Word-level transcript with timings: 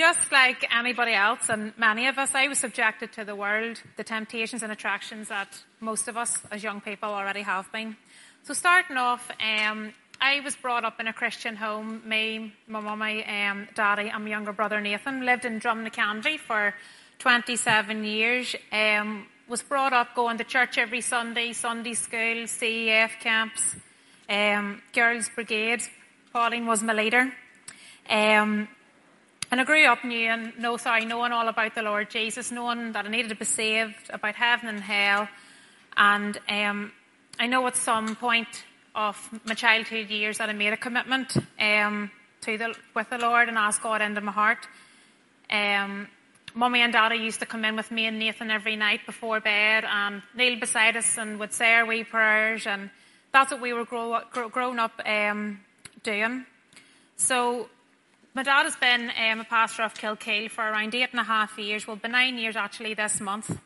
just 0.00 0.32
like 0.32 0.66
anybody 0.74 1.12
else, 1.12 1.50
and 1.50 1.74
many 1.76 2.06
of 2.06 2.16
us, 2.16 2.34
I 2.34 2.48
was 2.48 2.58
subjected 2.58 3.12
to 3.12 3.24
the 3.26 3.36
world, 3.36 3.82
the 3.98 4.02
temptations 4.02 4.62
and 4.62 4.72
attractions 4.72 5.28
that 5.28 5.62
most 5.78 6.08
of 6.08 6.16
us 6.16 6.38
as 6.50 6.62
young 6.62 6.80
people 6.80 7.10
already 7.10 7.42
have 7.42 7.70
been. 7.70 7.98
So 8.44 8.54
starting 8.54 8.96
off, 8.96 9.30
um, 9.38 9.92
I 10.18 10.40
was 10.40 10.56
brought 10.56 10.86
up 10.86 11.00
in 11.00 11.06
a 11.06 11.12
Christian 11.12 11.54
home. 11.54 12.00
Me, 12.06 12.54
my 12.66 12.80
mummy, 12.80 13.26
um, 13.26 13.68
daddy, 13.74 14.08
and 14.08 14.24
my 14.24 14.30
younger 14.30 14.54
brother 14.54 14.80
Nathan 14.80 15.26
lived 15.26 15.44
in 15.44 15.60
Drumnacanvy 15.60 16.38
for 16.38 16.72
27 17.18 18.02
years. 18.02 18.56
Um, 18.72 19.26
was 19.48 19.62
brought 19.62 19.92
up 19.92 20.14
going 20.14 20.38
to 20.38 20.44
church 20.44 20.78
every 20.78 21.02
Sunday, 21.02 21.52
Sunday 21.52 21.92
school, 21.92 22.46
CEF 22.46 23.20
camps, 23.20 23.76
um, 24.30 24.80
girls' 24.94 25.28
brigade. 25.34 25.82
Pauline 26.32 26.64
was 26.64 26.82
my 26.82 26.94
leader. 26.94 27.30
Um, 28.08 28.66
and 29.50 29.60
I 29.60 29.64
grew 29.64 29.84
up 29.86 30.04
knowing, 30.04 30.52
no, 30.58 30.76
sorry, 30.76 31.04
knowing 31.04 31.32
all 31.32 31.48
about 31.48 31.74
the 31.74 31.82
Lord 31.82 32.08
Jesus, 32.08 32.52
knowing 32.52 32.92
that 32.92 33.04
I 33.04 33.08
needed 33.08 33.30
to 33.30 33.34
be 33.34 33.44
saved, 33.44 34.10
about 34.10 34.36
heaven 34.36 34.68
and 34.68 34.80
hell. 34.80 35.28
And 35.96 36.38
um, 36.48 36.92
I 37.38 37.46
know 37.46 37.66
at 37.66 37.76
some 37.76 38.14
point 38.14 38.64
of 38.94 39.16
my 39.44 39.54
childhood 39.54 40.08
years 40.08 40.38
that 40.38 40.48
I 40.48 40.52
made 40.52 40.72
a 40.72 40.76
commitment 40.76 41.36
um, 41.58 42.10
to 42.42 42.58
the, 42.58 42.74
with 42.94 43.10
the 43.10 43.18
Lord 43.18 43.48
and 43.48 43.58
asked 43.58 43.82
God 43.82 44.02
into 44.02 44.20
my 44.20 44.32
heart. 44.32 44.66
Um, 45.50 46.06
Mummy 46.54 46.80
and 46.80 46.92
Daddy 46.92 47.16
used 47.16 47.40
to 47.40 47.46
come 47.46 47.64
in 47.64 47.76
with 47.76 47.90
me 47.90 48.06
and 48.06 48.18
Nathan 48.18 48.50
every 48.50 48.76
night 48.76 49.00
before 49.06 49.40
bed 49.40 49.84
and 49.84 50.22
kneel 50.34 50.58
beside 50.58 50.96
us 50.96 51.18
and 51.18 51.38
would 51.38 51.52
say 51.52 51.74
our 51.74 51.86
wee 51.86 52.04
prayers, 52.04 52.66
and 52.66 52.90
that's 53.32 53.52
what 53.52 53.60
we 53.60 53.72
were 53.72 53.84
grow, 53.84 54.20
grow, 54.30 54.76
up 54.78 55.00
um, 55.06 55.60
doing. 56.02 56.44
So 57.16 57.68
my 58.34 58.42
dad 58.44 58.62
has 58.62 58.76
been 58.76 59.10
um, 59.10 59.40
a 59.40 59.44
pastor 59.44 59.82
of 59.82 59.94
Kilkeel 59.94 60.50
for 60.50 60.62
around 60.62 60.94
eight 60.94 61.08
and 61.10 61.20
a 61.20 61.24
half 61.24 61.58
years, 61.58 61.86
well, 61.86 61.96
been 61.96 62.12
nine 62.12 62.38
years 62.38 62.54
actually 62.54 62.94
this 62.94 63.20
month. 63.20 63.58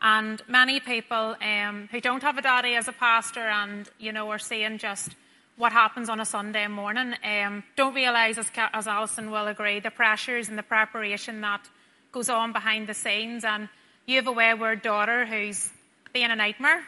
And 0.00 0.40
many 0.48 0.80
people 0.80 1.36
um, 1.42 1.88
who 1.90 2.00
don't 2.00 2.22
have 2.22 2.38
a 2.38 2.42
daddy 2.42 2.74
as 2.74 2.88
a 2.88 2.92
pastor 2.92 3.40
and, 3.40 3.88
you 3.98 4.12
know, 4.12 4.30
are 4.30 4.38
seeing 4.38 4.78
just 4.78 5.14
what 5.56 5.72
happens 5.72 6.08
on 6.08 6.20
a 6.20 6.24
Sunday 6.24 6.66
morning 6.68 7.14
um, 7.22 7.62
don't 7.76 7.92
realise, 7.92 8.38
as, 8.38 8.50
as 8.72 8.86
Alison 8.86 9.30
will 9.30 9.46
agree, 9.46 9.80
the 9.80 9.90
pressures 9.90 10.48
and 10.48 10.56
the 10.56 10.62
preparation 10.62 11.42
that 11.42 11.68
goes 12.12 12.30
on 12.30 12.52
behind 12.52 12.86
the 12.86 12.94
scenes. 12.94 13.44
And 13.44 13.68
you 14.06 14.16
have 14.16 14.26
a 14.28 14.32
wayward 14.32 14.82
daughter 14.82 15.26
who's 15.26 15.68
being 16.12 16.30
a 16.30 16.36
nightmare. 16.36 16.82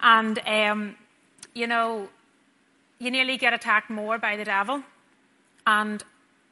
And, 0.00 0.38
um, 0.46 0.96
you 1.52 1.66
know, 1.66 2.08
you 2.98 3.10
nearly 3.10 3.36
get 3.36 3.52
attacked 3.52 3.90
more 3.90 4.18
by 4.18 4.36
the 4.36 4.44
devil. 4.44 4.82
And 5.66 6.02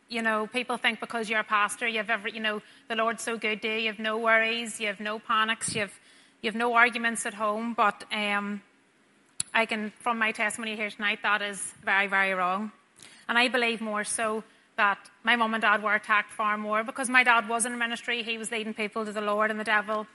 you 0.08 0.22
know, 0.22 0.46
people 0.46 0.76
think 0.76 1.00
because 1.00 1.28
you're 1.28 1.40
a 1.40 1.44
pastor, 1.44 1.86
you 1.88 1.98
have 1.98 2.10
every, 2.10 2.32
you 2.32 2.40
know, 2.40 2.62
the 2.88 2.94
Lord's 2.94 3.22
so 3.22 3.36
good 3.36 3.62
to 3.62 3.68
you, 3.68 3.74
you 3.74 3.86
have 3.88 3.98
no 3.98 4.18
worries, 4.18 4.80
you 4.80 4.86
have 4.86 5.00
no 5.00 5.18
panics, 5.18 5.74
you 5.74 5.82
have, 5.82 5.92
you 6.42 6.48
have 6.48 6.54
no 6.54 6.74
arguments 6.74 7.26
at 7.26 7.34
home. 7.34 7.74
But 7.74 8.04
um, 8.12 8.62
I 9.52 9.66
can, 9.66 9.92
from 10.00 10.18
my 10.18 10.32
testimony 10.32 10.76
here 10.76 10.90
tonight, 10.90 11.20
that 11.22 11.42
is 11.42 11.74
very, 11.84 12.06
very 12.06 12.34
wrong. 12.34 12.72
And 13.28 13.36
I 13.36 13.48
believe 13.48 13.80
more 13.80 14.04
so 14.04 14.44
that 14.76 14.98
my 15.24 15.34
mum 15.36 15.54
and 15.54 15.62
dad 15.62 15.82
were 15.82 15.94
attacked 15.94 16.30
far 16.30 16.56
more 16.56 16.84
because 16.84 17.08
my 17.08 17.24
dad 17.24 17.48
was 17.48 17.66
in 17.66 17.76
ministry, 17.78 18.22
he 18.22 18.38
was 18.38 18.50
leading 18.52 18.74
people 18.74 19.04
to 19.04 19.12
the 19.12 19.20
Lord, 19.20 19.50
and 19.50 19.58
the 19.58 19.64
devil, 19.64 20.06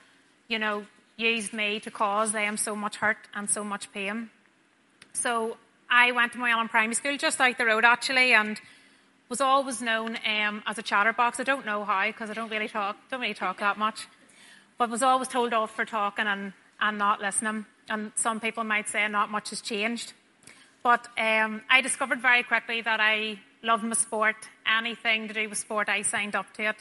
you 0.47 0.59
know, 0.59 0.85
used 1.17 1.51
me 1.51 1.79
to 1.81 1.91
cause 1.91 2.31
them 2.31 2.57
so 2.57 2.75
much 2.75 2.97
hurt 2.97 3.17
and 3.33 3.49
so 3.49 3.63
much 3.63 3.91
pain. 3.91 4.29
So 5.13 5.57
I 5.89 6.11
went 6.11 6.31
to 6.33 6.37
Moyallen 6.37 6.69
Primary 6.69 6.95
School 6.95 7.17
just 7.17 7.41
out 7.41 7.57
the 7.57 7.65
road 7.65 7.83
actually, 7.83 8.33
and 8.33 8.59
was 9.31 9.39
always 9.39 9.81
known 9.81 10.17
um, 10.27 10.61
as 10.67 10.77
a 10.77 10.81
chatterbox. 10.81 11.39
I 11.39 11.43
don't 11.43 11.65
know 11.65 11.85
how 11.85 12.05
because 12.05 12.29
I 12.29 12.33
don't 12.33 12.51
really 12.51 12.67
talk, 12.67 12.97
don't 13.09 13.21
really 13.21 13.33
talk 13.33 13.59
that 13.59 13.77
much, 13.77 14.07
but 14.77 14.89
was 14.89 15.01
always 15.01 15.29
told 15.29 15.53
off 15.53 15.73
for 15.73 15.85
talking 15.85 16.27
and, 16.27 16.51
and 16.81 16.97
not 16.97 17.21
listening. 17.21 17.65
And 17.89 18.11
some 18.15 18.41
people 18.41 18.65
might 18.65 18.89
say 18.89 19.07
not 19.07 19.31
much 19.31 19.51
has 19.51 19.61
changed. 19.61 20.11
But 20.83 21.07
um, 21.17 21.61
I 21.69 21.79
discovered 21.79 22.21
very 22.21 22.43
quickly 22.43 22.81
that 22.81 22.99
I 22.99 23.39
loved 23.63 23.85
my 23.85 23.93
sport. 23.93 24.35
Anything 24.67 25.29
to 25.29 25.33
do 25.33 25.47
with 25.47 25.57
sport, 25.57 25.87
I 25.87 26.01
signed 26.01 26.35
up 26.35 26.53
to 26.55 26.67
it. 26.67 26.75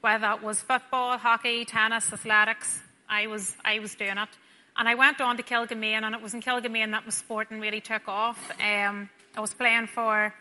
Whether 0.00 0.20
that 0.22 0.42
was 0.42 0.62
football, 0.62 1.18
hockey, 1.18 1.66
tennis, 1.66 2.10
athletics, 2.10 2.80
I 3.10 3.26
was, 3.26 3.54
I 3.62 3.78
was 3.78 3.94
doing 3.94 4.16
it. 4.16 4.30
And 4.74 4.88
I 4.88 4.94
went 4.94 5.20
on 5.20 5.36
to 5.36 5.42
Killicomaine, 5.42 6.04
and 6.04 6.14
it 6.14 6.22
was 6.22 6.32
in 6.32 6.40
Killicomaine 6.40 6.92
that 6.92 7.04
my 7.04 7.10
sporting 7.10 7.60
really 7.60 7.82
took 7.82 8.08
off. 8.08 8.50
Um, 8.58 9.10
I 9.36 9.40
was 9.40 9.52
playing 9.52 9.88
for 9.88 10.32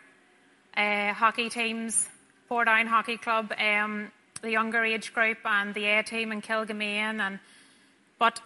uh, 0.79 1.13
hockey 1.13 1.50
teams, 1.50 2.07
Portadown 2.50 2.88
Hockey 2.88 3.17
Club, 3.17 3.51
um, 3.59 4.12
the 4.41 4.51
younger 4.51 4.84
age 4.84 5.13
group, 5.13 5.40
and 5.44 5.73
the 5.73 5.85
A 5.85 6.03
team 6.03 6.31
in 6.31 6.41
Killicomaine. 6.41 7.19
And 7.19 7.40
but 8.17 8.41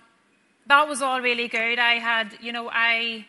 that 0.67 0.87
was 0.87 1.01
all 1.01 1.21
really 1.21 1.47
good. 1.47 1.77
I 1.77 1.99
had, 1.99 2.35
you 2.41 2.51
know, 2.51 2.69
I 2.71 3.27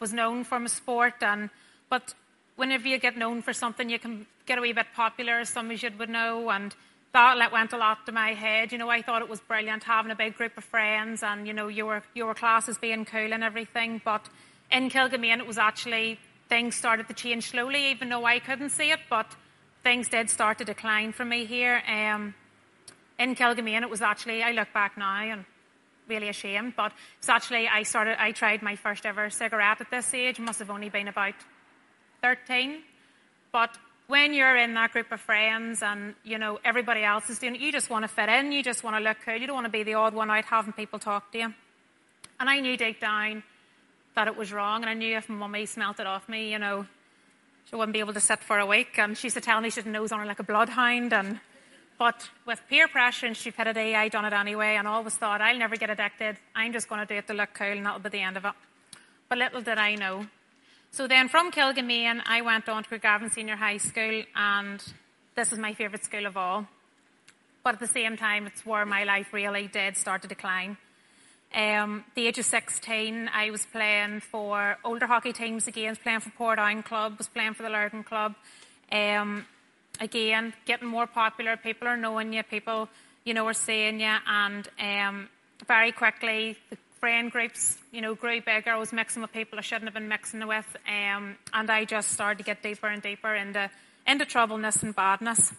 was 0.00 0.12
known 0.12 0.42
for 0.44 0.58
my 0.58 0.66
sport, 0.66 1.22
and 1.22 1.50
but 1.88 2.14
whenever 2.56 2.88
you 2.88 2.98
get 2.98 3.16
known 3.16 3.42
for 3.42 3.52
something, 3.52 3.88
you 3.88 3.98
can 3.98 4.26
get 4.46 4.58
a 4.58 4.60
wee 4.60 4.72
bit 4.72 4.86
popular, 4.94 5.38
as 5.38 5.48
some 5.48 5.70
of 5.70 5.82
you 5.82 5.90
would 5.98 6.10
know, 6.10 6.50
and 6.50 6.74
that 7.12 7.52
went 7.52 7.72
a 7.72 7.76
lot 7.76 8.06
to 8.06 8.12
my 8.12 8.32
head. 8.32 8.72
You 8.72 8.78
know, 8.78 8.88
I 8.88 9.02
thought 9.02 9.22
it 9.22 9.28
was 9.28 9.40
brilliant 9.40 9.84
having 9.84 10.10
a 10.10 10.16
big 10.16 10.34
group 10.36 10.58
of 10.58 10.64
friends, 10.64 11.22
and 11.22 11.46
you 11.46 11.52
know, 11.52 11.68
your 11.68 12.02
your 12.14 12.34
classes 12.34 12.76
being 12.78 13.04
cool 13.04 13.32
and 13.32 13.44
everything. 13.44 14.00
But 14.04 14.28
in 14.72 14.90
Killicomaine, 14.90 15.38
it 15.38 15.46
was 15.46 15.58
actually 15.58 16.18
things 16.52 16.76
started 16.76 17.08
to 17.08 17.14
change 17.14 17.48
slowly, 17.48 17.90
even 17.92 18.10
though 18.10 18.26
I 18.26 18.38
couldn't 18.38 18.72
see 18.72 18.90
it, 18.90 19.00
but 19.08 19.26
things 19.82 20.10
did 20.10 20.28
start 20.28 20.58
to 20.58 20.66
decline 20.66 21.12
for 21.12 21.24
me 21.24 21.46
here. 21.46 21.82
Um, 21.88 22.34
in 23.18 23.34
Killicomaine, 23.34 23.80
it 23.80 23.88
was 23.88 24.02
actually, 24.02 24.42
I 24.42 24.50
look 24.50 24.68
back 24.74 24.98
now 24.98 25.22
and 25.22 25.46
really 26.08 26.28
ashamed, 26.28 26.74
but 26.76 26.92
it's 27.16 27.30
actually, 27.30 27.68
I 27.68 27.84
started, 27.84 28.20
I 28.20 28.32
tried 28.32 28.60
my 28.60 28.76
first 28.76 29.06
ever 29.06 29.30
cigarette 29.30 29.80
at 29.80 29.90
this 29.90 30.12
age, 30.12 30.38
must 30.38 30.58
have 30.58 30.68
only 30.68 30.90
been 30.90 31.08
about 31.08 31.32
13. 32.20 32.82
But 33.50 33.70
when 34.08 34.34
you're 34.34 34.58
in 34.58 34.74
that 34.74 34.92
group 34.92 35.10
of 35.10 35.22
friends 35.22 35.82
and, 35.82 36.14
you 36.22 36.36
know, 36.36 36.58
everybody 36.66 37.02
else 37.02 37.30
is 37.30 37.38
doing 37.38 37.54
it, 37.54 37.62
you 37.62 37.72
just 37.72 37.88
want 37.88 38.02
to 38.04 38.08
fit 38.08 38.28
in, 38.28 38.52
you 38.52 38.62
just 38.62 38.84
want 38.84 38.94
to 38.98 39.02
look 39.02 39.16
cool, 39.24 39.36
you 39.36 39.46
don't 39.46 39.56
want 39.56 39.64
to 39.64 39.72
be 39.72 39.84
the 39.84 39.94
odd 39.94 40.12
one 40.12 40.30
out 40.30 40.44
having 40.44 40.74
people 40.74 40.98
talk 40.98 41.32
to 41.32 41.38
you. 41.38 41.54
And 42.38 42.50
I 42.50 42.60
knew 42.60 42.76
deep 42.76 43.00
down 43.00 43.42
that 44.14 44.28
it 44.28 44.36
was 44.36 44.52
wrong, 44.52 44.82
and 44.82 44.90
I 44.90 44.94
knew 44.94 45.16
if 45.16 45.28
my 45.28 45.34
mummy 45.36 45.66
smelt 45.66 46.00
it 46.00 46.06
off 46.06 46.28
me, 46.28 46.52
you 46.52 46.58
know, 46.58 46.86
she 47.68 47.76
wouldn't 47.76 47.92
be 47.92 48.00
able 48.00 48.12
to 48.12 48.20
sit 48.20 48.40
for 48.40 48.58
a 48.58 48.66
week. 48.66 48.98
And 48.98 49.16
she 49.16 49.26
used 49.26 49.36
to 49.36 49.40
tell 49.40 49.60
me 49.60 49.70
she 49.70 49.76
didn't 49.76 49.92
nose 49.92 50.12
on 50.12 50.20
her 50.20 50.26
like 50.26 50.40
a 50.40 50.44
bloodhound. 50.44 51.12
And 51.12 51.40
but 51.98 52.28
with 52.46 52.60
peer 52.68 52.88
pressure 52.88 53.26
and 53.26 53.36
stupidity, 53.36 53.94
I 53.94 54.08
done 54.08 54.24
it 54.24 54.32
anyway, 54.32 54.76
and 54.76 54.88
always 54.88 55.14
thought 55.14 55.40
I'll 55.40 55.58
never 55.58 55.76
get 55.76 55.88
addicted. 55.88 56.36
I'm 56.54 56.72
just 56.72 56.88
going 56.88 57.00
to 57.00 57.06
do 57.06 57.18
it 57.18 57.26
to 57.28 57.34
look 57.34 57.50
cool, 57.54 57.68
and 57.68 57.86
that'll 57.86 58.00
be 58.00 58.08
the 58.08 58.20
end 58.20 58.36
of 58.36 58.44
it. 58.44 58.52
But 59.28 59.38
little 59.38 59.62
did 59.62 59.78
I 59.78 59.94
know. 59.94 60.26
So 60.90 61.06
then, 61.06 61.28
from 61.28 61.50
Killicomaine, 61.50 62.20
I 62.26 62.42
went 62.42 62.68
on 62.68 62.84
to 62.84 62.90
Craigavon 62.90 63.32
Senior 63.32 63.56
High 63.56 63.78
School, 63.78 64.24
and 64.34 64.82
this 65.34 65.52
is 65.52 65.58
my 65.58 65.72
favourite 65.72 66.04
school 66.04 66.26
of 66.26 66.36
all. 66.36 66.66
But 67.64 67.74
at 67.74 67.80
the 67.80 67.86
same 67.86 68.16
time, 68.16 68.46
it's 68.46 68.66
where 68.66 68.84
my 68.84 69.04
life 69.04 69.32
really 69.32 69.68
did 69.68 69.96
start 69.96 70.22
to 70.22 70.28
decline. 70.28 70.76
Um, 71.54 72.04
the 72.14 72.26
age 72.26 72.38
of 72.38 72.46
16, 72.46 73.28
I 73.32 73.50
was 73.50 73.66
playing 73.66 74.20
for 74.20 74.78
older 74.84 75.06
hockey 75.06 75.32
teams 75.32 75.66
again, 75.66 75.96
playing 75.96 76.20
for 76.20 76.30
Portadown 76.30 76.82
Club, 76.84 77.18
was 77.18 77.28
playing 77.28 77.54
for 77.54 77.62
the 77.62 77.68
Lurgan 77.68 78.04
Club. 78.04 78.34
Um, 78.90 79.44
again, 80.00 80.54
getting 80.64 80.88
more 80.88 81.06
popular, 81.06 81.56
people 81.58 81.88
are 81.88 81.96
knowing 81.96 82.32
you, 82.32 82.42
people, 82.42 82.88
you 83.24 83.34
know, 83.34 83.46
are 83.46 83.52
seeing 83.52 84.00
you, 84.00 84.14
and 84.26 84.66
um, 84.80 85.28
very 85.66 85.92
quickly, 85.92 86.56
the 86.70 86.78
friend 87.00 87.30
groups, 87.30 87.76
you 87.90 88.00
know, 88.00 88.14
grew 88.14 88.40
bigger. 88.40 88.70
I 88.70 88.78
was 88.78 88.92
mixing 88.92 89.20
with 89.20 89.32
people 89.32 89.58
I 89.58 89.62
shouldn't 89.62 89.84
have 89.84 89.94
been 89.94 90.08
mixing 90.08 90.46
with, 90.46 90.76
um, 90.88 91.36
and 91.52 91.70
I 91.70 91.84
just 91.84 92.12
started 92.12 92.38
to 92.38 92.44
get 92.44 92.62
deeper 92.62 92.86
and 92.86 93.02
deeper 93.02 93.34
into, 93.34 93.70
into 94.06 94.24
troubleness 94.24 94.82
and 94.82 94.96
badness. 94.96 95.52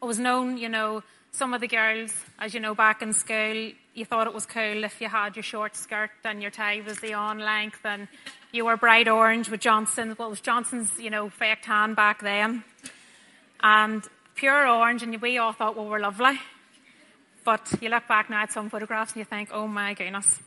I 0.00 0.06
was 0.06 0.20
known, 0.20 0.56
you 0.56 0.68
know, 0.68 1.02
some 1.38 1.54
of 1.54 1.60
the 1.60 1.68
girls, 1.68 2.12
as 2.40 2.52
you 2.52 2.58
know, 2.58 2.74
back 2.74 3.00
in 3.00 3.12
school, 3.12 3.70
you 3.94 4.04
thought 4.04 4.26
it 4.26 4.34
was 4.34 4.44
cool 4.44 4.82
if 4.82 5.00
you 5.00 5.08
had 5.08 5.36
your 5.36 5.44
short 5.44 5.76
skirt 5.76 6.10
and 6.24 6.42
your 6.42 6.50
tie 6.50 6.82
was 6.84 6.98
the 6.98 7.14
on 7.14 7.38
length 7.38 7.78
and 7.84 8.08
you 8.50 8.64
were 8.64 8.76
bright 8.76 9.06
orange 9.06 9.48
with 9.48 9.60
Johnson's, 9.60 10.18
well, 10.18 10.26
it 10.26 10.30
was 10.30 10.40
Johnson's, 10.40 10.98
you 10.98 11.10
know, 11.10 11.30
fake 11.30 11.60
tan 11.62 11.94
back 11.94 12.22
then. 12.22 12.64
And 13.62 14.02
pure 14.34 14.66
orange, 14.66 15.04
and 15.04 15.22
we 15.22 15.38
all 15.38 15.52
thought, 15.52 15.76
well, 15.76 15.86
we're 15.86 16.00
lovely. 16.00 16.40
But 17.44 17.72
you 17.80 17.88
look 17.88 18.08
back 18.08 18.28
now 18.28 18.42
at 18.42 18.52
some 18.52 18.68
photographs 18.68 19.12
and 19.12 19.20
you 19.20 19.24
think, 19.24 19.50
oh 19.52 19.68
my 19.68 19.94
goodness. 19.94 20.40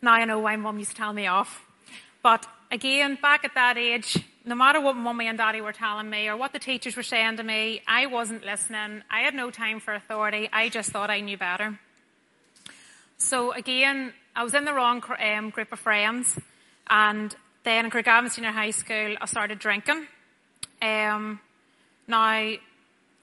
Now 0.00 0.14
I 0.14 0.24
know 0.24 0.38
why 0.38 0.56
mum 0.56 0.78
used 0.78 0.92
to 0.92 0.96
tell 0.96 1.12
me 1.12 1.26
off. 1.26 1.66
But 2.22 2.46
again, 2.72 3.18
back 3.20 3.44
at 3.44 3.52
that 3.56 3.76
age, 3.76 4.24
no 4.44 4.54
matter 4.54 4.80
what 4.80 4.96
mummy 4.96 5.26
and 5.26 5.38
daddy 5.38 5.60
were 5.60 5.72
telling 5.72 6.10
me 6.10 6.28
or 6.28 6.36
what 6.36 6.52
the 6.52 6.58
teachers 6.58 6.96
were 6.96 7.02
saying 7.02 7.38
to 7.38 7.42
me, 7.42 7.80
I 7.88 8.06
wasn't 8.06 8.44
listening. 8.44 9.02
I 9.10 9.20
had 9.20 9.34
no 9.34 9.50
time 9.50 9.80
for 9.80 9.94
authority. 9.94 10.48
I 10.52 10.68
just 10.68 10.90
thought 10.90 11.10
I 11.10 11.20
knew 11.20 11.38
better. 11.38 11.78
So 13.16 13.52
again, 13.52 14.12
I 14.36 14.42
was 14.42 14.52
in 14.52 14.64
the 14.64 14.74
wrong 14.74 15.02
um, 15.18 15.50
group 15.50 15.72
of 15.72 15.78
friends, 15.78 16.38
and 16.88 17.34
then 17.62 17.86
in 17.86 17.90
Craigavon 17.90 18.30
Senior 18.30 18.50
High 18.50 18.72
School, 18.72 19.16
I 19.20 19.26
started 19.26 19.58
drinking. 19.58 20.06
Um, 20.82 21.40
now, 22.06 22.52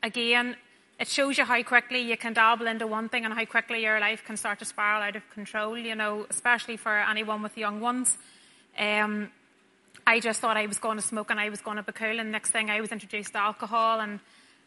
again, 0.02 0.56
it 1.00 1.08
shows 1.08 1.38
you 1.38 1.46
how 1.46 1.62
quickly 1.62 2.00
you 2.00 2.18
can 2.18 2.34
dabble 2.34 2.66
into 2.68 2.88
one 2.88 3.10
thing 3.10 3.26
and 3.26 3.34
how 3.34 3.46
quickly 3.46 3.84
your 3.84 4.00
life 4.00 4.24
can 4.26 4.38
start 4.38 4.60
to 4.60 4.66
spiral 4.66 5.04
out 5.04 5.16
of 5.16 5.30
control, 5.32 5.78
you 5.78 5.94
know, 5.94 6.26
especially 6.30 6.78
for 6.78 6.98
anyone 6.98 7.44
with 7.44 7.58
young 7.58 7.80
ones. 7.80 8.18
Um, 8.80 9.30
I 10.06 10.20
just 10.20 10.42
thought 10.42 10.58
I 10.58 10.66
was 10.66 10.80
going 10.80 10.98
to 10.98 11.04
smoke 11.04 11.30
and 11.30 11.40
I 11.40 11.50
was 11.50 11.62
going 11.62 11.78
to 11.78 11.84
be 11.84 11.92
cool, 11.92 12.20
and 12.20 12.32
next 12.32 12.52
thing 12.52 12.70
I 12.70 12.82
was 12.82 12.92
introduced 12.92 13.34
to 13.34 13.40
alcohol 13.40 14.00
and, 14.00 14.20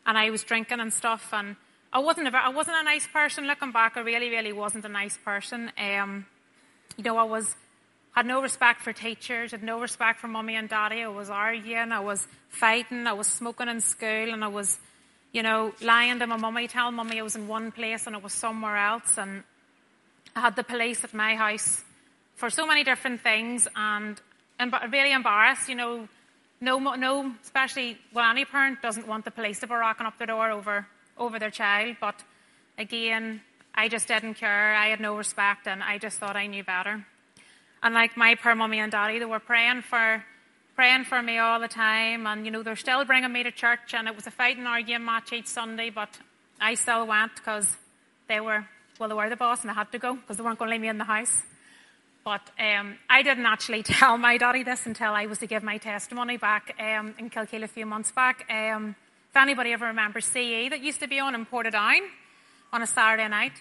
and 0.07 0.19
I 0.19 0.31
was 0.31 0.43
drinking 0.45 0.81
and 0.81 0.93
stuff, 0.93 1.31
and 1.33 1.57
I 1.93 1.99
wasn't 1.99 2.29
a, 2.29 2.37
I 2.37 2.49
wasn't 2.49 2.77
a 2.79 2.83
nice 2.83 3.07
person 3.07 3.47
looking 3.47 3.73
back. 3.73 3.97
I 3.97 4.01
really, 4.01 4.31
really 4.31 4.53
wasn't 4.53 4.85
a 4.85 4.89
nice 4.89 5.17
person. 5.17 5.71
Um, 5.79 6.27
you 6.97 7.05
know, 7.05 7.17
I 7.17 7.25
was 7.25 7.55
had 8.15 8.27
no 8.27 8.43
respect 8.43 8.81
for 8.81 8.93
teachers, 8.93 9.51
had 9.51 9.63
no 9.63 9.81
respect 9.81 10.21
for 10.21 10.29
mummy 10.29 10.55
and 10.55 10.69
daddy. 10.69 11.03
I 11.03 11.09
was 11.09 11.31
arguing, 11.31 11.91
I 11.91 12.01
was 12.01 12.27
fighting, 12.49 13.07
I 13.07 13.13
was 13.13 13.27
smoking 13.27 13.69
in 13.69 13.81
school, 13.81 14.33
and 14.33 14.45
I 14.45 14.49
was 14.49 14.79
you 15.35 15.43
know, 15.43 15.75
lying 15.83 16.21
to 16.21 16.27
my 16.29 16.37
mummy, 16.37 16.69
telling 16.69 16.95
mummy 16.95 17.19
I 17.19 17.23
was 17.23 17.35
in 17.35 17.49
one 17.49 17.73
place 17.73 18.07
and 18.07 18.15
I 18.15 18.21
was 18.21 18.33
somewhere 18.33 18.77
else. 18.77 19.19
And 19.19 19.43
I 20.35 20.41
had 20.41 20.55
the 20.55 20.63
police 20.63 21.03
at 21.03 21.13
my 21.13 21.35
house 21.35 21.83
for 22.37 22.49
so 22.51 22.67
many 22.67 22.85
different 22.85 23.21
things 23.21 23.67
and, 23.75 24.19
and 24.59 24.73
really 24.91 25.13
embarrassed, 25.13 25.69
you 25.69 25.75
know, 25.75 26.09
no, 26.61 26.79
no, 26.79 27.35
especially, 27.43 27.99
well, 28.13 28.31
any 28.31 28.45
parent 28.45 28.81
doesn't 28.81 29.07
want 29.07 29.25
the 29.25 29.31
police 29.31 29.61
to 29.61 29.67
be 29.67 29.75
rocking 29.75 30.07
up 30.07 30.17
their 30.19 30.29
door 30.29 30.51
over, 30.51 30.87
over 31.19 31.39
their 31.39 31.51
child. 31.51 31.97
But 32.01 32.23
again, 32.79 33.43
I 33.75 33.89
just 33.89 34.09
didn't 34.09 34.35
care. 34.35 34.75
I 34.75 34.89
had 34.89 35.01
no 35.01 35.17
respect 35.17 35.67
and 35.67 35.83
I 35.83 35.99
just 35.99 36.19
thought 36.19 36.37
I 36.37 36.47
knew 36.47 36.65
better. 36.65 37.05
And 37.83 37.95
like 37.95 38.17
my 38.17 38.35
poor 38.37 38.55
mummy 38.55 38.79
and 38.79 38.91
daddy, 38.91 39.19
they 39.19 39.25
were 39.25 39.41
praying 39.41 39.83
for 39.83 40.25
praying 40.75 41.05
for 41.05 41.23
me 41.23 41.39
all 41.39 41.61
the 41.61 41.69
time. 41.69 42.27
And, 42.27 42.45
you 42.45 42.51
know, 42.51 42.63
they're 42.63 42.77
still 42.77 43.05
bringing 43.05 43.33
me 43.33 43.43
to 43.43 43.53
church. 43.53 43.95
And 43.95 44.09
it 44.09 44.17
was 44.17 44.27
a 44.27 44.31
fighting 44.31 44.67
arguing 44.67 45.05
match 45.05 45.33
each 45.33 45.47
Sunday, 45.47 45.91
but 45.91 46.19
I 46.61 46.75
still 46.75 47.07
went 47.07 47.35
because 47.37 47.77
they 48.29 48.41
were, 48.41 48.65
well, 48.99 49.09
they 49.09 49.15
were 49.15 49.29
the 49.29 49.37
boss 49.37 49.63
and 49.63 49.71
I 49.71 49.75
had 49.75 49.93
to 49.93 49.99
go 49.99 50.15
because 50.15 50.37
they 50.37 50.43
weren't 50.43 50.59
going 50.59 50.71
to 50.71 50.73
leave 50.73 50.81
me 50.81 50.89
in 50.89 50.99
the 50.99 51.05
house. 51.05 51.43
But 52.25 52.41
um, 52.59 52.97
I 53.09 53.23
didn't 53.23 53.45
actually 53.45 53.83
tell 53.85 54.17
my 54.17 54.39
daddy 54.39 54.63
this 54.63 54.87
until 54.87 55.13
I 55.13 55.27
was 55.27 55.39
to 55.39 55.47
give 55.47 55.63
my 55.63 55.77
testimony 55.77 56.39
back 56.39 56.75
um, 56.81 57.15
in 57.19 57.29
Kilkeel 57.29 57.63
a 57.63 57.69
few 57.69 57.85
months 57.85 58.11
back. 58.11 58.47
Um, 58.51 58.97
if 59.31 59.37
anybody 59.37 59.73
ever 59.73 59.87
remembers 59.87 60.25
CE 60.25 60.71
that 60.71 60.81
used 60.81 61.01
to 61.01 61.09
be 61.09 61.19
on 61.19 61.35
in 61.35 61.45
Portadown 61.45 62.01
on 62.73 62.83
a 62.83 62.87
Saturday 62.87 63.29
night, 63.29 63.53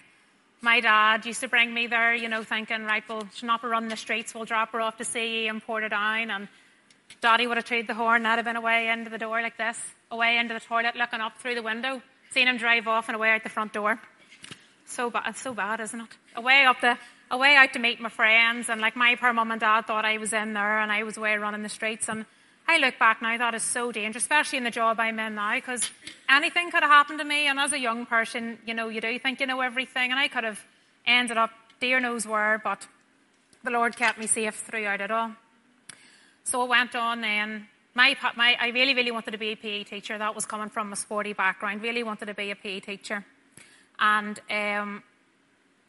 my 0.62 0.80
dad 0.80 1.26
used 1.26 1.40
to 1.40 1.48
bring 1.48 1.74
me 1.74 1.88
there, 1.88 2.14
you 2.14 2.28
know, 2.28 2.42
thinking, 2.42 2.84
right, 2.84 3.02
we'll 3.06 3.28
not 3.42 3.62
running 3.62 3.90
the 3.90 3.96
streets, 3.96 4.34
we'll 4.34 4.46
drop 4.46 4.72
her 4.72 4.80
off 4.80 4.96
to 4.96 5.04
CE 5.04 5.46
in 5.48 5.60
Portadown. 5.60 6.30
And 6.30 6.48
Daddy 7.20 7.46
would 7.46 7.58
have 7.58 7.66
tried 7.66 7.86
the 7.86 7.94
horn, 7.94 8.24
I'd 8.24 8.36
have 8.36 8.46
been 8.46 8.56
away 8.56 8.88
into 8.88 9.10
the 9.10 9.18
door 9.18 9.42
like 9.42 9.58
this, 9.58 9.78
away 10.10 10.38
into 10.38 10.54
the 10.54 10.60
toilet, 10.60 10.96
looking 10.96 11.20
up 11.20 11.36
through 11.38 11.56
the 11.56 11.62
window, 11.62 12.00
seeing 12.30 12.46
him 12.46 12.56
drive 12.56 12.88
off 12.88 13.08
and 13.10 13.16
away 13.16 13.30
out 13.30 13.42
the 13.42 13.50
front 13.50 13.74
door. 13.74 14.00
So 14.86 15.10
bad, 15.10 15.36
so 15.36 15.52
bad, 15.52 15.80
isn't 15.80 16.00
it? 16.00 16.08
Away 16.36 16.64
up 16.64 16.80
the, 16.80 16.96
away 17.30 17.56
out 17.56 17.72
to 17.72 17.78
meet 17.78 18.00
my 18.00 18.08
friends, 18.08 18.68
and 18.68 18.80
like 18.80 18.96
my 18.96 19.16
poor 19.16 19.32
mum 19.32 19.50
and 19.50 19.60
dad 19.60 19.86
thought 19.86 20.04
I 20.04 20.18
was 20.18 20.32
in 20.32 20.54
there, 20.54 20.80
and 20.80 20.92
I 20.92 21.02
was 21.02 21.16
away 21.16 21.36
running 21.36 21.62
the 21.62 21.68
streets, 21.68 22.08
and 22.08 22.26
I 22.66 22.78
look 22.78 22.98
back 22.98 23.20
now, 23.20 23.36
that 23.36 23.54
is 23.54 23.62
so 23.62 23.92
dangerous, 23.92 24.24
especially 24.24 24.58
in 24.58 24.64
the 24.64 24.70
job 24.70 24.98
I'm 24.98 25.18
in 25.18 25.34
now, 25.34 25.54
because 25.56 25.90
anything 26.28 26.70
could 26.70 26.82
have 26.82 26.90
happened 26.90 27.18
to 27.18 27.24
me, 27.24 27.46
and 27.46 27.58
as 27.58 27.72
a 27.72 27.78
young 27.78 28.06
person, 28.06 28.58
you 28.66 28.72
know, 28.72 28.88
you 28.88 29.00
do 29.00 29.18
think 29.18 29.40
you 29.40 29.46
know 29.46 29.60
everything, 29.60 30.10
and 30.10 30.18
I 30.18 30.28
could 30.28 30.44
have 30.44 30.64
ended 31.06 31.36
up, 31.36 31.50
dear 31.80 32.00
knows 32.00 32.26
where, 32.26 32.60
but 32.62 32.86
the 33.62 33.70
Lord 33.70 33.96
kept 33.96 34.18
me 34.18 34.26
safe 34.26 34.54
throughout 34.54 35.00
it 35.00 35.10
all. 35.10 35.32
So 36.44 36.62
I 36.62 36.64
went 36.66 36.94
on 36.94 37.20
then. 37.22 37.66
My, 37.94 38.16
my, 38.36 38.56
I 38.60 38.68
really, 38.68 38.94
really 38.94 39.10
wanted 39.10 39.30
to 39.30 39.38
be 39.38 39.52
a 39.52 39.56
PE 39.56 39.84
teacher. 39.84 40.18
That 40.18 40.34
was 40.34 40.44
coming 40.44 40.68
from 40.68 40.92
a 40.92 40.96
sporty 40.96 41.32
background. 41.32 41.80
Really 41.80 42.02
wanted 42.02 42.26
to 42.26 42.34
be 42.34 42.50
a 42.50 42.56
PE 42.56 42.80
teacher. 42.80 43.24
And 43.98 44.40
um, 44.50 45.02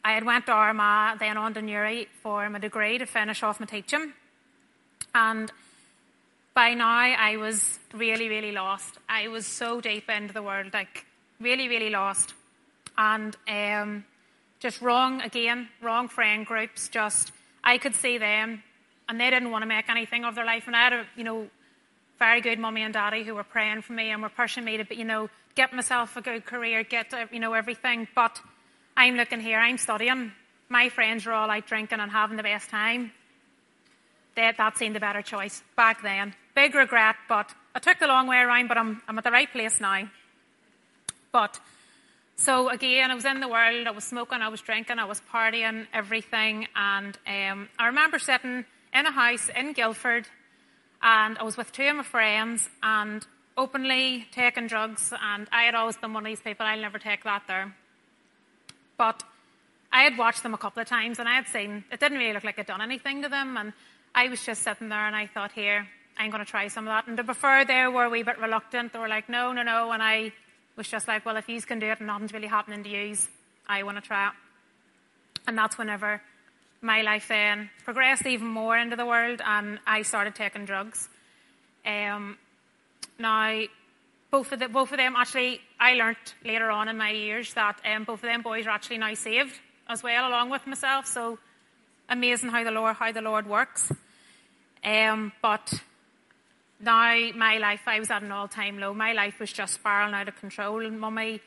I 0.06 0.12
had 0.12 0.24
went 0.24 0.46
to 0.46 0.52
Armagh, 0.52 1.18
then 1.18 1.36
on 1.36 1.52
to 1.54 1.60
Newry 1.60 2.06
for 2.22 2.48
my 2.48 2.60
degree 2.60 2.96
to 2.96 3.06
finish 3.06 3.42
off 3.42 3.58
my 3.58 3.66
teaching. 3.66 4.12
And 5.12 5.50
by 6.54 6.74
now 6.74 6.86
I 6.86 7.36
was 7.38 7.80
really, 7.92 8.28
really 8.28 8.52
lost. 8.52 8.98
I 9.08 9.26
was 9.26 9.46
so 9.46 9.80
deep 9.80 10.08
into 10.08 10.32
the 10.32 10.44
world, 10.44 10.72
like 10.72 11.06
really, 11.40 11.66
really 11.66 11.90
lost. 11.90 12.34
And 12.96 13.36
um, 13.48 14.04
just 14.60 14.80
wrong, 14.80 15.22
again, 15.22 15.70
wrong 15.82 16.06
friend 16.06 16.46
groups. 16.46 16.88
Just, 16.88 17.32
I 17.64 17.76
could 17.76 17.96
see 17.96 18.16
them 18.16 18.62
and 19.08 19.20
they 19.20 19.28
didn't 19.28 19.50
want 19.50 19.62
to 19.62 19.66
make 19.66 19.88
anything 19.88 20.24
of 20.24 20.36
their 20.36 20.46
life. 20.46 20.68
And 20.68 20.76
I 20.76 20.84
had 20.84 20.92
a, 20.92 21.06
you 21.16 21.24
know, 21.24 21.48
very 22.20 22.40
good 22.40 22.60
mummy 22.60 22.82
and 22.82 22.94
daddy 22.94 23.24
who 23.24 23.34
were 23.34 23.42
praying 23.42 23.82
for 23.82 23.94
me 23.94 24.10
and 24.10 24.22
were 24.22 24.28
pushing 24.28 24.64
me 24.64 24.76
to, 24.76 24.96
you 24.96 25.04
know, 25.04 25.30
get 25.56 25.72
myself 25.72 26.16
a 26.16 26.20
good 26.20 26.46
career, 26.46 26.84
get, 26.84 27.12
uh, 27.12 27.26
you 27.32 27.40
know, 27.40 27.54
everything. 27.54 28.06
But 28.14 28.40
I'm 28.96 29.16
looking 29.16 29.40
here, 29.40 29.58
I'm 29.58 29.76
studying. 29.76 30.32
My 30.68 30.88
friends 30.88 31.26
are 31.26 31.32
all 31.32 31.50
out 31.50 31.66
drinking 31.66 32.00
and 32.00 32.10
having 32.10 32.38
the 32.38 32.42
best 32.42 32.70
time. 32.70 33.12
They, 34.34 34.52
that 34.56 34.78
seemed 34.78 34.96
the 34.96 35.00
better 35.00 35.22
choice 35.22 35.62
back 35.76 36.02
then. 36.02 36.34
Big 36.54 36.74
regret, 36.74 37.16
but 37.28 37.54
I 37.74 37.78
took 37.78 37.98
the 37.98 38.06
long 38.06 38.26
way 38.26 38.38
around, 38.38 38.68
but 38.68 38.78
I'm, 38.78 39.02
I'm 39.06 39.18
at 39.18 39.24
the 39.24 39.30
right 39.30 39.50
place 39.50 39.80
now. 39.80 40.08
But, 41.30 41.60
so 42.36 42.70
again, 42.70 43.10
I 43.10 43.14
was 43.14 43.26
in 43.26 43.40
the 43.40 43.48
world, 43.48 43.86
I 43.86 43.90
was 43.90 44.04
smoking, 44.04 44.40
I 44.40 44.48
was 44.48 44.62
drinking, 44.62 44.98
I 44.98 45.04
was 45.04 45.20
partying, 45.32 45.86
everything. 45.92 46.66
And 46.74 47.18
um, 47.26 47.68
I 47.78 47.86
remember 47.88 48.18
sitting 48.18 48.64
in 48.94 49.06
a 49.06 49.12
house 49.12 49.50
in 49.54 49.74
Guildford, 49.74 50.26
and 51.02 51.36
I 51.36 51.42
was 51.42 51.58
with 51.58 51.70
two 51.72 51.86
of 51.86 51.96
my 51.96 52.02
friends 52.02 52.68
and 52.82 53.26
openly 53.58 54.26
taking 54.32 54.68
drugs. 54.68 55.12
And 55.22 55.48
I 55.52 55.64
had 55.64 55.74
always 55.74 55.98
been 55.98 56.14
one 56.14 56.24
of 56.24 56.30
these 56.30 56.40
people, 56.40 56.64
I'll 56.64 56.80
never 56.80 56.98
take 56.98 57.24
that 57.24 57.42
there. 57.46 57.74
But 58.96 59.22
I 59.92 60.02
had 60.02 60.18
watched 60.18 60.42
them 60.42 60.54
a 60.54 60.58
couple 60.58 60.82
of 60.82 60.88
times 60.88 61.18
and 61.18 61.28
I 61.28 61.34
had 61.34 61.46
seen 61.48 61.84
it 61.90 62.00
didn't 62.00 62.18
really 62.18 62.32
look 62.32 62.44
like 62.44 62.56
it'd 62.56 62.66
done 62.66 62.82
anything 62.82 63.22
to 63.22 63.28
them. 63.28 63.56
And 63.56 63.72
I 64.14 64.28
was 64.28 64.44
just 64.44 64.62
sitting 64.62 64.88
there 64.88 65.06
and 65.06 65.14
I 65.14 65.26
thought, 65.26 65.52
here, 65.52 65.86
I'm 66.18 66.30
going 66.30 66.44
to 66.44 66.50
try 66.50 66.68
some 66.68 66.86
of 66.86 66.92
that. 66.92 67.06
And 67.06 67.16
to 67.16 67.22
be 67.22 67.34
fair, 67.34 67.64
they 67.64 67.86
were 67.86 68.04
a 68.04 68.10
wee 68.10 68.22
bit 68.22 68.38
reluctant. 68.38 68.92
They 68.92 68.98
were 68.98 69.08
like, 69.08 69.28
no, 69.28 69.52
no, 69.52 69.62
no. 69.62 69.92
And 69.92 70.02
I 70.02 70.32
was 70.76 70.88
just 70.88 71.08
like, 71.08 71.24
well, 71.24 71.36
if 71.36 71.48
you 71.48 71.60
can 71.62 71.78
do 71.78 71.86
it 71.86 71.98
and 71.98 72.06
nothing's 72.06 72.32
really 72.32 72.46
happening 72.46 72.82
to 72.84 72.88
you, 72.88 73.16
I 73.68 73.82
want 73.82 73.96
to 73.96 74.02
try 74.02 74.28
it. 74.28 74.32
And 75.46 75.56
that's 75.56 75.78
whenever 75.78 76.20
my 76.80 77.02
life 77.02 77.28
then 77.28 77.70
progressed 77.84 78.26
even 78.26 78.46
more 78.46 78.76
into 78.76 78.96
the 78.96 79.06
world 79.06 79.40
and 79.44 79.78
I 79.86 80.02
started 80.02 80.34
taking 80.34 80.64
drugs. 80.64 81.08
Um, 81.84 82.36
now, 83.18 83.62
both 84.30 84.52
of, 84.52 84.58
the, 84.58 84.68
both 84.68 84.90
of 84.92 84.98
them 84.98 85.14
actually, 85.16 85.60
I 85.78 85.94
learnt 85.94 86.34
later 86.44 86.70
on 86.70 86.88
in 86.88 86.96
my 86.96 87.10
years 87.10 87.54
that 87.54 87.80
um, 87.84 88.04
both 88.04 88.22
of 88.22 88.28
them 88.28 88.42
boys 88.42 88.66
are 88.66 88.70
actually 88.70 88.98
now 88.98 89.14
saved 89.14 89.58
as 89.88 90.02
well, 90.02 90.28
along 90.28 90.50
with 90.50 90.66
myself. 90.66 91.06
So 91.06 91.38
amazing 92.08 92.50
how 92.50 92.64
the 92.64 92.70
Lord, 92.70 92.96
how 92.96 93.12
the 93.12 93.22
Lord 93.22 93.46
works. 93.46 93.92
Um, 94.84 95.32
but 95.42 95.72
now 96.80 97.30
my 97.34 97.58
life, 97.58 97.82
I 97.86 98.00
was 98.00 98.10
at 98.10 98.22
an 98.22 98.32
all-time 98.32 98.78
low. 98.78 98.92
My 98.92 99.12
life 99.12 99.40
was 99.40 99.52
just 99.52 99.74
spiraling 99.74 100.14
out 100.14 100.28
of 100.28 100.38
control. 100.40 100.84
And 100.84 101.00
mummy, 101.00 101.40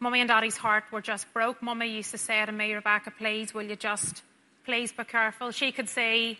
mummy 0.00 0.20
and 0.20 0.28
daddy's 0.28 0.56
heart 0.56 0.84
were 0.92 1.02
just 1.02 1.32
broke. 1.34 1.62
Mummy 1.62 1.88
used 1.88 2.12
to 2.12 2.18
say 2.18 2.44
to 2.44 2.52
me, 2.52 2.72
Rebecca, 2.72 3.10
please, 3.10 3.52
will 3.52 3.64
you 3.64 3.76
just 3.76 4.22
please 4.64 4.92
be 4.92 5.04
careful. 5.04 5.50
She 5.50 5.72
could 5.72 5.88
say 5.88 6.38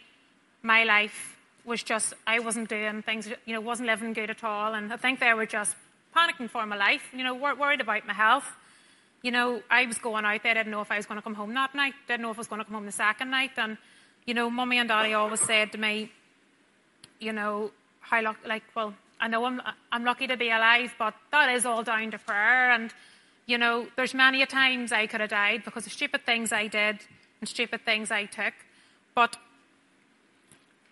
my 0.63 0.85
life 0.85 1.32
was 1.65 1.83
just, 1.83 2.15
I 2.27 2.41
wasn't 2.41 2.69
doing 2.69 3.03
things, 3.03 3.29
you 3.47 3.55
know, 3.55 3.61
wasn't 3.61 3.89
living 3.89 4.13
good 4.13 4.31
at 4.31 4.43
all. 4.43 4.75
And 4.75 4.93
I 4.93 4.97
think 4.97 5.21
they 5.21 5.33
were 5.33 5.47
just 5.47 5.77
panicking 6.15 6.51
for 6.51 6.67
my 6.67 6.77
life, 6.77 7.03
you 7.13 7.25
know, 7.25 7.35
worried 7.35 7.81
about 7.81 8.07
my 8.07 8.15
health. 8.15 8.47
You 9.23 9.31
know, 9.31 9.63
I 9.71 9.87
was 9.87 9.99
going 9.99 10.25
out 10.25 10.43
there, 10.43 10.55
didn't 10.55 10.73
know 10.73 10.81
if 10.81 10.91
I 10.91 10.97
was 10.97 11.07
going 11.07 11.19
to 11.19 11.23
come 11.23 11.35
home 11.35 11.55
that 11.55 11.75
night, 11.75 11.95
didn't 12.09 12.23
know 12.23 12.31
if 12.31 12.39
I 12.39 12.41
was 12.41 12.49
going 12.49 12.61
to 12.61 12.65
come 12.65 12.75
home 12.75 12.87
the 12.87 12.93
second 12.93 13.31
night. 13.31 13.53
And, 13.57 13.79
you 14.27 14.35
know, 14.35 14.51
mummy 14.51 14.79
and 14.79 14.89
daddy 14.89 15.15
always 15.15 15.41
said 15.41 15.73
to 15.73 15.79
me, 15.79 16.11
you 17.21 17.33
know, 17.33 17.71
how 18.01 18.21
lucky, 18.23 18.49
like, 18.49 18.65
well, 18.75 18.95
I 19.21 19.29
know 19.29 19.45
I'm, 19.45 19.63
I'm 19.93 20.05
lucky 20.05 20.27
to 20.27 20.37
be 20.37 20.51
alive, 20.51 20.93
but 20.99 21.15
that 21.31 21.51
is 21.51 21.65
all 21.65 21.85
down 21.85 22.11
to 22.11 22.19
prayer. 22.19 22.73
And, 22.73 22.93
you 23.47 23.59
know, 23.59 23.87
there's 23.97 24.15
many 24.15 24.43
a 24.43 24.47
times 24.47 24.91
I 24.91 25.07
could 25.07 25.21
have 25.21 25.31
died 25.31 25.63
because 25.65 25.87
of 25.87 25.93
stupid 25.93 26.27
things 26.27 26.53
I 26.53 26.67
did 26.67 26.99
and 27.41 27.49
stupid 27.49 27.85
things 27.85 28.11
I 28.11 28.25
took. 28.25 28.55
But 29.15 29.37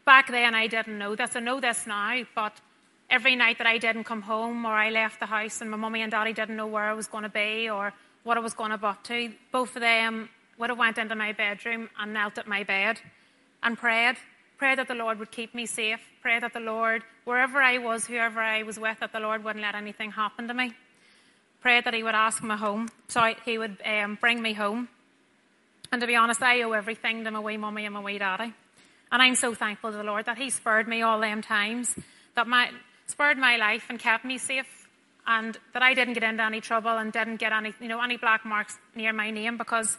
back 0.05 0.29
then 0.29 0.55
I 0.55 0.67
didn't 0.67 0.99
know 0.99 1.15
this. 1.15 1.37
I 1.37 1.41
know 1.41 1.61
this 1.61 1.87
now, 1.87 2.23
but 2.35 2.61
every 3.09 3.37
night 3.37 3.59
that 3.59 3.67
I 3.67 3.79
didn't 3.79 4.05
come 4.05 4.23
home 4.23 4.65
or 4.65 4.73
I 4.73 4.91
left 4.91 5.21
the 5.21 5.27
house 5.27 5.61
and 5.61 5.71
my 5.71 5.77
mummy 5.77 6.03
and 6.03 6.11
daddy 6.11 6.33
didn't 6.33 6.57
know 6.57 6.67
where 6.67 6.85
I 6.85 6.93
was 6.93 7.07
going 7.07 7.25
to 7.25 7.29
be 7.29 7.69
or 7.69 7.93
what 8.23 8.37
I 8.37 8.41
was 8.41 8.55
going 8.55 8.71
to 8.71 8.79
butt 8.79 9.03
to, 9.05 9.33
both 9.51 9.75
of 9.77 9.81
them 9.81 10.29
would 10.59 10.71
have 10.71 10.79
went 10.79 10.99
into 10.99 11.15
my 11.15 11.33
bedroom 11.33 11.89
and 11.99 12.13
knelt 12.13 12.39
at 12.39 12.47
my 12.47 12.63
bed 12.63 13.01
and 13.63 13.77
prayed. 13.77 14.17
Prayed 14.59 14.79
that 14.79 14.89
the 14.89 14.95
Lord 14.95 15.19
would 15.19 15.31
keep 15.31 15.55
me 15.55 15.65
safe. 15.65 16.01
Prayed 16.21 16.43
that 16.43 16.53
the 16.53 16.61
Lord, 16.61 17.03
wherever 17.25 17.63
I 17.63 17.79
was, 17.79 18.07
whoever 18.07 18.41
I 18.41 18.63
was 18.63 18.79
with, 18.79 19.01
that 19.01 19.13
the 19.13 19.21
Lord 19.21 19.43
wouldn't 19.43 19.63
let 19.63 19.75
anything 19.75 20.13
happen 20.13 20.47
to 20.49 20.55
me. 20.55 20.75
Prayed 21.63 21.85
that 21.85 21.95
He 21.95 22.03
would 22.03 22.15
ask 22.15 22.43
me 22.43 22.57
home, 22.57 22.91
so 23.09 23.35
He 23.45 23.57
would 23.57 23.79
um, 23.87 24.19
bring 24.21 24.43
me 24.43 24.53
home. 24.53 24.89
And 25.91 26.01
to 26.03 26.07
be 26.07 26.15
honest, 26.15 26.43
I 26.43 26.63
owe 26.63 26.73
everything 26.73 27.25
to 27.25 27.31
my 27.31 27.41
wee 27.41 27.57
mummy 27.57 27.87
and 27.87 27.95
my 27.95 28.01
wee 28.01 28.19
daddy. 28.19 28.53
And 29.13 29.21
I'm 29.23 29.35
so 29.35 29.55
thankful 29.55 29.91
to 29.91 29.97
the 29.97 30.05
Lord 30.05 30.27
that 30.27 30.39
He 30.39 30.51
spared 30.51 30.87
me 30.89 31.03
all 31.03 31.21
them 31.21 31.43
times, 31.43 31.97
that 32.37 32.47
my, 32.47 32.71
spared 33.07 33.39
my 33.39 33.57
life 33.57 33.87
and 33.89 33.99
kept 33.99 34.25
me 34.25 34.39
safe. 34.39 34.67
and 35.27 35.59
that 35.75 35.83
I 35.83 35.95
didn't 35.95 36.15
get 36.15 36.23
into 36.23 36.43
any 36.43 36.61
trouble 36.61 36.91
and 36.91 37.13
didn't 37.13 37.37
get 37.37 37.53
any, 37.53 37.75
you 37.81 37.89
know, 37.89 38.03
any 38.03 38.17
black 38.17 38.45
marks 38.45 38.79
near 38.95 39.13
my 39.13 39.31
name 39.31 39.57
because 39.57 39.97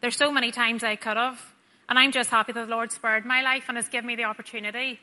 there's 0.00 0.16
so 0.16 0.30
many 0.32 0.50
times 0.50 0.84
I 0.84 0.96
could 0.96 1.16
have. 1.16 1.40
And 1.88 1.98
I'm 1.98 2.12
just 2.12 2.30
happy 2.30 2.52
that 2.52 2.66
the 2.66 2.70
Lord 2.70 2.92
spared 2.92 3.24
my 3.26 3.42
life 3.42 3.64
and 3.68 3.76
has 3.76 3.88
given 3.88 4.06
me 4.06 4.16
the 4.16 4.24
opportunity 4.24 5.00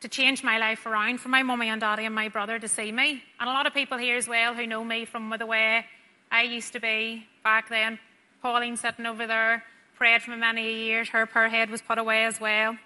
to 0.00 0.08
change 0.08 0.42
my 0.42 0.58
life 0.58 0.84
around 0.86 1.20
for 1.20 1.28
my 1.28 1.42
mummy 1.42 1.68
and 1.68 1.80
daddy 1.80 2.04
and 2.04 2.14
my 2.14 2.28
brother 2.28 2.58
to 2.58 2.68
see 2.68 2.92
me. 2.92 3.22
And 3.40 3.48
a 3.48 3.52
lot 3.52 3.66
of 3.66 3.74
people 3.74 3.98
here 3.98 4.16
as 4.16 4.28
well 4.28 4.54
who 4.54 4.66
know 4.66 4.84
me 4.84 5.04
from 5.04 5.32
the 5.38 5.46
way 5.46 5.84
I 6.30 6.42
used 6.42 6.72
to 6.74 6.80
be 6.80 7.26
back 7.42 7.68
then. 7.68 7.98
Pauline 8.42 8.76
sitting 8.76 9.06
over 9.06 9.26
there, 9.26 9.64
prayed 9.98 10.22
for 10.22 10.36
many 10.36 10.84
years. 10.84 11.08
Her 11.08 11.26
prayer 11.26 11.48
head 11.48 11.70
was 11.70 11.82
put 11.82 11.98
away 11.98 12.24
as 12.24 12.40
well. 12.40 12.76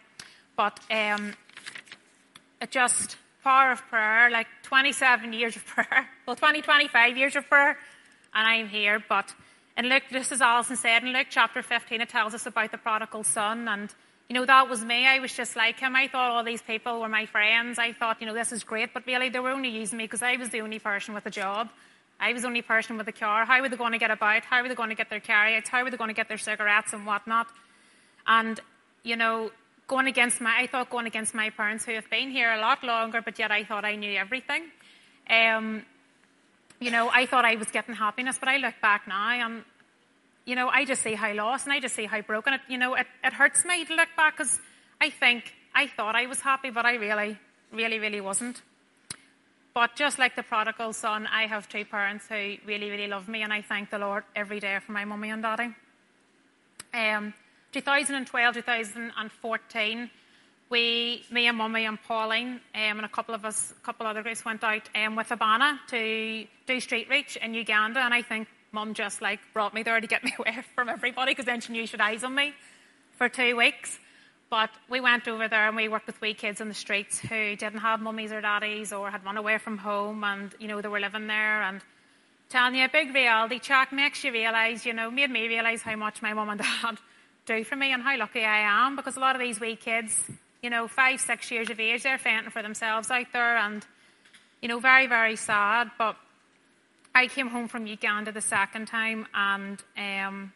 But 0.57 0.81
um, 0.90 1.35
it 2.61 2.71
just, 2.71 3.16
power 3.45 3.73
of 3.73 3.87
prayer, 3.88 4.31
like 4.31 4.47
27 4.62 5.33
years 5.40 5.54
of 5.57 5.64
prayer, 5.66 6.09
well, 6.26 6.37
20, 6.37 6.62
25 6.62 7.16
years 7.16 7.37
of 7.37 7.47
prayer, 7.49 7.76
and 8.35 8.49
I'm 8.49 8.69
here. 8.69 9.02
But 9.07 9.35
in 9.76 9.88
Luke, 9.88 10.04
this 10.11 10.33
is 10.33 10.40
Alison 10.40 10.76
said, 10.76 11.04
in 11.04 11.12
Luke 11.12 11.26
chapter 11.31 11.62
15, 11.62 12.00
it 12.00 12.09
tells 12.09 12.35
us 12.35 12.47
about 12.47 12.71
the 12.71 12.78
prodigal 12.78 13.25
son. 13.25 13.69
And, 13.69 13.95
you 14.28 14.35
know, 14.35 14.47
that 14.47 14.69
was 14.69 14.85
me. 14.85 15.07
I 15.07 15.19
was 15.19 15.35
just 15.35 15.54
like 15.54 15.78
him. 15.81 15.95
I 15.95 16.09
thought 16.09 16.31
all 16.31 16.45
these 16.45 16.62
people 16.62 17.00
were 17.00 17.09
my 17.09 17.26
friends. 17.26 17.78
I 17.78 17.92
thought, 17.92 18.21
you 18.21 18.26
know, 18.26 18.35
this 18.35 18.52
is 18.52 18.64
great. 18.64 18.95
But 18.95 19.07
really, 19.07 19.28
they 19.28 19.40
were 19.40 19.50
only 19.50 19.69
using 19.69 19.99
me 19.99 20.04
because 20.04 20.23
I 20.23 20.37
was 20.37 20.49
the 20.49 20.61
only 20.62 20.78
person 20.78 21.14
with 21.14 21.26
a 21.26 21.31
job. 21.31 21.69
I 22.23 22.33
was 22.33 22.43
the 22.43 22.49
only 22.49 22.62
person 22.62 22.97
with 22.97 23.09
a 23.09 23.12
car. 23.12 23.45
How 23.45 23.61
were 23.61 23.69
they 23.69 23.76
going 23.76 23.93
to 23.93 23.99
get 23.99 24.12
about? 24.12 24.45
How 24.45 24.62
were 24.62 24.69
they 24.69 24.76
going 24.76 24.91
to 24.91 24.95
get 24.95 25.11
their 25.11 25.19
carryouts? 25.19 25.69
How 25.69 25.83
were 25.83 25.91
they 25.91 25.97
going 25.97 26.09
to 26.09 26.14
get 26.14 26.29
their 26.29 26.38
cigarettes 26.38 26.93
and 26.93 27.05
whatnot? 27.05 27.49
And, 28.29 28.61
you 29.02 29.17
know, 29.17 29.50
going 29.88 30.07
against 30.07 30.41
my, 30.41 30.55
I 30.57 30.69
thought 30.69 30.88
going 30.88 31.07
against 31.07 31.35
my 31.35 31.50
parents 31.50 31.85
who 31.85 31.95
have 31.95 32.09
been 32.09 32.31
here 32.31 32.52
a 32.52 32.61
lot 32.61 32.85
longer, 32.85 33.23
but 33.23 33.41
yet 33.41 33.50
I 33.50 33.64
thought 33.64 33.85
I 33.85 33.97
knew 33.97 34.17
everything. 34.17 34.62
Um, 35.29 35.85
you 36.79 36.93
know, 36.93 37.11
I 37.12 37.26
thought 37.26 37.45
I 37.45 37.57
was 37.57 37.69
getting 37.73 37.97
happiness, 37.97 38.38
but 38.38 38.49
I 38.49 38.59
look 38.59 38.75
back 38.81 39.09
now 39.09 39.47
and, 39.47 39.64
you 40.45 40.55
know, 40.55 40.69
I 40.69 40.85
just 40.85 41.02
see 41.02 41.14
how 41.14 41.33
lost 41.35 41.67
and 41.67 41.73
I 41.73 41.81
just 41.81 41.97
see 41.97 42.07
how 42.07 42.21
broken 42.21 42.55
it, 42.55 42.61
you 42.69 42.79
know, 42.79 42.95
it, 42.95 43.07
it 43.25 43.33
hurts 43.33 43.64
me 43.64 43.85
to 43.85 43.95
look 43.97 44.09
back 44.17 44.37
because 44.37 44.61
I 45.00 45.11
think 45.11 45.52
I 45.75 45.88
thought 45.88 46.14
I 46.14 46.26
was 46.26 46.41
happy, 46.41 46.71
but 46.71 46.87
I 46.87 46.95
really, 46.95 47.37
really, 47.73 47.99
really 47.99 48.21
wasn't. 48.21 48.62
But 49.75 49.97
just 49.97 50.19
like 50.19 50.37
the 50.37 50.43
prodigal 50.43 50.93
son, 50.93 51.26
I 51.26 51.47
have 51.47 51.69
two 51.69 51.85
parents 51.85 52.26
who 52.29 52.57
really, 52.67 52.91
really 52.91 53.09
love 53.09 53.26
me, 53.26 53.43
and 53.43 53.52
I 53.52 53.62
thank 53.62 53.91
the 53.91 53.99
Lord 53.99 54.25
every 54.37 54.61
day 54.61 54.79
for 54.85 54.93
my 54.93 55.05
mummy 55.05 55.31
and 55.31 55.43
daddy. 55.43 55.75
Um, 56.93 57.33
2012, 57.73 58.55
2014, 58.55 60.11
we, 60.69 61.25
me 61.31 61.47
and 61.47 61.57
Mummy 61.57 61.87
and 61.87 62.02
Pauline, 62.02 62.49
um, 62.49 62.61
and 62.75 63.05
a 63.05 63.09
couple 63.09 63.35
of 63.35 63.47
us, 63.47 63.73
a 63.73 63.85
couple 63.85 64.07
other 64.07 64.23
guys 64.23 64.45
went 64.45 64.62
out 64.62 64.88
um, 64.95 65.17
with 65.17 65.29
Abaana 65.29 65.79
to 65.88 66.47
do 66.67 66.81
Street 66.81 67.09
Reach 67.09 67.37
in 67.37 67.55
Uganda, 67.55 68.00
and 68.00 68.12
I 68.12 68.21
think 68.21 68.49
Mum 68.73 68.93
just 68.93 69.23
like 69.23 69.41
brought 69.55 69.73
me 69.73 69.83
there 69.83 70.00
to 70.00 70.07
get 70.07 70.23
me 70.25 70.35
away 70.38 70.59
from 70.75 70.91
everybody 70.91 71.33
because 71.33 71.47
then 71.47 71.61
she 71.61 71.73
knew 71.73 71.87
she'd 71.87 72.00
eyes 72.00 72.25
on 72.25 72.35
me 72.35 72.52
for 73.12 73.29
two 73.29 73.57
weeks. 73.57 73.99
But 74.52 74.68
we 74.90 75.00
went 75.00 75.28
over 75.28 75.49
there 75.49 75.66
and 75.66 75.75
we 75.75 75.88
worked 75.88 76.06
with 76.06 76.21
wee 76.21 76.35
kids 76.35 76.61
in 76.61 76.68
the 76.68 76.75
streets 76.75 77.18
who 77.18 77.56
didn't 77.56 77.78
have 77.78 78.02
mummies 78.02 78.32
or 78.32 78.42
daddies 78.42 78.92
or 78.92 79.11
had 79.11 79.25
run 79.25 79.38
away 79.38 79.56
from 79.56 79.78
home 79.78 80.23
and, 80.25 80.54
you 80.59 80.68
know, 80.68 80.82
they 80.82 80.88
were 80.88 81.00
living 81.00 81.26
there 81.26 81.62
and 81.62 81.80
telling 82.50 82.75
you 82.75 82.85
a 82.85 82.88
big 82.90 83.14
reality 83.14 83.59
check 83.59 83.92
makes 83.94 84.23
you 84.23 84.30
realise, 84.30 84.85
you 84.85 84.92
know, 84.92 85.11
made 85.11 85.30
me 85.30 85.49
realise 85.49 85.80
how 85.80 85.97
much 85.97 86.21
my 86.21 86.35
mum 86.35 86.50
and 86.50 86.61
dad 86.82 86.99
do 87.47 87.64
for 87.64 87.76
me 87.76 87.94
and 87.94 88.02
how 88.02 88.14
lucky 88.18 88.44
I 88.44 88.59
am 88.85 88.94
because 88.94 89.16
a 89.16 89.21
lot 89.21 89.35
of 89.35 89.40
these 89.40 89.59
wee 89.59 89.75
kids, 89.75 90.14
you 90.62 90.68
know, 90.68 90.87
five, 90.87 91.18
six 91.18 91.50
years 91.50 91.71
of 91.71 91.80
age, 91.80 92.02
they're 92.02 92.18
fending 92.18 92.50
for 92.50 92.61
themselves 92.61 93.11
out 93.11 93.28
there 93.32 93.56
and, 93.56 93.87
you 94.61 94.68
know, 94.68 94.80
very, 94.80 95.06
very 95.06 95.37
sad. 95.37 95.90
But 95.97 96.16
I 97.14 97.26
came 97.26 97.49
home 97.49 97.68
from 97.68 97.87
Uganda 97.87 98.32
the 98.32 98.42
second 98.42 98.85
time 98.85 99.26
and 99.32 99.82
um, 99.97 100.52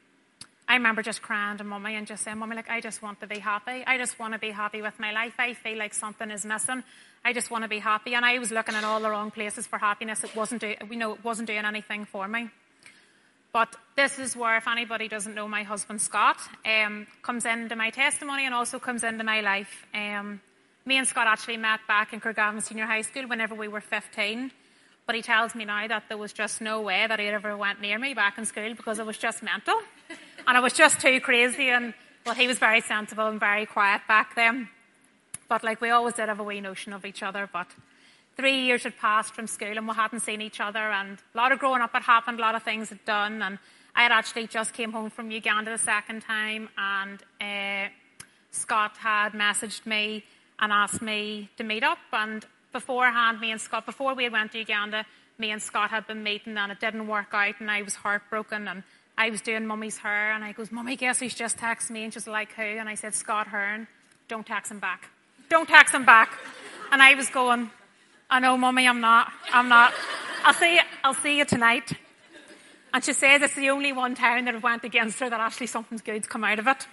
I 0.69 0.75
remember 0.75 1.03
just 1.03 1.23
crying 1.23 1.59
to 1.59 1.65
mummy 1.65 1.95
and 1.95 2.07
just 2.07 2.25
saying, 2.25 2.39
Mummy, 2.39 2.57
like, 2.57 2.69
I 2.69 2.81
just 2.81 3.01
want 3.01 3.21
to 3.21 3.29
be 3.29 3.39
happy. 3.39 3.85
I 3.87 3.99
just 3.99 4.19
want 4.19 4.33
to 4.33 4.39
be 4.39 4.51
happy 4.51 4.83
with 4.83 4.99
my 4.99 5.13
life. 5.13 5.35
I 5.39 5.55
feel 5.55 5.79
like 5.79 5.95
something 5.95 6.29
is 6.31 6.45
missing. 6.45 6.83
I 7.25 7.33
just 7.33 7.53
want 7.53 7.63
to 7.63 7.69
be 7.69 7.79
happy. 7.79 8.15
And 8.15 8.25
I 8.25 8.39
was 8.41 8.51
looking 8.51 8.75
in 8.75 8.85
all 8.85 8.99
the 9.01 9.09
wrong 9.09 9.31
places 9.31 9.67
for 9.67 9.79
happiness. 9.79 10.25
It 10.25 10.35
wasn't, 10.35 10.63
do, 10.63 10.75
we 10.91 10.97
know, 10.97 11.15
it 11.15 11.25
wasn't 11.25 11.47
doing 11.47 11.65
anything 11.65 12.05
for 12.05 12.27
me. 12.27 12.51
But 13.53 13.77
this 13.95 14.19
is 14.19 14.37
where, 14.37 14.57
if 14.57 14.67
anybody 14.67 15.07
doesn't 15.07 15.35
know 15.35 15.47
my 15.47 15.63
husband 15.63 16.03
Scott, 16.03 16.37
um, 16.65 17.07
comes 17.23 17.47
into 17.47 17.77
my 17.77 17.91
testimony 17.91 18.45
and 18.45 18.55
also 18.55 18.81
comes 18.81 19.05
into 19.05 19.23
my 19.23 19.43
life. 19.43 19.87
Um, 19.95 20.41
me 20.85 20.99
and 20.99 21.07
Scott 21.07 21.29
actually 21.29 21.57
met 21.59 21.81
back 21.87 22.13
in 22.13 22.21
Craigavon 22.21 22.61
Senior 22.61 22.87
High 22.87 23.03
School 23.03 23.29
whenever 23.29 23.55
we 23.55 23.69
were 23.69 23.81
15. 23.81 24.51
But 25.07 25.15
he 25.15 25.23
tells 25.23 25.55
me 25.55 25.65
now 25.65 25.87
that 25.87 26.05
there 26.09 26.19
was 26.19 26.33
just 26.33 26.61
no 26.61 26.81
way 26.83 27.07
that 27.07 27.21
he 27.21 27.27
ever 27.29 27.57
went 27.57 27.81
near 27.81 27.99
me 27.99 28.15
back 28.15 28.37
in 28.37 28.45
school 28.45 28.75
because 28.75 28.99
it 28.99 29.07
was 29.07 29.17
just 29.17 29.43
mental. 29.43 29.81
And 30.47 30.57
I 30.57 30.61
was 30.61 30.73
just 30.73 31.01
too 31.01 31.21
crazy. 31.21 31.69
And, 31.71 31.95
well, 32.25 32.35
he 32.35 32.47
was 32.47 32.59
very 32.59 32.81
sensible 32.81 33.27
and 33.27 33.41
very 33.41 33.67
quiet 33.67 34.03
back 34.09 34.35
then. 34.35 34.69
But, 35.49 35.63
like, 35.63 35.81
we 35.81 35.91
always 35.91 36.15
did 36.15 36.29
have 36.29 36.41
a 36.41 36.45
wee 36.45 36.61
notion 36.61 36.93
of 36.93 37.05
each 37.05 37.23
other. 37.23 37.49
But 37.53 37.69
three 38.37 38.65
years 38.67 38.85
had 38.85 38.97
passed 38.99 39.35
from 39.35 39.47
school 39.47 39.77
and 39.77 39.89
we 39.89 39.95
hadn't 39.95 40.21
seen 40.21 40.43
each 40.43 40.61
other 40.61 40.93
and 40.93 41.19
a 41.35 41.37
lot 41.37 41.53
of 41.53 41.59
growing 41.59 41.81
up 41.81 41.93
had 41.93 42.03
happened, 42.03 42.39
a 42.39 42.43
lot 42.43 42.55
of 42.55 42.63
things 42.63 42.91
had 42.91 43.03
done 43.05 43.41
and 43.43 43.59
I 43.95 44.03
had 44.03 44.13
actually 44.13 44.47
just 44.47 44.75
came 44.75 44.93
home 44.93 45.09
from 45.09 45.31
Uganda 45.31 45.71
the 45.71 45.79
second 45.79 46.21
time 46.21 46.69
and 46.77 47.23
uh, 47.41 47.89
Scott 48.51 48.99
had 48.99 49.33
messaged 49.33 49.87
me 49.87 50.23
and 50.59 50.71
asked 50.71 51.01
me 51.01 51.49
to 51.57 51.65
meet 51.65 51.83
up 51.83 51.99
and 52.13 52.45
beforehand 52.73 53.41
me 53.41 53.53
and 53.53 53.61
Scott, 53.61 53.87
before 53.87 54.15
we 54.15 54.29
went 54.29 54.53
to 54.53 54.59
Uganda, 54.59 55.07
me 55.39 55.51
and 55.51 55.63
Scott 55.63 55.89
had 55.89 56.07
been 56.07 56.23
meeting 56.23 56.59
and 56.59 56.71
it 56.71 56.79
didn't 56.79 57.07
work 57.07 57.29
out 57.33 57.55
and 57.59 57.71
I 57.71 57.83
was 57.83 57.95
heartbroken 57.95 58.69
and 58.69 58.83
I 59.19 59.31
was 59.31 59.41
doing 59.41 59.67
mummy's 59.67 59.97
hair 59.99 60.33
and 60.33 60.45
I 60.45 60.53
goes, 60.53 60.71
Mummy, 60.71 60.97
guess 60.97 61.21
who's 61.21 61.35
just 61.35 61.57
texted 61.57 61.91
me 61.91 62.05
and 62.05 62.13
she's 62.13 62.27
like, 62.27 62.53
who? 62.53 62.63
And 62.63 62.89
I 62.89 62.95
said, 62.95 63.15
Scott 63.15 63.47
Hearn, 63.47 63.87
don't 64.29 64.47
text 64.47 64.71
him 64.71 64.79
back. 64.79 65.09
Don't 65.49 65.69
text 65.69 65.95
him 65.95 66.05
back. 66.05 66.33
And 66.93 67.01
I 67.01 67.15
was 67.15 67.29
going, 67.31 67.71
I 68.29 68.41
know, 68.41 68.57
mummy, 68.57 68.87
I'm 68.87 69.01
not. 69.01 69.33
I'm 69.53 69.69
not. 69.69 69.95
I'll 70.45 70.55
see 70.55 70.75
you, 70.75 70.83
I'll 71.03 71.15
see 71.15 71.39
you 71.39 71.45
tonight. 71.45 71.93
And 72.93 73.05
she 73.05 73.13
says 73.13 73.43
it's 73.43 73.55
the 73.55 73.71
only 73.71 73.93
one 73.93 74.15
town 74.15 74.45
that 74.47 74.63
went 74.63 74.85
against 74.85 75.19
her 75.21 75.31
that 75.31 75.41
actually 75.41 75.67
something's 75.67 76.03
good's 76.03 76.27
come 76.27 76.45
out 76.45 76.59
of 76.59 76.67
it. 76.67 76.87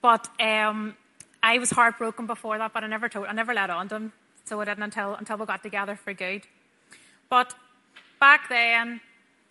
But 0.00 0.28
um, 0.40 0.96
I 1.42 1.58
was 1.58 1.70
heartbroken 1.70 2.26
before 2.26 2.58
that, 2.58 2.72
but 2.72 2.82
I 2.82 2.86
never 2.86 3.08
told, 3.08 3.26
I 3.26 3.32
never 3.32 3.54
let 3.54 3.70
on 3.70 3.88
to 3.88 3.96
him. 3.96 4.12
So 4.44 4.60
I 4.60 4.64
didn't 4.64 4.82
until, 4.82 5.14
until 5.14 5.36
we 5.36 5.46
got 5.46 5.62
together 5.62 5.96
for 5.96 6.12
good. 6.12 6.42
But 7.28 7.54
back 8.18 8.48
then, 8.48 9.00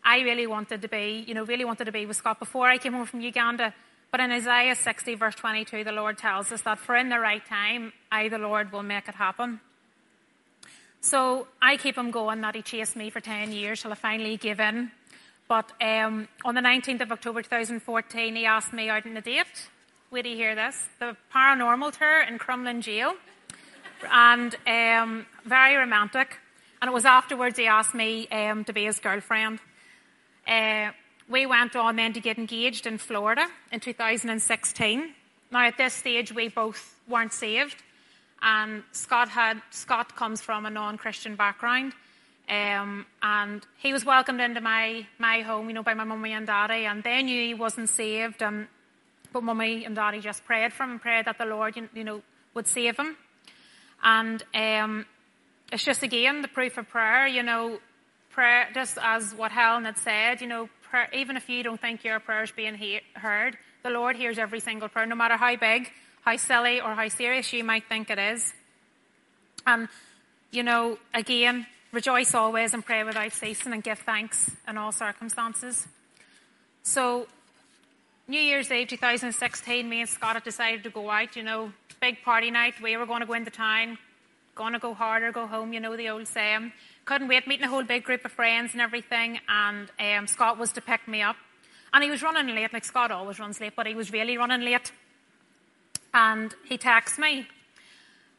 I 0.04 0.22
really 0.22 0.48
wanted 0.48 0.82
to 0.82 0.88
be, 0.88 1.24
you 1.28 1.34
know, 1.34 1.44
really 1.44 1.66
wanted 1.66 1.86
to 1.86 1.92
be 1.92 2.06
with 2.06 2.18
Scott 2.18 2.40
before 2.40 2.70
I 2.70 2.78
came 2.78 2.94
home 2.94 3.06
from 3.06 3.22
Uganda. 3.22 3.74
But 4.12 4.20
in 4.20 4.32
Isaiah 4.32 4.76
60 4.76 5.16
verse 5.16 5.36
22, 5.36 5.84
the 5.84 5.92
Lord 5.92 6.18
tells 6.18 6.52
us 6.52 6.62
that 6.64 6.80
for 6.80 6.96
in 6.96 7.10
the 7.10 7.20
right 7.20 7.46
time, 7.46 7.94
I, 8.12 8.28
the 8.28 8.38
Lord, 8.38 8.72
will 8.72 8.84
make 8.84 9.08
it 9.08 9.16
happen. 9.16 9.62
So 11.00 11.48
I 11.62 11.78
keep 11.78 11.98
him 11.98 12.12
going 12.12 12.42
that 12.42 12.56
he 12.56 12.62
chased 12.62 12.96
me 12.96 13.10
for 13.10 13.20
10 13.20 13.52
years 13.52 13.82
till 13.82 13.92
I 13.92 13.96
finally 13.96 14.38
gave 14.38 14.60
in. 14.60 14.92
But 15.48 15.72
um, 15.82 16.28
on 16.46 16.56
the 16.56 16.62
19th 16.62 17.02
of 17.02 17.12
October 17.12 17.42
2014, 17.42 18.36
he 18.36 18.46
asked 18.46 18.74
me 18.74 18.90
out 18.90 19.06
on 19.06 19.18
a 19.18 19.22
date. 19.22 19.70
Wait 20.12 20.24
do 20.24 20.30
you 20.30 20.36
hear 20.36 20.56
this? 20.56 20.88
The 21.00 21.16
paranormal 21.34 21.98
tour 21.98 22.22
in 22.22 22.38
Crumlin 22.38 22.82
Jail. 22.82 23.16
And 24.12 24.56
um, 24.68 25.26
very 25.46 25.76
romantic. 25.76 26.38
And 26.82 26.90
it 26.90 26.94
was 26.94 27.06
afterwards 27.06 27.58
he 27.58 27.68
asked 27.68 27.96
me 27.96 28.28
um, 28.28 28.64
to 28.66 28.74
be 28.74 28.86
his 28.86 29.00
girlfriend. 29.00 29.60
Uh, 30.48 30.92
we 31.30 31.46
went 31.46 31.76
on 31.76 31.96
then 31.96 32.14
to 32.14 32.20
get 32.20 32.38
engaged 32.38 32.86
in 32.86 32.98
Florida 32.98 33.48
in 33.72 33.80
2016. 33.80 35.14
Now, 35.52 35.66
at 35.66 35.78
this 35.78 35.94
stage, 35.94 36.34
we 36.34 36.50
both 36.50 36.96
weren't 37.08 37.34
saved 37.34 37.82
and 38.42 38.84
Scott 38.92 39.30
had 39.30 39.62
Scott 39.70 40.16
comes 40.16 40.42
from 40.42 40.66
a 40.66 40.70
non-Christian 40.70 41.36
background, 41.36 41.94
um, 42.50 43.06
and 43.22 43.66
he 43.78 43.94
was 43.94 44.04
welcomed 44.04 44.42
into 44.42 44.62
my 44.62 45.06
my 45.20 45.42
home, 45.42 45.68
you 45.68 45.74
know, 45.74 45.84
by 45.84 45.94
my 45.94 46.04
mummy 46.04 46.34
and 46.34 46.48
daddy, 46.48 46.86
and 46.86 47.04
they 47.04 47.22
knew 47.22 47.48
he 47.48 47.54
wasn't 47.54 47.90
saved, 47.90 48.42
and 48.42 48.68
but 49.32 49.44
mummy 49.44 49.86
and 49.86 49.96
daddy 49.96 50.20
just 50.20 50.44
prayed 50.46 50.74
for 50.74 50.84
him 50.84 50.92
and 50.92 51.02
prayed 51.02 51.26
that 51.26 51.38
the 51.38 51.46
Lord, 51.46 51.76
you 51.76 52.04
know, 52.04 52.22
would 52.54 52.68
save 52.68 52.98
him, 52.98 53.16
and 54.04 54.44
um, 54.56 55.06
it's 55.72 55.84
just 55.84 56.04
again 56.04 56.42
the 56.42 56.48
proof 56.48 56.78
of 56.78 56.90
prayer, 56.90 57.28
you 57.28 57.44
know, 57.44 57.80
prayer 58.32 58.68
just 58.74 58.98
as 59.02 59.34
what 59.34 59.52
Helen 59.52 59.86
had 59.86 59.98
said, 59.98 60.42
you 60.42 60.48
know, 60.48 60.70
prayer, 60.90 61.10
even 61.14 61.38
if 61.38 61.50
you 61.50 61.64
don't 61.64 61.80
think 61.80 62.04
your 62.04 62.20
prayer 62.20 62.44
is 62.44 62.52
being 62.52 62.76
he- 62.76 63.02
heard, 63.16 63.58
the 63.84 63.90
Lord 63.90 64.16
hears 64.16 64.38
every 64.38 64.60
single 64.60 64.90
prayer, 64.90 65.06
no 65.06 65.16
matter 65.16 65.38
how 65.38 65.56
big 65.56 65.92
how 66.22 66.38
silly 66.38 66.80
or 66.80 66.94
how 66.94 67.08
serious 67.08 67.52
you 67.52 67.64
might 67.64 67.88
think 67.90 68.10
it 68.10 68.20
is. 68.20 68.54
And, 69.66 69.90
you 70.52 70.64
know, 70.64 70.98
again, 71.14 71.68
rejoice 71.92 72.34
always 72.34 72.74
and 72.74 72.86
pray 72.86 73.04
without 73.04 73.34
ceasing 73.34 73.74
and 73.74 73.84
give 73.84 74.00
thanks 74.00 74.52
in 74.68 74.78
all 74.78 74.92
circumstances. 74.92 75.88
So, 76.84 77.28
New 78.28 78.40
Year's 78.40 78.72
Eve 78.72 78.88
2016, 78.88 79.90
me 79.90 80.02
and 80.02 80.10
Scott 80.10 80.36
had 80.36 80.44
decided 80.44 80.84
to 80.84 80.90
go 80.90 81.10
out, 81.10 81.36
you 81.36 81.44
know, 81.44 81.74
big 82.00 82.24
party 82.24 82.50
night. 82.50 82.76
We 82.82 82.96
were 82.98 83.06
going 83.06 83.20
to 83.20 83.26
go 83.26 83.34
into 83.34 83.52
town, 83.52 83.98
going 84.56 84.74
to 84.74 84.80
go 84.80 84.94
harder, 84.94 85.32
go 85.32 85.48
home, 85.48 85.74
you 85.74 85.80
know 85.80 85.98
the 85.98 86.10
old 86.10 86.28
saying. 86.28 86.72
Couldn't 87.06 87.28
wait, 87.28 87.48
meeting 87.48 87.66
a 87.66 87.70
whole 87.70 87.84
big 87.84 88.04
group 88.04 88.26
of 88.26 88.32
friends 88.32 88.74
and 88.74 88.82
everything. 88.82 89.40
And 89.48 89.92
um, 90.00 90.28
Scott 90.28 90.58
was 90.58 90.72
to 90.74 90.82
pick 90.82 91.08
me 91.08 91.22
up. 91.22 91.36
And 91.94 92.04
he 92.04 92.10
was 92.10 92.24
running 92.24 92.56
late, 92.56 92.72
like 92.72 92.86
Scott 92.86 93.12
always 93.12 93.40
runs 93.40 93.60
late, 93.60 93.74
but 93.76 93.86
he 93.86 93.96
was 93.96 94.12
really 94.12 94.38
running 94.38 94.62
late. 94.62 94.92
And 96.14 96.54
he 96.68 96.78
texts 96.78 97.20
me. 97.20 97.48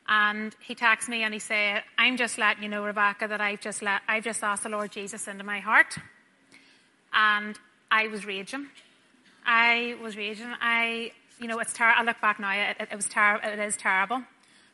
And 0.09 0.55
he 0.61 0.75
texts 0.75 1.09
me 1.09 1.23
and 1.23 1.33
he 1.33 1.41
said, 1.41 1.83
I'm 1.97 2.17
just 2.17 2.39
letting 2.39 2.63
you 2.63 2.69
know, 2.69 2.85
Rebecca, 2.85 3.29
that 3.29 3.41
I've 3.41 3.61
just, 3.61 3.83
let, 3.83 4.03
I've 4.09 4.25
just 4.25 4.43
asked 4.43 4.65
the 4.65 4.69
Lord 4.69 4.91
Jesus 4.91 5.29
into 5.29 5.45
my 5.45 5.61
heart. 5.61 5.97
And 7.13 7.59
I 7.91 8.09
was 8.09 8.25
raging. 8.25 8.69
I 9.47 9.97
was 10.03 10.17
raging. 10.17 10.53
I, 10.61 11.13
you 11.39 11.47
know, 11.47 11.59
it's 11.59 11.73
terrible. 11.73 12.01
I 12.01 12.05
look 12.05 12.21
back 12.21 12.41
now, 12.41 12.53
it, 12.53 12.77
it, 12.81 12.89
it 12.93 12.97
was 12.97 13.07
terrible. 13.07 13.49
It 13.49 13.59
is 13.59 13.77
terrible. 13.77 14.23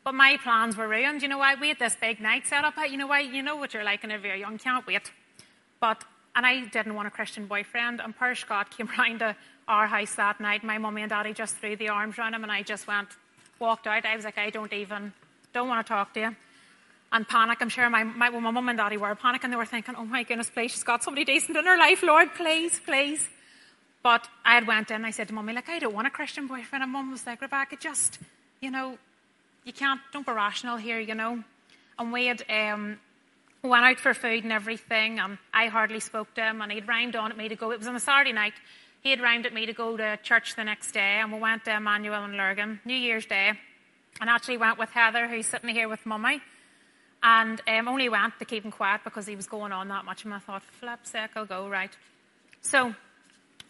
But 0.09 0.15
my 0.15 0.39
plans 0.43 0.75
were 0.75 0.89
ruined. 0.89 1.21
You 1.21 1.29
know 1.29 1.37
why? 1.37 1.55
We 1.55 1.69
had 1.69 1.79
this 1.79 1.95
big 1.95 2.19
night 2.19 2.47
set 2.47 2.65
up. 2.65 2.73
You 2.91 2.97
know 2.97 3.09
why? 3.09 3.21
You 3.21 3.43
know 3.43 3.57
what 3.57 3.75
you're 3.75 3.85
like 3.85 4.03
when 4.03 4.09
you're 4.09 4.19
very 4.19 4.41
young. 4.41 4.57
Can't 4.57 4.87
wait. 4.87 5.13
But, 5.81 6.03
and 6.35 6.47
I 6.47 6.65
didn't 6.65 6.95
want 6.95 7.09
a 7.09 7.11
Christian 7.11 7.47
boyfriend. 7.47 8.01
And 8.01 8.17
Per 8.17 8.35
Scott 8.35 8.71
came 8.79 8.89
round 8.99 9.19
to 9.19 9.37
our 9.69 9.87
house 9.87 10.15
that 10.15 10.41
night. 10.41 10.65
My 10.65 10.79
mummy 10.79 11.03
and 11.03 11.11
daddy 11.11 11.35
just 11.35 11.57
threw 11.57 11.77
the 11.77 11.91
arms 11.91 12.19
around 12.19 12.33
him 12.33 12.43
and 12.43 12.51
I 12.51 12.63
just 12.63 12.87
went, 12.87 13.09
walked 13.59 13.87
out. 13.87 14.07
I 14.07 14.17
was 14.17 14.25
like, 14.25 14.39
I 14.39 14.49
don't 14.49 14.73
even, 14.73 15.13
don't 15.53 15.69
want 15.69 15.87
to 15.87 15.93
talk 15.93 16.15
to 16.15 16.21
you. 16.21 16.37
And 17.13 17.29
panic, 17.29 17.59
I'm 17.61 17.69
sure 17.69 17.91
my, 17.91 18.05
my, 18.05 18.31
well, 18.31 18.41
my 18.41 18.51
mum 18.51 18.71
and 18.71 18.79
daddy 18.79 18.97
were 18.97 19.15
panicking. 19.15 19.51
They 19.51 19.57
were 19.57 19.67
thinking, 19.67 19.95
oh 19.95 20.07
my 20.07 20.23
goodness, 20.23 20.49
please, 20.49 20.71
she's 20.71 20.85
got 20.85 21.03
somebody 21.05 21.27
decent 21.27 21.55
in 21.55 21.67
her 21.67 21.77
life, 21.77 22.03
Lord, 22.03 22.33
please, 22.35 22.81
please. 22.81 23.29
But 24.03 24.27
I 24.43 24.55
had 24.55 24.67
went 24.67 24.91
in, 24.91 25.05
I 25.05 25.11
said 25.11 25.29
to 25.29 25.35
mummy, 25.35 25.53
like, 25.53 25.69
I 25.69 25.79
don't 25.81 25.93
want 25.93 26.07
a 26.07 26.11
Christian 26.11 26.47
boyfriend. 26.47 26.83
And 26.83 26.93
mum 26.93 27.11
was 27.11 27.27
like, 27.27 27.43
Rebecca, 27.43 27.77
just, 27.77 28.19
you 28.63 28.71
know, 28.71 28.97
you 29.69 29.75
can't, 29.75 30.01
don't 30.13 30.27
be 30.27 30.33
rational 30.33 30.79
here, 30.79 30.99
you 30.99 31.15
know. 31.15 31.45
And 31.99 32.11
we 32.11 32.27
had, 32.27 32.43
um, 32.49 32.99
went 33.63 33.85
out 33.85 34.01
for 34.01 34.15
food 34.15 34.43
and 34.43 34.53
everything, 34.53 35.19
and 35.21 35.37
I 35.53 35.67
hardly 35.67 36.01
spoke 36.01 36.33
to 36.35 36.41
him, 36.41 36.63
and 36.63 36.73
he'd 36.73 36.89
rhymed 36.89 37.15
on 37.15 37.31
at 37.31 37.37
me 37.37 37.49
to 37.49 37.55
go. 37.55 37.71
It 37.71 37.79
was 37.79 37.87
on 37.87 37.95
a 37.95 38.01
Saturday 38.01 38.33
night. 38.33 38.55
He 39.03 39.11
had 39.11 39.21
rhymed 39.21 39.45
at 39.45 39.53
me 39.53 39.67
to 39.67 39.75
go 39.75 39.97
to 39.97 40.19
church 40.23 40.57
the 40.57 40.65
next 40.65 40.93
day, 40.93 41.21
and 41.21 41.31
we 41.31 41.39
went 41.39 41.67
to 41.67 41.77
Emmanuel 41.77 42.25
and 42.25 42.37
Lurgan, 42.37 42.81
New 42.87 42.95
Year's 42.95 43.27
Day, 43.27 43.53
and 44.21 44.31
actually 44.31 44.57
went 44.57 44.79
with 44.79 44.89
Heather, 44.91 45.29
who's 45.29 45.47
sitting 45.47 45.69
here 45.69 45.89
with 45.89 46.05
Mummy. 46.07 46.41
And 47.23 47.61
um, 47.69 47.89
only 47.89 48.09
went 48.09 48.39
to 48.39 48.45
keep 48.45 48.65
him 48.65 48.71
quiet 48.71 49.03
because 49.05 49.27
he 49.27 49.37
was 49.37 49.47
going 49.47 49.73
on 49.73 49.89
that 49.89 50.05
much. 50.05 50.25
And 50.25 50.33
I 50.33 50.39
thought, 50.39 50.63
flip 50.63 51.01
I'll 51.37 51.45
go, 51.45 51.69
right. 51.69 51.91
So, 52.63 52.95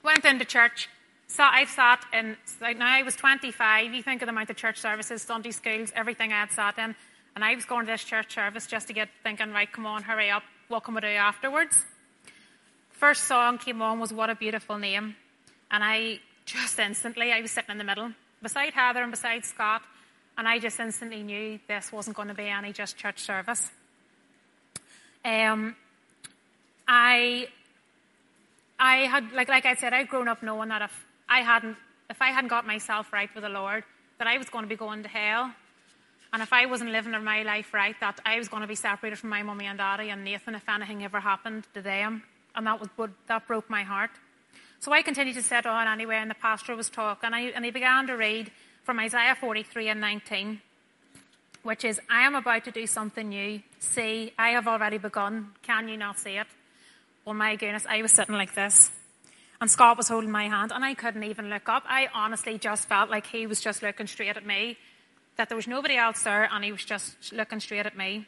went 0.04 0.24
into 0.24 0.44
church. 0.44 0.88
So 1.28 1.44
I've 1.44 1.68
sat 1.68 2.04
in, 2.12 2.36
like 2.60 2.78
now 2.78 2.86
I 2.86 3.02
was 3.02 3.14
25. 3.14 3.94
You 3.94 4.02
think 4.02 4.22
of 4.22 4.26
the 4.26 4.30
amount 4.30 4.50
of 4.50 4.56
church 4.56 4.78
services, 4.78 5.22
Sunday 5.22 5.50
schools, 5.50 5.92
everything 5.94 6.32
I 6.32 6.40
had 6.40 6.50
sat 6.50 6.78
in. 6.78 6.94
And 7.36 7.44
I 7.44 7.54
was 7.54 7.66
going 7.66 7.86
to 7.86 7.92
this 7.92 8.02
church 8.02 8.34
service 8.34 8.66
just 8.66 8.88
to 8.88 8.92
get 8.92 9.10
thinking, 9.22 9.52
right, 9.52 9.70
come 9.70 9.86
on, 9.86 10.02
hurry 10.02 10.30
up. 10.30 10.42
What 10.68 10.84
can 10.84 10.94
we 10.94 11.02
do 11.02 11.06
afterwards? 11.06 11.84
First 12.90 13.24
song 13.24 13.58
came 13.58 13.80
on 13.82 14.00
was 14.00 14.12
What 14.12 14.30
a 14.30 14.34
Beautiful 14.34 14.78
Name. 14.78 15.14
And 15.70 15.84
I 15.84 16.20
just 16.46 16.78
instantly, 16.78 17.30
I 17.30 17.42
was 17.42 17.50
sitting 17.50 17.70
in 17.70 17.78
the 17.78 17.84
middle 17.84 18.10
beside 18.42 18.72
Heather 18.72 19.02
and 19.02 19.10
beside 19.10 19.44
Scott. 19.44 19.82
And 20.36 20.48
I 20.48 20.58
just 20.58 20.80
instantly 20.80 21.22
knew 21.22 21.58
this 21.68 21.92
wasn't 21.92 22.16
going 22.16 22.28
to 22.28 22.34
be 22.34 22.48
any 22.48 22.72
just 22.72 22.96
church 22.96 23.20
service. 23.20 23.70
Um, 25.24 25.76
I, 26.88 27.48
I 28.80 28.96
had, 28.98 29.32
like, 29.32 29.48
like 29.48 29.66
I 29.66 29.74
said, 29.74 29.92
I'd 29.92 30.08
grown 30.08 30.26
up 30.26 30.42
knowing 30.42 30.70
that 30.70 30.82
if 30.82 31.04
I 31.28 31.40
hadn't, 31.40 31.76
if 32.10 32.20
I 32.20 32.28
hadn't 32.28 32.48
got 32.48 32.66
myself 32.66 33.12
right 33.12 33.32
with 33.34 33.44
the 33.44 33.50
Lord, 33.50 33.84
that 34.18 34.26
I 34.26 34.38
was 34.38 34.48
going 34.48 34.64
to 34.64 34.68
be 34.68 34.76
going 34.76 35.02
to 35.02 35.08
hell. 35.08 35.52
And 36.32 36.42
if 36.42 36.52
I 36.52 36.66
wasn't 36.66 36.90
living 36.90 37.12
my 37.24 37.42
life 37.42 37.72
right, 37.72 37.96
that 38.00 38.20
I 38.24 38.38
was 38.38 38.48
going 38.48 38.62
to 38.62 38.68
be 38.68 38.74
separated 38.74 39.18
from 39.18 39.30
my 39.30 39.42
mummy 39.42 39.66
and 39.66 39.78
daddy 39.78 40.10
and 40.10 40.24
Nathan 40.24 40.54
if 40.54 40.68
anything 40.68 41.04
ever 41.04 41.20
happened 41.20 41.66
to 41.74 41.80
them. 41.80 42.22
And 42.54 42.66
that 42.66 42.80
was 42.80 42.88
that 43.28 43.46
broke 43.46 43.70
my 43.70 43.82
heart. 43.82 44.10
So 44.80 44.92
I 44.92 45.02
continued 45.02 45.34
to 45.34 45.42
sit 45.42 45.66
on 45.66 45.88
anyway, 45.88 46.16
and 46.16 46.30
the 46.30 46.36
pastor 46.36 46.76
was 46.76 46.88
talking, 46.88 47.30
and, 47.32 47.64
he 47.64 47.70
began 47.70 48.06
to 48.06 48.16
read 48.16 48.52
from 48.84 49.00
Isaiah 49.00 49.34
43 49.34 49.88
and 49.88 50.00
19, 50.00 50.60
which 51.64 51.84
is, 51.84 52.00
I 52.08 52.22
am 52.22 52.36
about 52.36 52.64
to 52.64 52.70
do 52.70 52.86
something 52.86 53.28
new. 53.28 53.60
See, 53.80 54.32
I 54.38 54.50
have 54.50 54.68
already 54.68 54.98
begun. 54.98 55.48
Can 55.62 55.88
you 55.88 55.96
not 55.96 56.18
see 56.18 56.36
it? 56.36 56.46
Well, 57.24 57.34
my 57.34 57.56
goodness, 57.56 57.86
I 57.88 58.02
was 58.02 58.12
sitting 58.12 58.36
like 58.36 58.54
this. 58.54 58.90
And 59.60 59.70
Scott 59.70 59.96
was 59.96 60.08
holding 60.08 60.30
my 60.30 60.48
hand, 60.48 60.72
and 60.72 60.84
I 60.84 60.94
couldn't 60.94 61.24
even 61.24 61.50
look 61.50 61.68
up. 61.68 61.84
I 61.86 62.08
honestly 62.14 62.58
just 62.58 62.88
felt 62.88 63.10
like 63.10 63.26
he 63.26 63.46
was 63.46 63.60
just 63.60 63.82
looking 63.82 64.06
straight 64.06 64.36
at 64.36 64.46
me, 64.46 64.76
that 65.36 65.48
there 65.48 65.56
was 65.56 65.66
nobody 65.66 65.96
else 65.96 66.22
there, 66.22 66.48
and 66.52 66.64
he 66.64 66.70
was 66.70 66.84
just 66.84 67.32
looking 67.32 67.60
straight 67.60 67.86
at 67.86 67.96
me. 67.96 68.26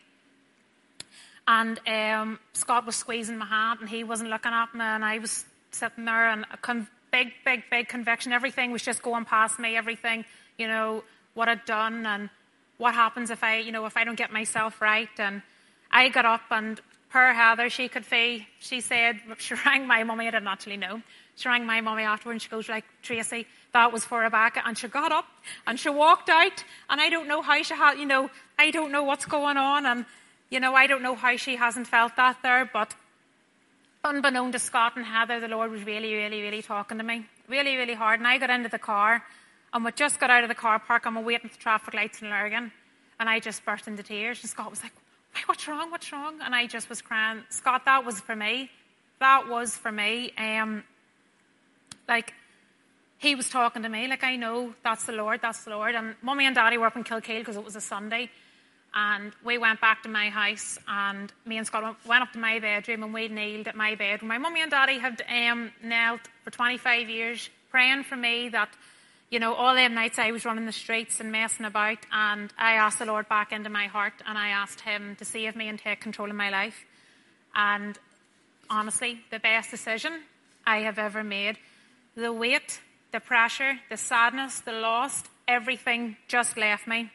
And 1.46 1.80
um, 1.86 2.38
Scott 2.52 2.84
was 2.84 2.96
squeezing 2.96 3.38
my 3.38 3.46
hand, 3.46 3.80
and 3.80 3.88
he 3.88 4.02
wasn't 4.02 4.30
looking 4.30 4.52
at 4.52 4.74
me, 4.74 4.80
and 4.80 5.04
I 5.04 5.18
was 5.18 5.44
sitting 5.70 6.04
there, 6.04 6.30
and 6.30 6.44
a 6.52 6.56
con- 6.56 6.88
big, 7.12 7.28
big, 7.44 7.62
big 7.70 7.88
conviction. 7.88 8.32
Everything 8.32 8.72
was 8.72 8.82
just 8.82 9.02
going 9.02 9.24
past 9.24 9.58
me. 9.58 9.76
Everything 9.76 10.24
you 10.60 10.68
know, 10.68 11.02
what 11.32 11.48
I'd 11.48 11.64
done 11.64 12.04
and 12.04 12.28
what 12.76 12.94
happens 12.94 13.30
if 13.30 13.42
I, 13.42 13.58
you 13.58 13.72
know, 13.72 13.86
if 13.86 13.96
I 13.96 14.04
don't 14.04 14.16
get 14.16 14.30
myself 14.30 14.82
right. 14.82 15.08
And 15.18 15.42
I 15.90 16.10
got 16.10 16.26
up 16.26 16.42
and 16.50 16.78
per 17.10 17.32
Heather, 17.32 17.68
she 17.68 17.88
could 17.88 18.06
fee, 18.06 18.46
she 18.60 18.80
said, 18.80 19.20
she 19.38 19.54
rang 19.66 19.86
my 19.86 20.02
mummy, 20.04 20.28
I 20.28 20.30
didn't 20.30 20.48
actually 20.48 20.76
know. 20.76 21.02
She 21.36 21.48
rang 21.48 21.66
my 21.66 21.80
mummy 21.80 22.02
afterwards 22.02 22.36
and 22.36 22.42
she 22.42 22.48
goes 22.48 22.68
like, 22.68 22.84
Tracy, 23.02 23.46
that 23.72 23.92
was 23.92 24.04
for 24.04 24.20
Rebecca. 24.20 24.62
And 24.64 24.76
she 24.76 24.88
got 24.88 25.10
up 25.10 25.26
and 25.66 25.78
she 25.78 25.88
walked 25.88 26.28
out 26.28 26.64
and 26.88 27.00
I 27.00 27.08
don't 27.08 27.28
know 27.28 27.42
how 27.42 27.62
she 27.62 27.74
had, 27.74 27.94
you 27.98 28.06
know, 28.06 28.30
I 28.58 28.70
don't 28.70 28.92
know 28.92 29.04
what's 29.04 29.24
going 29.24 29.56
on 29.56 29.86
and, 29.86 30.04
you 30.50 30.60
know, 30.60 30.74
I 30.74 30.86
don't 30.86 31.02
know 31.02 31.14
how 31.14 31.36
she 31.36 31.56
hasn't 31.56 31.86
felt 31.86 32.16
that 32.16 32.38
there, 32.42 32.68
but 32.70 32.94
unbeknown 34.04 34.52
to 34.52 34.58
Scott 34.58 34.96
and 34.96 35.04
Heather, 35.04 35.40
the 35.40 35.48
Lord 35.48 35.70
was 35.70 35.84
really, 35.84 36.14
really, 36.14 36.42
really 36.42 36.62
talking 36.62 36.98
to 36.98 37.04
me. 37.04 37.26
Really, 37.48 37.76
really 37.76 37.94
hard. 37.94 38.20
And 38.20 38.28
I 38.28 38.38
got 38.38 38.50
into 38.50 38.68
the 38.68 38.78
car 38.78 39.24
and 39.72 39.84
we 39.84 39.92
just 39.92 40.20
got 40.20 40.30
out 40.30 40.42
of 40.42 40.48
the 40.48 40.54
car 40.54 40.78
park 40.78 41.04
we're 41.06 41.20
waiting 41.22 41.50
the 41.52 41.58
traffic 41.58 41.94
lights 41.94 42.22
in 42.22 42.28
Lurgan. 42.28 42.70
And 43.18 43.28
I 43.28 43.40
just 43.40 43.64
burst 43.64 43.88
into 43.88 44.02
tears. 44.02 44.40
And 44.42 44.50
Scott 44.50 44.70
was 44.70 44.82
like, 44.82 44.92
what's 45.46 45.66
wrong? 45.68 45.90
What's 45.90 46.12
wrong? 46.12 46.40
And 46.42 46.54
I 46.54 46.66
just 46.66 46.88
was 46.88 47.02
crying. 47.02 47.42
Scott, 47.48 47.84
that 47.84 48.04
was 48.04 48.20
for 48.20 48.36
me. 48.36 48.70
That 49.18 49.48
was 49.48 49.76
for 49.76 49.92
me. 49.92 50.32
Um, 50.38 50.84
like, 52.08 52.34
he 53.18 53.34
was 53.34 53.48
talking 53.50 53.82
to 53.82 53.88
me. 53.88 54.08
Like, 54.08 54.24
I 54.24 54.36
know 54.36 54.74
that's 54.82 55.04
the 55.04 55.12
Lord, 55.12 55.40
that's 55.42 55.64
the 55.64 55.70
Lord. 55.70 55.94
And 55.94 56.14
mummy 56.22 56.46
and 56.46 56.54
daddy 56.54 56.78
were 56.78 56.86
up 56.86 56.96
in 56.96 57.04
Kilkeel 57.04 57.40
because 57.40 57.56
it 57.56 57.64
was 57.64 57.76
a 57.76 57.80
Sunday. 57.80 58.30
And 58.94 59.32
we 59.44 59.58
went 59.58 59.80
back 59.80 60.02
to 60.02 60.08
my 60.08 60.30
house, 60.30 60.76
and 60.88 61.32
me 61.46 61.58
and 61.58 61.66
Scott 61.66 61.96
went 62.04 62.22
up 62.22 62.32
to 62.32 62.38
my 62.38 62.58
bedroom, 62.58 63.04
and 63.04 63.14
we 63.14 63.28
kneeled 63.28 63.68
at 63.68 63.76
my 63.76 63.94
bed. 63.94 64.22
My 64.22 64.38
mummy 64.38 64.62
and 64.62 64.70
daddy 64.70 64.98
had 64.98 65.22
um, 65.28 65.70
knelt 65.82 66.22
for 66.42 66.50
25 66.50 67.08
years, 67.08 67.50
praying 67.70 68.02
for 68.02 68.16
me 68.16 68.48
that 68.48 68.70
you 69.30 69.38
know, 69.38 69.54
all 69.54 69.74
them 69.74 69.94
nights 69.94 70.18
I 70.18 70.32
was 70.32 70.44
running 70.44 70.66
the 70.66 70.72
streets 70.72 71.20
and 71.20 71.30
messing 71.30 71.64
about, 71.64 71.98
and 72.12 72.52
I 72.58 72.72
asked 72.74 72.98
the 72.98 73.06
Lord 73.06 73.28
back 73.28 73.52
into 73.52 73.70
my 73.70 73.86
heart, 73.86 74.14
and 74.26 74.36
I 74.36 74.48
asked 74.48 74.80
Him 74.80 75.14
to 75.16 75.24
save 75.24 75.54
me 75.54 75.68
and 75.68 75.78
take 75.78 76.00
control 76.00 76.28
of 76.28 76.36
my 76.36 76.50
life. 76.50 76.84
And 77.54 77.96
honestly, 78.68 79.20
the 79.30 79.38
best 79.38 79.70
decision 79.70 80.20
I 80.66 80.78
have 80.78 80.98
ever 80.98 81.22
made. 81.22 81.58
The 82.16 82.32
weight, 82.32 82.80
the 83.12 83.20
pressure, 83.20 83.78
the 83.88 83.96
sadness, 83.96 84.60
the 84.60 84.72
loss, 84.72 85.22
everything 85.46 86.16
just 86.26 86.56
left 86.56 86.88
me. 86.88 87.10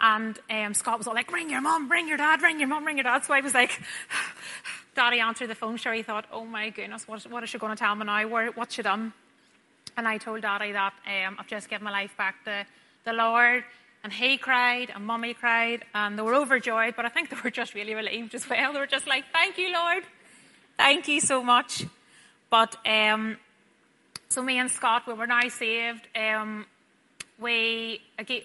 And 0.00 0.38
um, 0.50 0.74
Scott 0.74 0.98
was 0.98 1.06
all 1.06 1.14
like, 1.14 1.32
ring 1.32 1.50
your 1.50 1.60
mum, 1.60 1.90
ring 1.90 2.08
your 2.08 2.16
dad, 2.16 2.42
ring 2.42 2.58
your 2.58 2.68
mum, 2.68 2.84
ring 2.84 2.96
your 2.96 3.04
dad. 3.04 3.24
So 3.24 3.34
I 3.34 3.40
was 3.40 3.54
like, 3.54 3.80
Daddy 4.96 5.20
answered 5.20 5.48
the 5.48 5.54
phone. 5.54 5.76
Sure, 5.76 5.92
he 5.92 6.02
thought, 6.02 6.26
oh 6.32 6.44
my 6.44 6.70
goodness, 6.70 7.06
what, 7.06 7.22
what 7.30 7.42
is 7.44 7.50
she 7.50 7.58
going 7.58 7.74
to 7.74 7.78
tell 7.78 7.94
me 7.94 8.04
now? 8.04 8.28
What's 8.28 8.74
she 8.74 8.82
done? 8.82 9.12
And 9.98 10.06
I 10.06 10.16
told 10.16 10.42
Daddy 10.42 10.70
that 10.70 10.92
um, 11.08 11.36
I've 11.40 11.48
just 11.48 11.68
given 11.68 11.84
my 11.84 11.90
life 11.90 12.16
back 12.16 12.44
to 12.44 12.64
the 13.04 13.12
Lord. 13.12 13.64
And 14.04 14.12
he 14.12 14.38
cried, 14.38 14.92
and 14.94 15.04
Mummy 15.04 15.34
cried, 15.34 15.84
and 15.92 16.16
they 16.16 16.22
were 16.22 16.36
overjoyed, 16.36 16.94
but 16.94 17.04
I 17.04 17.08
think 17.08 17.30
they 17.30 17.36
were 17.42 17.50
just 17.50 17.74
really 17.74 17.96
relieved 17.96 18.32
as 18.36 18.48
well. 18.48 18.72
They 18.72 18.78
were 18.78 18.86
just 18.86 19.08
like, 19.08 19.24
Thank 19.32 19.58
you, 19.58 19.72
Lord. 19.72 20.04
Thank 20.76 21.08
you 21.08 21.18
so 21.18 21.42
much. 21.42 21.84
But 22.48 22.76
um, 22.86 23.38
so 24.28 24.40
me 24.40 24.60
and 24.60 24.70
Scott, 24.70 25.02
we 25.08 25.14
were 25.14 25.26
now 25.26 25.48
saved. 25.48 26.06
Um, 26.14 26.64
we, 27.40 28.00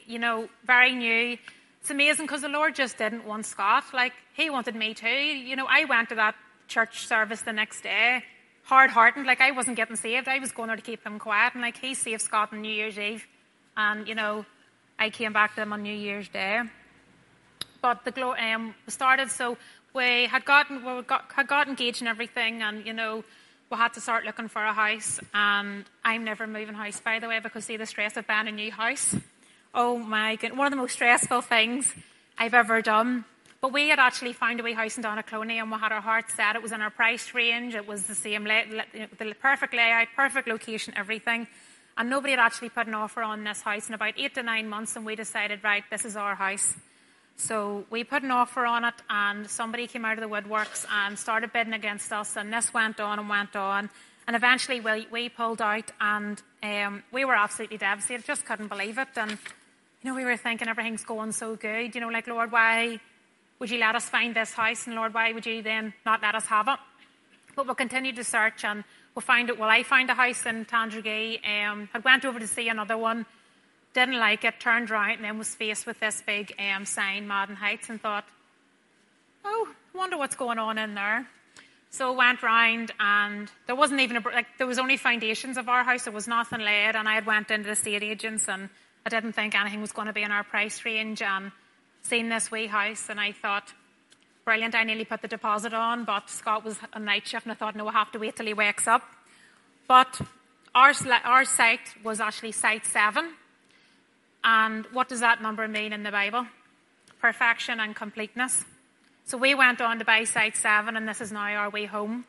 you 0.08 0.18
know, 0.18 0.50
very 0.66 0.96
new. 0.96 1.38
It's 1.82 1.92
amazing 1.92 2.26
because 2.26 2.42
the 2.42 2.50
Lord 2.50 2.74
just 2.74 2.98
didn't 2.98 3.26
want 3.26 3.46
Scott. 3.46 3.84
Like, 3.94 4.14
he 4.34 4.50
wanted 4.50 4.76
me 4.76 4.96
too. 4.96 5.08
You 5.08 5.56
know, 5.56 5.68
I 5.70 5.86
went 5.86 6.10
to 6.10 6.16
that 6.16 6.34
church 6.68 7.06
service 7.06 7.44
the 7.44 7.54
next 7.54 7.82
day 7.82 8.24
hard 8.64 8.92
hearted. 8.92 9.26
Like 9.26 9.42
I 9.42 9.52
wasn't 9.52 9.78
getting 9.78 9.96
saved. 9.96 10.28
I 10.28 10.40
was 10.40 10.52
going 10.52 10.68
there 10.68 10.76
to 10.76 10.82
keep 10.82 11.04
him 11.04 11.20
quiet. 11.20 11.54
And 11.54 11.62
like 11.62 11.78
he 11.78 11.94
saved 11.94 12.22
Scott 12.22 12.54
on 12.54 12.62
New 12.62 12.74
Year's 12.74 12.98
Eve. 12.98 13.26
And, 13.76 14.08
you 14.08 14.16
know, 14.16 14.46
I 15.00 15.10
came 15.10 15.34
back 15.34 15.56
to 15.56 15.62
him 15.62 15.74
on 15.74 15.84
New 15.84 15.94
Year's 15.94 16.28
Day. 16.30 16.62
But 17.82 18.06
the 18.06 18.12
glow 18.12 18.34
um, 18.36 18.76
started, 18.88 19.30
so 19.30 19.58
we 19.94 20.26
had 20.28 20.46
gotten 20.46 20.86
we 20.86 21.02
got, 21.04 21.26
had 21.36 21.48
got 21.48 21.68
engaged 21.68 22.02
and 22.02 22.08
everything, 22.08 22.62
and 22.62 22.86
you 22.86 22.94
know 22.94 23.26
we 23.70 23.78
had 23.78 23.94
to 23.94 24.02
start 24.02 24.24
looking 24.26 24.48
for 24.48 24.64
a 24.64 24.72
house. 24.72 25.20
And 25.34 25.84
I'm 26.06 26.24
never 26.24 26.48
moving 26.48 26.76
house, 26.76 27.02
by 27.02 27.20
the 27.20 27.28
way, 27.28 27.40
because 27.42 27.66
see 27.66 27.76
the 27.76 27.86
stress 27.86 28.16
of 28.16 28.26
buying 28.26 28.48
a 28.48 28.52
new 28.52 28.72
house. 28.72 29.16
Oh 29.76 29.98
my 29.98 30.38
god, 30.38 30.56
one 30.56 30.68
of 30.68 30.72
the 30.72 30.78
most 30.78 30.94
stressful 30.94 31.42
things 31.42 31.94
I've 32.38 32.54
ever 32.54 32.82
done. 32.82 33.26
But 33.64 33.72
we 33.72 33.88
had 33.88 33.98
actually 33.98 34.34
found 34.34 34.60
a 34.60 34.64
wee 34.64 34.74
house 34.74 34.98
in 34.98 35.06
Donaghcloney 35.06 35.62
and 35.62 35.72
we 35.72 35.78
had 35.78 35.94
our 35.94 36.02
hearts 36.02 36.34
set. 36.34 36.58
It 36.58 36.62
was 36.62 36.74
in 36.74 36.82
our 36.82 36.90
price 36.90 37.34
range. 37.34 37.76
It 37.76 37.88
was 37.88 38.04
the 38.04 38.14
same, 38.14 38.44
the 38.44 39.36
perfect 39.42 39.74
layout, 39.74 40.10
perfect 40.18 40.50
location, 40.50 40.94
everything. 40.98 41.48
And 41.98 42.10
nobody 42.10 42.32
had 42.32 42.42
actually 42.42 42.72
put 42.72 42.88
an 42.88 42.94
offer 42.94 43.24
on 43.24 43.46
this 43.46 43.62
house 43.62 43.88
in 43.88 43.94
about 43.94 44.16
eight 44.18 44.36
to 44.36 44.44
nine 44.44 44.68
months 44.68 44.98
and 44.98 45.06
we 45.06 45.16
decided, 45.16 45.64
right, 45.64 45.82
this 45.90 46.04
is 46.04 46.18
our 46.18 46.36
house. 46.36 46.74
So 47.38 47.86
we 47.90 48.04
put 48.04 48.22
an 48.24 48.32
offer 48.32 48.66
on 48.66 48.84
it 48.84 48.96
and 49.10 49.50
somebody 49.50 49.88
came 49.88 50.04
out 50.04 50.22
of 50.22 50.30
the 50.30 50.36
woodworks 50.36 50.86
and 50.92 51.18
started 51.18 51.54
bidding 51.54 51.72
against 51.72 52.12
us 52.12 52.36
and 52.36 52.52
this 52.52 52.74
went 52.74 53.00
on 53.00 53.18
and 53.18 53.30
went 53.30 53.56
on. 53.56 53.90
And 54.28 54.36
eventually 54.36 54.82
we, 54.82 55.08
we 55.10 55.30
pulled 55.30 55.62
out 55.62 55.90
and 56.02 56.42
um, 56.62 57.02
we 57.14 57.24
were 57.24 57.36
absolutely 57.36 57.78
devastated, 57.78 58.26
just 58.26 58.46
couldn't 58.46 58.68
believe 58.68 58.98
it. 58.98 59.08
And, 59.16 59.32
you 59.32 60.10
know, 60.10 60.16
we 60.16 60.26
were 60.26 60.36
thinking 60.36 60.68
everything's 60.68 61.06
going 61.06 61.32
so 61.32 61.56
good. 61.56 61.96
You 61.96 62.02
know, 62.02 62.10
like, 62.10 62.28
Lord, 62.28 62.52
why, 62.52 63.00
would 63.64 63.72
you 63.72 63.80
let 63.80 63.96
us 63.96 64.10
find 64.10 64.36
this 64.36 64.52
house? 64.52 64.88
And 64.88 64.98
Lord, 64.98 65.14
why 65.14 65.32
would 65.32 65.46
you 65.46 65.62
then 65.62 65.94
not 66.06 66.22
let 66.22 66.36
us 66.36 66.46
have 66.48 66.68
it? 66.68 66.78
But 67.56 67.66
we'll 67.66 67.76
continue 67.76 68.12
to 68.12 68.24
search 68.26 68.66
and 68.66 68.84
we'll 69.16 69.22
find 69.22 69.48
it. 69.48 69.58
Well, 69.58 69.70
I 69.70 69.84
found 69.84 70.10
a 70.10 70.14
house 70.14 70.46
in 70.46 70.66
Tandragee, 70.66 71.40
um, 71.48 71.88
had 71.94 72.04
went 72.04 72.26
over 72.26 72.40
to 72.40 72.48
see 72.48 72.68
another 72.68 72.98
one, 72.98 73.26
didn't 73.94 74.20
like 74.20 74.44
it, 74.44 74.60
turned 74.60 74.92
around 74.92 75.12
and 75.12 75.24
then 75.24 75.38
was 75.38 75.56
faced 75.56 75.86
with 75.86 75.98
this 76.02 76.22
big 76.28 76.54
um, 76.60 76.84
sign, 76.84 77.26
Madden 77.26 77.56
Heights, 77.56 77.90
and 77.90 78.02
thought, 78.02 78.26
oh, 79.46 79.70
I 79.96 79.98
wonder 79.98 80.18
what's 80.18 80.36
going 80.36 80.60
on 80.60 80.78
in 80.78 80.94
there. 80.94 81.26
So 81.90 82.12
I 82.12 82.18
went 82.18 82.44
round 82.44 82.92
and 83.00 83.50
there 83.66 83.78
wasn't 83.78 84.02
even 84.02 84.18
a, 84.18 84.20
like, 84.20 84.48
there 84.58 84.68
was 84.68 84.78
only 84.78 84.98
foundations 84.98 85.56
of 85.56 85.70
our 85.70 85.86
house. 85.86 86.04
There 86.04 86.12
was 86.12 86.28
nothing 86.28 86.60
laid 86.60 86.98
and 86.98 87.08
I 87.08 87.16
had 87.16 87.26
went 87.26 87.50
into 87.50 87.68
the 87.68 87.72
estate 87.72 88.04
agents 88.04 88.50
and 88.50 88.68
I 89.06 89.10
didn't 89.10 89.32
think 89.32 89.56
anything 89.56 89.80
was 89.80 89.94
going 89.94 90.08
to 90.08 90.14
be 90.14 90.24
in 90.24 90.34
our 90.34 90.44
price 90.44 90.84
range 90.84 91.22
and 91.22 91.54
seen 92.04 92.30
this 92.30 92.52
wee 92.52 92.68
house 92.68 93.10
and 93.10 93.20
I 93.20 93.32
thought, 93.32 93.74
brilliant, 94.46 94.76
I 94.76 94.84
nearly 94.84 95.06
put 95.06 95.22
the 95.22 95.28
deposit 95.28 95.74
on, 95.74 96.04
but 96.04 96.30
Scott 96.30 96.64
was 96.64 96.78
a 96.94 97.00
night 97.00 97.26
shift 97.28 97.46
and 97.46 97.54
I 97.54 97.56
thought, 97.56 97.76
no, 97.76 97.88
I 97.88 97.94
have 97.94 98.12
to 98.12 98.20
wait 98.20 98.36
till 98.36 98.46
he 98.46 98.54
wakes 98.54 98.88
up. 98.88 99.04
But 99.88 100.20
our, 100.76 100.94
our 101.24 101.46
site 101.46 102.04
was 102.04 102.20
actually 102.20 102.52
site 102.52 102.86
seven. 102.86 103.34
And 104.44 104.86
what 104.92 105.08
does 105.08 105.22
that 105.22 105.42
number 105.42 105.68
mean 105.68 105.94
in 105.94 106.04
the 106.04 106.12
Bible? 106.12 106.46
Perfection 107.22 107.80
and 107.80 107.96
completeness. 107.96 108.66
So 109.24 109.38
we 109.38 109.56
went 109.56 109.80
on 109.80 110.00
to 110.00 110.06
buy 110.06 110.26
site 110.26 110.58
seven 110.58 110.98
and 110.98 111.08
this 111.08 111.22
is 111.22 111.32
now 111.32 111.54
our 111.56 111.70
way 111.70 111.86
home 111.86 112.26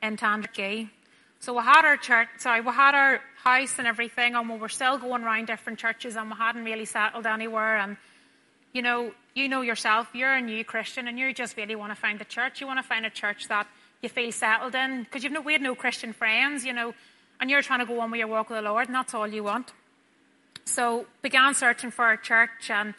in 0.00 0.16
Tandragee. 0.16 0.90
So 1.40 1.54
we 1.54 1.62
had 1.64 1.84
our 1.84 1.96
church, 1.96 2.28
sorry, 2.38 2.60
we 2.60 2.70
had 2.70 2.94
our 2.94 3.20
house 3.42 3.78
and 3.78 3.86
everything 3.88 4.36
and 4.36 4.48
we 4.48 4.56
were 4.56 4.68
still 4.68 4.98
going 4.98 5.24
around 5.24 5.48
different 5.48 5.80
churches 5.80 6.14
and 6.14 6.30
we 6.30 6.36
hadn't 6.36 6.64
really 6.64 6.84
settled 6.84 7.26
anywhere 7.26 7.78
and 7.78 7.96
you 8.78 8.82
know, 8.82 9.10
you 9.34 9.48
know 9.48 9.62
yourself, 9.62 10.06
you're 10.14 10.32
a 10.32 10.40
new 10.40 10.64
Christian 10.64 11.08
and 11.08 11.18
you 11.18 11.34
just 11.34 11.56
really 11.56 11.74
want 11.74 11.90
to 11.90 11.96
find 11.96 12.20
a 12.20 12.24
church. 12.24 12.60
You 12.60 12.68
want 12.68 12.78
to 12.78 12.84
find 12.84 13.04
a 13.04 13.10
church 13.10 13.48
that 13.48 13.66
you 14.00 14.08
feel 14.08 14.30
settled 14.30 14.76
in 14.76 15.02
because 15.02 15.24
you've 15.24 15.32
no, 15.32 15.40
we 15.40 15.52
had 15.52 15.62
no 15.62 15.74
Christian 15.74 16.12
friends, 16.12 16.64
you 16.64 16.72
know, 16.72 16.94
and 17.40 17.50
you're 17.50 17.60
trying 17.60 17.80
to 17.80 17.86
go 17.86 17.98
on 17.98 18.12
with 18.12 18.18
your 18.20 18.28
walk 18.28 18.50
with 18.50 18.58
the 18.58 18.62
Lord 18.62 18.86
and 18.86 18.94
that's 18.94 19.14
all 19.14 19.26
you 19.26 19.42
want. 19.42 19.72
So 20.64 21.06
began 21.22 21.54
searching 21.54 21.90
for 21.90 22.08
a 22.12 22.16
church 22.16 22.70
and 22.70 22.94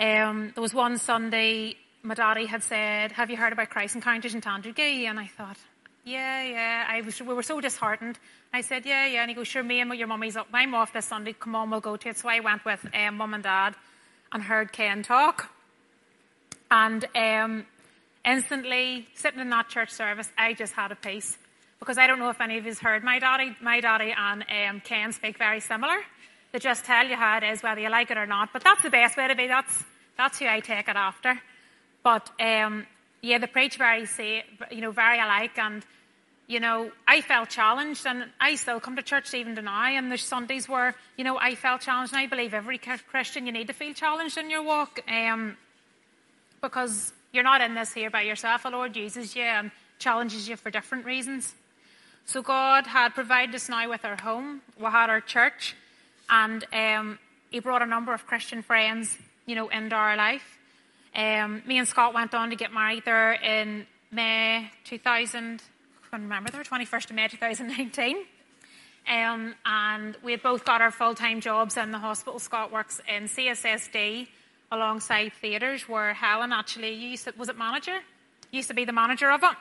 um, 0.00 0.52
there 0.54 0.62
was 0.62 0.72
one 0.72 0.96
Sunday 0.96 1.76
my 2.02 2.14
daddy 2.14 2.46
had 2.46 2.62
said, 2.62 3.12
have 3.12 3.28
you 3.30 3.36
heard 3.36 3.52
about 3.52 3.68
Christ 3.68 3.96
Encounters 3.96 4.34
in 4.34 4.40
Tandragee? 4.40 5.04
And 5.04 5.20
I 5.20 5.26
thought, 5.26 5.58
yeah, 6.04 6.42
yeah. 6.42 6.86
I 6.88 7.02
was, 7.02 7.20
we 7.20 7.34
were 7.34 7.42
so 7.42 7.60
disheartened. 7.60 8.18
I 8.50 8.62
said, 8.62 8.86
yeah, 8.86 9.06
yeah. 9.08 9.20
And 9.20 9.28
he 9.28 9.34
goes, 9.34 9.48
sure, 9.48 9.62
me 9.62 9.80
and 9.80 9.92
your 9.94 10.08
mummy's 10.08 10.38
up. 10.38 10.46
I'm 10.54 10.74
off 10.74 10.94
this 10.94 11.04
Sunday. 11.04 11.34
Come 11.34 11.54
on, 11.54 11.68
we'll 11.68 11.80
go 11.80 11.96
to 11.96 12.08
it. 12.08 12.16
So 12.16 12.30
I 12.30 12.40
went 12.40 12.64
with 12.64 12.86
um, 12.94 13.16
mum 13.16 13.34
and 13.34 13.42
dad 13.42 13.74
and 14.32 14.42
heard 14.42 14.72
Ken 14.72 15.02
talk. 15.02 15.50
And 16.70 17.04
um, 17.14 17.66
instantly, 18.24 19.06
sitting 19.14 19.40
in 19.40 19.50
that 19.50 19.68
church 19.68 19.90
service, 19.90 20.28
I 20.36 20.54
just 20.54 20.72
had 20.72 20.92
a 20.92 20.96
peace. 20.96 21.38
Because 21.78 21.98
I 21.98 22.06
don't 22.06 22.18
know 22.18 22.30
if 22.30 22.40
any 22.40 22.58
of 22.58 22.66
you 22.66 22.74
heard 22.74 23.04
my 23.04 23.18
daddy, 23.18 23.54
my 23.60 23.80
daddy 23.80 24.14
and 24.16 24.42
um, 24.42 24.80
Ken 24.80 25.12
speak 25.12 25.38
very 25.38 25.60
similar. 25.60 25.96
They 26.52 26.58
just 26.58 26.84
tell 26.84 27.06
you 27.06 27.16
how 27.16 27.36
it 27.38 27.42
is, 27.44 27.62
whether 27.62 27.80
you 27.80 27.90
like 27.90 28.10
it 28.10 28.16
or 28.16 28.26
not. 28.26 28.52
But 28.52 28.64
that's 28.64 28.82
the 28.82 28.90
best 28.90 29.16
way 29.16 29.28
to 29.28 29.34
be. 29.34 29.46
That's, 29.46 29.84
that's 30.16 30.38
who 30.38 30.46
I 30.46 30.60
take 30.60 30.88
it 30.88 30.96
after. 30.96 31.40
But, 32.02 32.30
um, 32.40 32.86
yeah, 33.20 33.38
they 33.38 33.46
preach 33.46 33.76
very, 33.76 34.06
you 34.70 34.80
know, 34.80 34.90
very 34.90 35.20
alike. 35.20 35.58
And, 35.58 35.84
you 36.48 36.60
know, 36.60 36.92
I 37.08 37.20
felt 37.22 37.48
challenged 37.48 38.06
and 38.06 38.26
I 38.40 38.54
still 38.54 38.78
come 38.78 38.96
to 38.96 39.02
church 39.02 39.34
even 39.34 39.54
now 39.54 39.86
and 39.86 40.10
there's 40.10 40.22
Sundays 40.22 40.68
where, 40.68 40.94
you 41.16 41.24
know, 41.24 41.36
I 41.38 41.56
felt 41.56 41.80
challenged 41.80 42.12
and 42.12 42.20
I 42.20 42.26
believe 42.26 42.54
every 42.54 42.78
Christian 42.78 43.46
you 43.46 43.52
need 43.52 43.66
to 43.66 43.72
feel 43.72 43.92
challenged 43.92 44.38
in 44.38 44.48
your 44.48 44.62
walk 44.62 45.00
um, 45.10 45.56
because 46.60 47.12
you're 47.32 47.42
not 47.42 47.60
in 47.60 47.74
this 47.74 47.92
here 47.92 48.10
by 48.10 48.22
yourself. 48.22 48.62
The 48.62 48.70
Lord 48.70 48.94
uses 48.96 49.34
you 49.34 49.42
and 49.42 49.72
challenges 49.98 50.48
you 50.48 50.56
for 50.56 50.70
different 50.70 51.04
reasons. 51.04 51.54
So 52.26 52.42
God 52.42 52.86
had 52.86 53.14
provided 53.14 53.54
us 53.54 53.68
now 53.68 53.88
with 53.88 54.04
our 54.04 54.16
home. 54.20 54.60
We 54.78 54.86
had 54.86 55.10
our 55.10 55.20
church 55.20 55.74
and 56.30 56.64
um, 56.72 57.18
he 57.50 57.58
brought 57.58 57.82
a 57.82 57.86
number 57.86 58.14
of 58.14 58.26
Christian 58.26 58.62
friends, 58.62 59.18
you 59.46 59.56
know, 59.56 59.68
into 59.68 59.96
our 59.96 60.16
life. 60.16 60.58
Um, 61.12 61.62
me 61.66 61.78
and 61.78 61.88
Scott 61.88 62.14
went 62.14 62.34
on 62.34 62.50
to 62.50 62.56
get 62.56 62.72
married 62.72 63.04
there 63.04 63.32
in 63.32 63.86
May 64.12 64.70
2000- 64.84 65.60
can 66.10 66.22
remember, 66.22 66.50
they 66.50 66.58
were 66.58 66.64
21st 66.64 67.10
of 67.10 67.16
May 67.16 67.28
2019. 67.28 68.16
Um, 69.08 69.54
and 69.64 70.16
we 70.24 70.32
had 70.32 70.42
both 70.42 70.64
got 70.64 70.80
our 70.80 70.90
full 70.90 71.14
time 71.14 71.40
jobs 71.40 71.76
in 71.76 71.92
the 71.92 71.98
hospital. 71.98 72.38
Scott 72.38 72.72
works 72.72 73.00
in 73.08 73.24
CSSD 73.24 74.28
alongside 74.72 75.32
theatres, 75.40 75.88
where 75.88 76.12
Helen 76.12 76.52
actually 76.52 76.92
used 76.94 77.24
to, 77.24 77.34
was 77.36 77.48
it 77.48 77.56
manager? 77.56 78.00
Used 78.50 78.68
to 78.68 78.74
be 78.74 78.84
the 78.84 78.92
manager 78.92 79.30
of 79.30 79.42
it. 79.42 79.56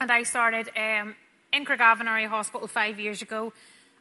And 0.00 0.10
I 0.10 0.22
started 0.22 0.70
um, 0.76 1.16
in 1.52 1.64
Craigavon 1.64 2.06
Area 2.06 2.28
Hospital 2.28 2.68
five 2.68 3.00
years 3.00 3.22
ago. 3.22 3.52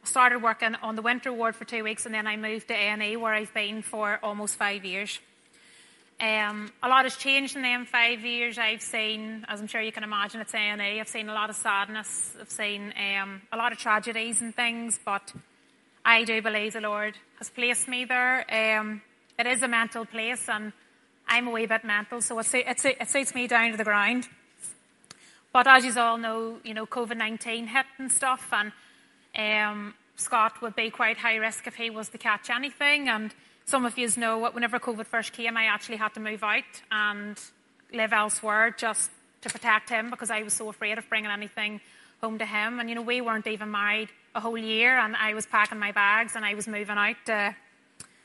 I 0.04 0.08
started 0.08 0.44
working 0.44 0.76
on 0.82 0.96
the 0.96 1.02
winter 1.02 1.32
ward 1.34 1.56
for 1.56 1.66
two 1.66 1.84
weeks, 1.84 2.06
and 2.06 2.13
then 2.13 2.28
I 2.28 2.36
moved 2.38 2.68
to 2.68 2.74
A&E, 2.74 3.16
where 3.16 3.34
I've 3.34 3.54
been 3.54 3.82
for 3.82 4.20
almost 4.22 4.56
five 4.56 4.86
years. 4.86 5.20
Um, 6.19 6.71
a 6.82 6.88
lot 6.88 7.04
has 7.04 7.17
changed 7.17 7.56
in 7.56 7.63
them 7.63 7.86
five 7.86 8.23
years. 8.23 8.58
I've 8.58 8.82
seen, 8.82 9.45
as 9.49 9.60
I'm 9.60 9.67
sure 9.67 9.82
you 9.82 9.91
can 9.91 10.04
imagine, 10.04 10.41
it's 10.41 10.54
A&E. 10.54 10.99
I've 10.99 11.08
seen 11.08 11.28
a 11.28 11.34
lot 11.34 11.49
of 11.49 11.56
sadness. 11.56 12.36
I've 12.39 12.49
seen 12.49 12.93
um, 12.97 13.41
a 13.52 13.58
lot 13.58 13.71
of 13.71 13.78
tragedies 13.78 14.41
and 14.41 14.56
things, 14.56 14.99
but 15.04 15.34
I 16.06 16.23
do 16.23 16.41
believe 16.41 16.73
the 16.73 16.82
Lord 16.82 17.17
has 17.39 17.49
placed 17.49 17.88
me 17.88 18.06
there. 18.06 18.45
Um, 18.80 19.02
it 19.38 19.47
is 19.47 19.63
a 19.63 19.67
mental 19.67 20.06
place, 20.06 20.47
and 20.47 20.71
I'm 21.28 21.47
a 21.47 21.52
wee 21.52 21.65
bit 21.65 21.84
mental, 21.84 22.21
so 22.21 22.39
it, 22.39 22.54
it, 22.54 22.86
it 22.86 23.10
suits 23.10 23.34
me 23.34 23.47
down 23.47 23.71
to 23.71 23.78
the 23.78 23.84
ground. 23.84 24.28
But 25.52 25.67
as 25.67 25.86
you 25.86 25.99
all 25.99 26.17
know, 26.17 26.58
you 26.63 26.73
know, 26.73 26.86
COVID-19 26.86 27.67
hit 27.67 27.86
and 27.97 28.12
stuff, 28.12 28.52
and 28.52 28.71
um, 29.36 29.93
Scott 30.15 30.62
would 30.62 30.76
be 30.76 30.89
quite 30.89 31.17
high 31.17 31.36
risk 31.36 31.67
if 31.67 31.76
he 31.76 31.89
was 31.89 32.10
to 32.10 32.17
catch 32.17 32.49
anything, 32.49 33.10
and 33.10 33.34
some 33.65 33.86
of 33.86 33.97
you 33.97 34.10
know 34.17 34.38
what 34.38 34.54
whenever 34.54 34.80
COVID 34.80 35.06
first 35.06 35.34
came, 35.34 35.58
I 35.58 35.65
actually 35.65 35.97
had 35.97 36.13
to 36.15 36.19
move 36.19 36.43
out 36.43 36.63
and 36.91 37.39
live 37.93 38.13
elsewhere 38.13 38.76
just 38.78 39.12
to 39.41 39.49
protect 39.49 39.89
him 39.89 40.10
because 40.10 40.30
I 40.30 40.43
was 40.43 40.54
so 40.54 40.69
afraid 40.69 40.97
of 40.97 41.08
bringing 41.10 41.32
anything 41.32 41.82
home 42.21 42.39
to 42.39 42.45
him. 42.45 42.80
And, 42.80 42.89
you 42.89 42.95
know, 42.95 43.02
we 43.02 43.21
weren't 43.21 43.47
even 43.47 43.71
married 43.71 44.10
a 44.36 44.39
whole 44.39 44.58
year 44.58 44.97
and 44.97 45.15
I 45.15 45.34
was 45.34 45.45
packing 45.45 45.80
my 45.80 45.91
bags 45.91 46.36
and 46.36 46.45
I 46.45 46.56
was 46.56 46.67
moving 46.67 46.97
out. 46.97 47.30
Uh, 47.30 47.52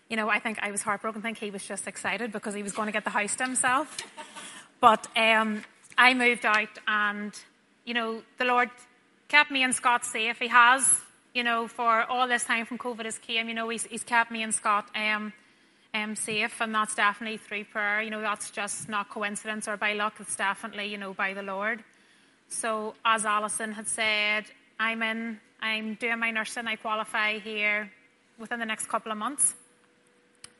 you 0.09 0.16
know, 0.16 0.29
I 0.29 0.38
think 0.38 0.59
I 0.62 0.70
was 0.70 0.83
heartbroken. 0.83 1.20
I 1.20 1.22
think 1.22 1.38
he 1.38 1.51
was 1.51 1.66
just 1.66 1.87
excited 1.87 2.33
because 2.33 2.55
he 2.55 2.62
was 2.62 2.72
going 2.72 2.87
to 2.87 2.92
get 2.92 3.05
the 3.05 3.11
house 3.11 3.37
to 3.37 3.44
himself. 3.44 3.98
but 4.81 5.07
um, 5.16 5.62
I 5.96 6.14
moved 6.14 6.46
out 6.46 6.79
and, 6.87 7.33
you 7.85 7.94
know, 7.94 8.22
the 8.38 8.44
Lord 8.44 8.70
kept 9.29 9.51
me 9.51 9.62
and 9.62 9.74
Scott 9.74 10.05
safe. 10.05 10.38
He 10.38 10.48
has 10.48 11.01
you 11.38 11.44
know, 11.44 11.68
for 11.68 12.03
all 12.03 12.27
this 12.27 12.42
time 12.42 12.66
from 12.66 12.79
COVID 12.79 13.05
has 13.05 13.16
came, 13.16 13.48
you 13.48 13.55
know, 13.55 13.68
he's, 13.68 13.85
he's 13.85 14.03
kept 14.03 14.33
me 14.33 14.42
and 14.42 14.53
Scott 14.53 14.90
um, 14.96 15.33
um, 15.94 16.16
safe, 16.16 16.61
and 16.61 16.74
that's 16.74 16.96
definitely 16.96 17.37
through 17.37 17.62
prayer. 17.66 18.03
You 18.03 18.11
know, 18.11 18.20
that's 18.20 18.51
just 18.51 18.88
not 18.88 19.09
coincidence 19.09 19.68
or 19.68 19.77
by 19.77 19.92
luck. 19.92 20.14
It's 20.18 20.35
definitely, 20.35 20.87
you 20.87 20.98
know, 20.98 21.14
by 21.14 21.35
the 21.35 21.42
Lord. 21.42 21.85
So, 22.48 22.96
as 23.05 23.24
Alison 23.24 23.70
had 23.70 23.87
said, 23.87 24.46
I'm 24.81 25.01
in, 25.01 25.38
I'm 25.62 25.94
doing 25.94 26.18
my 26.18 26.33
nursing. 26.33 26.66
I 26.66 26.74
qualify 26.74 27.38
here 27.38 27.88
within 28.37 28.59
the 28.59 28.66
next 28.66 28.88
couple 28.88 29.12
of 29.12 29.18
months. 29.18 29.55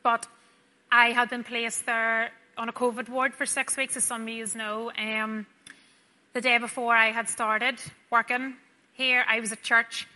But 0.01 0.27
I 0.89 1.07
had 1.07 1.29
been 1.29 1.43
placed 1.43 1.85
there 1.87 2.31
on 2.57 2.69
a 2.69 2.73
COVID 2.73 3.09
ward 3.09 3.33
for 3.33 3.45
six 3.45 3.75
weeks, 3.75 3.97
as 3.97 4.05
some 4.05 4.21
of 4.21 4.29
you 4.29 4.47
know. 4.55 4.93
Um, 4.97 5.45
the 6.31 6.39
day 6.39 6.57
before 6.57 6.95
I 6.95 7.11
had 7.11 7.27
started 7.27 7.75
working 8.09 8.53
here, 8.93 9.25
I 9.27 9.41
was 9.41 9.51
at 9.51 9.61
church 9.61 10.07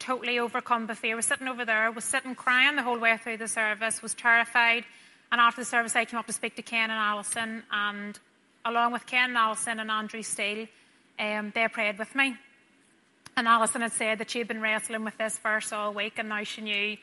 totally 0.00 0.40
overcome 0.40 0.86
by 0.86 0.94
fear. 0.94 1.14
Was 1.14 1.26
sitting 1.26 1.46
over 1.46 1.64
there, 1.64 1.92
was 1.92 2.04
sitting 2.04 2.34
crying 2.34 2.74
the 2.74 2.82
whole 2.82 2.98
way 2.98 3.16
through 3.16 3.36
the 3.36 3.46
service, 3.46 4.02
was 4.02 4.14
terrified. 4.14 4.84
And 5.30 5.40
after 5.40 5.60
the 5.60 5.64
service, 5.64 5.94
I 5.94 6.04
came 6.06 6.18
up 6.18 6.26
to 6.26 6.32
speak 6.32 6.56
to 6.56 6.62
Ken 6.62 6.90
and 6.90 6.98
Alison, 6.98 7.62
and 7.70 8.18
along 8.64 8.92
with 8.92 9.06
Ken 9.06 9.28
and 9.28 9.38
Alison 9.38 9.78
and 9.78 9.90
Andrew 9.90 10.22
Steele, 10.22 10.66
um, 11.20 11.52
they 11.54 11.68
prayed 11.68 11.98
with 11.98 12.12
me. 12.16 12.34
And 13.36 13.46
Alison 13.46 13.82
had 13.82 13.92
said 13.92 14.18
that 14.18 14.30
she 14.30 14.38
had 14.38 14.48
been 14.48 14.60
wrestling 14.60 15.04
with 15.04 15.16
this 15.18 15.38
verse 15.38 15.72
all 15.72 15.94
week, 15.94 16.14
and 16.16 16.28
now 16.28 16.42
she 16.42 16.62
knew 16.62 16.96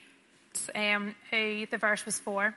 um, 0.76 1.16
who 1.32 1.66
the 1.68 1.78
verse 1.78 2.06
was 2.06 2.20
for. 2.20 2.54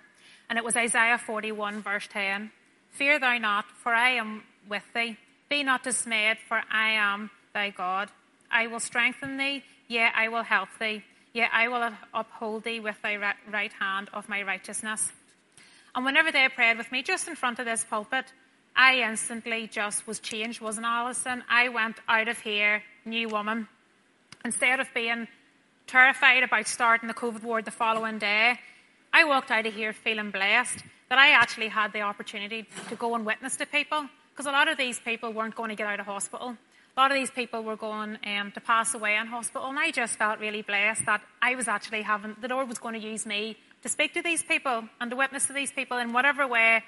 And 0.48 0.58
it 0.58 0.64
was 0.64 0.74
Isaiah 0.74 1.18
41, 1.18 1.82
verse 1.82 2.08
10. 2.08 2.50
Fear 2.90 3.20
thou 3.20 3.38
not, 3.38 3.66
for 3.70 3.92
I 3.92 4.10
am 4.10 4.42
with 4.68 4.82
thee. 4.94 5.16
Be 5.48 5.62
not 5.62 5.84
dismayed, 5.84 6.38
for 6.48 6.60
I 6.70 6.90
am 6.90 7.30
thy 7.54 7.70
God. 7.70 8.08
I 8.50 8.66
will 8.66 8.80
strengthen 8.80 9.36
thee, 9.36 9.62
yea, 9.90 10.08
I 10.14 10.28
will 10.28 10.44
help 10.44 10.68
thee. 10.78 11.02
Yea, 11.34 11.48
I 11.52 11.68
will 11.68 11.90
uphold 12.14 12.64
thee 12.64 12.80
with 12.80 12.96
thy 13.02 13.16
right 13.50 13.72
hand 13.72 14.08
of 14.14 14.28
my 14.28 14.42
righteousness. 14.42 15.12
And 15.94 16.04
whenever 16.04 16.32
they 16.32 16.48
prayed 16.48 16.78
with 16.78 16.90
me, 16.92 17.02
just 17.02 17.28
in 17.28 17.34
front 17.34 17.58
of 17.58 17.66
this 17.66 17.84
pulpit, 17.84 18.32
I 18.74 19.00
instantly 19.00 19.66
just 19.66 20.06
was 20.06 20.20
changed, 20.20 20.60
wasn't 20.60 20.86
Alison? 20.86 21.42
I 21.48 21.68
went 21.68 21.96
out 22.08 22.28
of 22.28 22.38
here, 22.38 22.82
new 23.04 23.28
woman. 23.28 23.68
Instead 24.44 24.80
of 24.80 24.86
being 24.94 25.26
terrified 25.86 26.44
about 26.44 26.68
starting 26.68 27.08
the 27.08 27.14
COVID 27.14 27.42
ward 27.42 27.64
the 27.64 27.72
following 27.72 28.18
day, 28.18 28.58
I 29.12 29.24
walked 29.24 29.50
out 29.50 29.66
of 29.66 29.74
here 29.74 29.92
feeling 29.92 30.30
blessed 30.30 30.78
that 31.08 31.18
I 31.18 31.30
actually 31.30 31.68
had 31.68 31.92
the 31.92 32.02
opportunity 32.02 32.66
to 32.88 32.94
go 32.94 33.16
and 33.16 33.26
witness 33.26 33.56
to 33.56 33.66
people. 33.66 34.06
Because 34.32 34.46
a 34.46 34.52
lot 34.52 34.68
of 34.68 34.78
these 34.78 35.00
people 35.00 35.32
weren't 35.32 35.56
going 35.56 35.70
to 35.70 35.76
get 35.76 35.88
out 35.88 35.98
of 35.98 36.06
hospital. 36.06 36.56
A 37.00 37.08
lot 37.08 37.12
of 37.12 37.16
these 37.16 37.30
people 37.30 37.62
were 37.62 37.76
going 37.76 38.18
um, 38.26 38.52
to 38.52 38.60
pass 38.60 38.92
away 38.92 39.16
in 39.16 39.26
hospital, 39.26 39.70
and 39.70 39.78
I 39.78 39.90
just 39.90 40.18
felt 40.18 40.38
really 40.38 40.60
blessed 40.60 41.06
that 41.06 41.22
I 41.40 41.54
was 41.54 41.66
actually 41.66 42.02
having, 42.02 42.36
the 42.42 42.48
Lord 42.48 42.68
was 42.68 42.76
going 42.76 42.92
to 42.92 43.00
use 43.00 43.24
me 43.24 43.56
to 43.82 43.88
speak 43.88 44.12
to 44.12 44.22
these 44.22 44.42
people 44.42 44.84
and 45.00 45.10
to 45.10 45.16
witness 45.16 45.46
to 45.46 45.54
these 45.54 45.72
people 45.72 45.96
in 45.96 46.12
whatever 46.12 46.46
way 46.46 46.82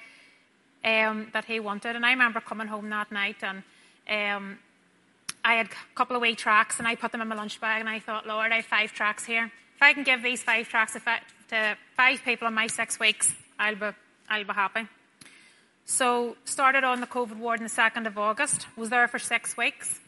um, 0.85 1.29
that 1.33 1.46
He 1.46 1.61
wanted. 1.61 1.96
And 1.96 2.05
I 2.05 2.11
remember 2.11 2.42
coming 2.42 2.66
home 2.66 2.90
that 2.90 3.11
night 3.11 3.37
and 3.40 3.62
um, 4.11 4.59
I 5.42 5.55
had 5.55 5.68
a 5.68 5.94
couple 5.94 6.14
of 6.14 6.20
wee 6.20 6.35
tracks, 6.35 6.79
and 6.79 6.87
I 6.87 6.94
put 6.94 7.11
them 7.11 7.22
in 7.22 7.29
my 7.29 7.35
lunch 7.35 7.59
bag 7.59 7.81
and 7.81 7.88
I 7.88 7.98
thought, 7.98 8.27
Lord, 8.27 8.53
I 8.53 8.57
have 8.57 8.66
five 8.66 8.92
tracks 8.92 9.25
here. 9.25 9.51
If 9.77 9.81
I 9.83 9.94
can 9.94 10.03
give 10.03 10.22
these 10.22 10.42
five 10.42 10.68
tracks 10.68 10.92
to 10.92 11.79
five 11.96 12.22
people 12.22 12.46
in 12.48 12.53
my 12.53 12.66
six 12.66 13.01
weeks, 13.01 13.33
I'll 13.59 13.77
be, 13.77 13.88
I'll 14.29 14.44
be 14.44 14.53
happy. 14.53 14.88
So 15.92 16.37
started 16.46 16.85
on 16.85 17.02
the 17.02 17.07
COVID 17.07 17.37
ward 17.37 17.61
on 17.61 17.64
the 17.64 17.70
2nd 17.70 18.07
of 18.07 18.16
August, 18.16 18.66
was 18.78 18.88
there 18.88 19.07
for 19.09 19.18
six 19.18 19.59
weeks. 19.59 20.00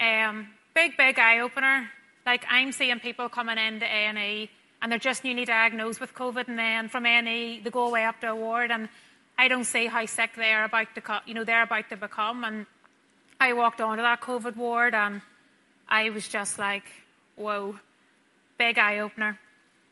Um, 0.00 0.48
big, 0.74 0.96
big 0.96 1.18
eye 1.18 1.40
opener. 1.40 1.90
Like 2.24 2.46
I'm 2.48 2.72
seeing 2.72 2.98
people 2.98 3.28
coming 3.28 3.58
into 3.58 3.84
A&E 3.84 4.48
and 4.80 4.90
they're 4.90 4.98
just 4.98 5.24
newly 5.24 5.44
diagnosed 5.44 6.00
with 6.00 6.14
COVID 6.14 6.48
and 6.48 6.58
then 6.58 6.88
from 6.88 7.04
A&E 7.04 7.60
they 7.62 7.70
go 7.70 7.88
away 7.88 8.06
up 8.06 8.18
to 8.22 8.30
a 8.30 8.34
ward 8.34 8.70
and 8.70 8.88
I 9.36 9.48
don't 9.48 9.64
see 9.64 9.84
how 9.84 10.06
sick 10.06 10.30
they're 10.34 10.64
about 10.64 10.94
to, 10.94 11.02
you 11.26 11.34
know, 11.34 11.44
they're 11.44 11.64
about 11.64 11.90
to 11.90 11.98
become 11.98 12.42
and 12.42 12.64
I 13.38 13.52
walked 13.52 13.82
onto 13.82 14.02
that 14.02 14.22
COVID 14.22 14.56
ward 14.56 14.94
and 14.94 15.20
I 15.90 16.08
was 16.08 16.26
just 16.26 16.58
like, 16.58 16.84
whoa, 17.36 17.78
big 18.56 18.78
eye 18.78 19.00
opener. 19.00 19.38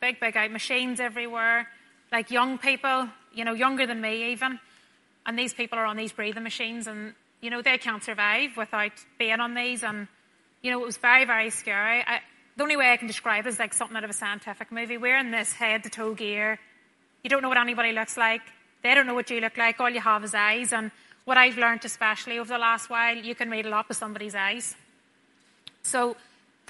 Big, 0.01 0.19
big 0.19 0.35
eye, 0.35 0.49
machines 0.49 0.99
everywhere, 0.99 1.69
like 2.11 2.31
young 2.31 2.57
people, 2.57 3.11
you 3.35 3.45
know, 3.45 3.53
younger 3.53 3.87
than 3.87 4.01
me 4.01 4.33
even. 4.33 4.59
And 5.27 5.39
these 5.39 5.53
people 5.53 5.79
are 5.79 5.85
on 5.85 5.97
these 5.97 6.13
breathing 6.13 6.45
machines 6.45 6.87
and, 6.87 7.13
you 7.41 7.51
know, 7.51 7.61
they 7.61 7.77
can't 7.79 8.03
survive 8.03 8.57
without 8.57 8.93
being 9.19 9.41
on 9.41 9.55
these. 9.55 9.83
And, 9.83 10.07
you 10.63 10.71
know, 10.71 10.81
it 10.81 10.87
was 10.87 10.97
very, 10.97 11.25
very 11.25 11.51
scary. 11.51 12.03
I, 12.07 12.21
the 12.57 12.63
only 12.63 12.77
way 12.77 12.93
I 12.93 12.97
can 12.97 13.09
describe 13.09 13.45
it 13.45 13.51
is 13.51 13.59
like 13.59 13.75
something 13.75 13.97
out 13.97 14.05
of 14.05 14.11
a 14.11 14.15
scientific 14.15 14.71
movie. 14.71 14.97
We're 14.97 15.19
in 15.19 15.33
this 15.33 15.53
head 15.53 15.83
to 15.83 15.91
toe 15.91 16.15
gear. 16.15 16.59
You 17.25 17.29
don't 17.29 17.43
know 17.43 17.49
what 17.49 17.59
anybody 17.59 17.93
looks 17.93 18.17
like. 18.17 18.41
They 18.83 18.95
don't 18.95 19.07
know 19.07 19.15
what 19.15 19.29
you 19.31 19.41
look 19.41 19.59
like. 19.59 19.81
All 19.81 19.91
you 19.91 20.01
have 20.01 20.23
is 20.23 20.33
eyes. 20.33 20.73
And 20.73 20.93
what 21.25 21.37
I've 21.37 21.59
learned, 21.59 21.85
especially 21.85 22.39
over 22.39 22.49
the 22.55 22.59
last 22.59 22.89
while, 22.89 23.17
you 23.17 23.35
can 23.35 23.51
read 23.51 23.67
a 23.67 23.69
lot 23.69 23.89
with 23.89 23.97
somebody's 23.97 24.37
eyes. 24.37 24.77
So, 25.83 26.17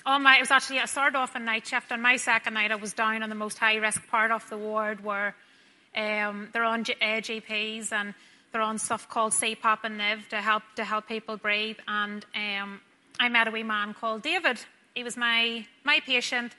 on 0.04 0.22
my, 0.22 0.36
it 0.36 0.40
was 0.40 0.50
actually, 0.50 0.78
I 0.78 0.86
started 0.86 1.16
off 1.18 1.34
a 1.34 1.38
night 1.38 1.66
shift. 1.66 1.92
On 1.92 2.00
my 2.00 2.16
second 2.16 2.54
night, 2.54 2.72
I 2.72 2.76
was 2.76 2.94
down 2.94 3.22
on 3.22 3.28
the 3.28 3.34
most 3.34 3.58
high 3.58 3.76
risk 3.76 4.06
part 4.08 4.30
of 4.30 4.48
the 4.48 4.56
ward 4.56 5.04
where 5.04 5.34
um, 5.96 6.48
they're 6.52 6.64
on 6.64 6.84
G- 6.84 6.94
uh, 7.00 7.20
GPs 7.20 7.92
and 7.92 8.14
on 8.60 8.78
stuff 8.78 9.08
called 9.08 9.32
CPAP 9.32 9.78
and 9.84 10.00
NIV 10.00 10.28
to 10.28 10.36
help, 10.36 10.62
to 10.76 10.84
help 10.84 11.08
people 11.08 11.36
breathe. 11.36 11.78
And 11.86 12.24
um, 12.34 12.80
I 13.18 13.28
met 13.28 13.48
a 13.48 13.50
wee 13.50 13.62
man 13.62 13.94
called 13.94 14.22
David. 14.22 14.58
He 14.94 15.02
was 15.02 15.16
my, 15.16 15.66
my 15.84 16.00
patient. 16.00 16.52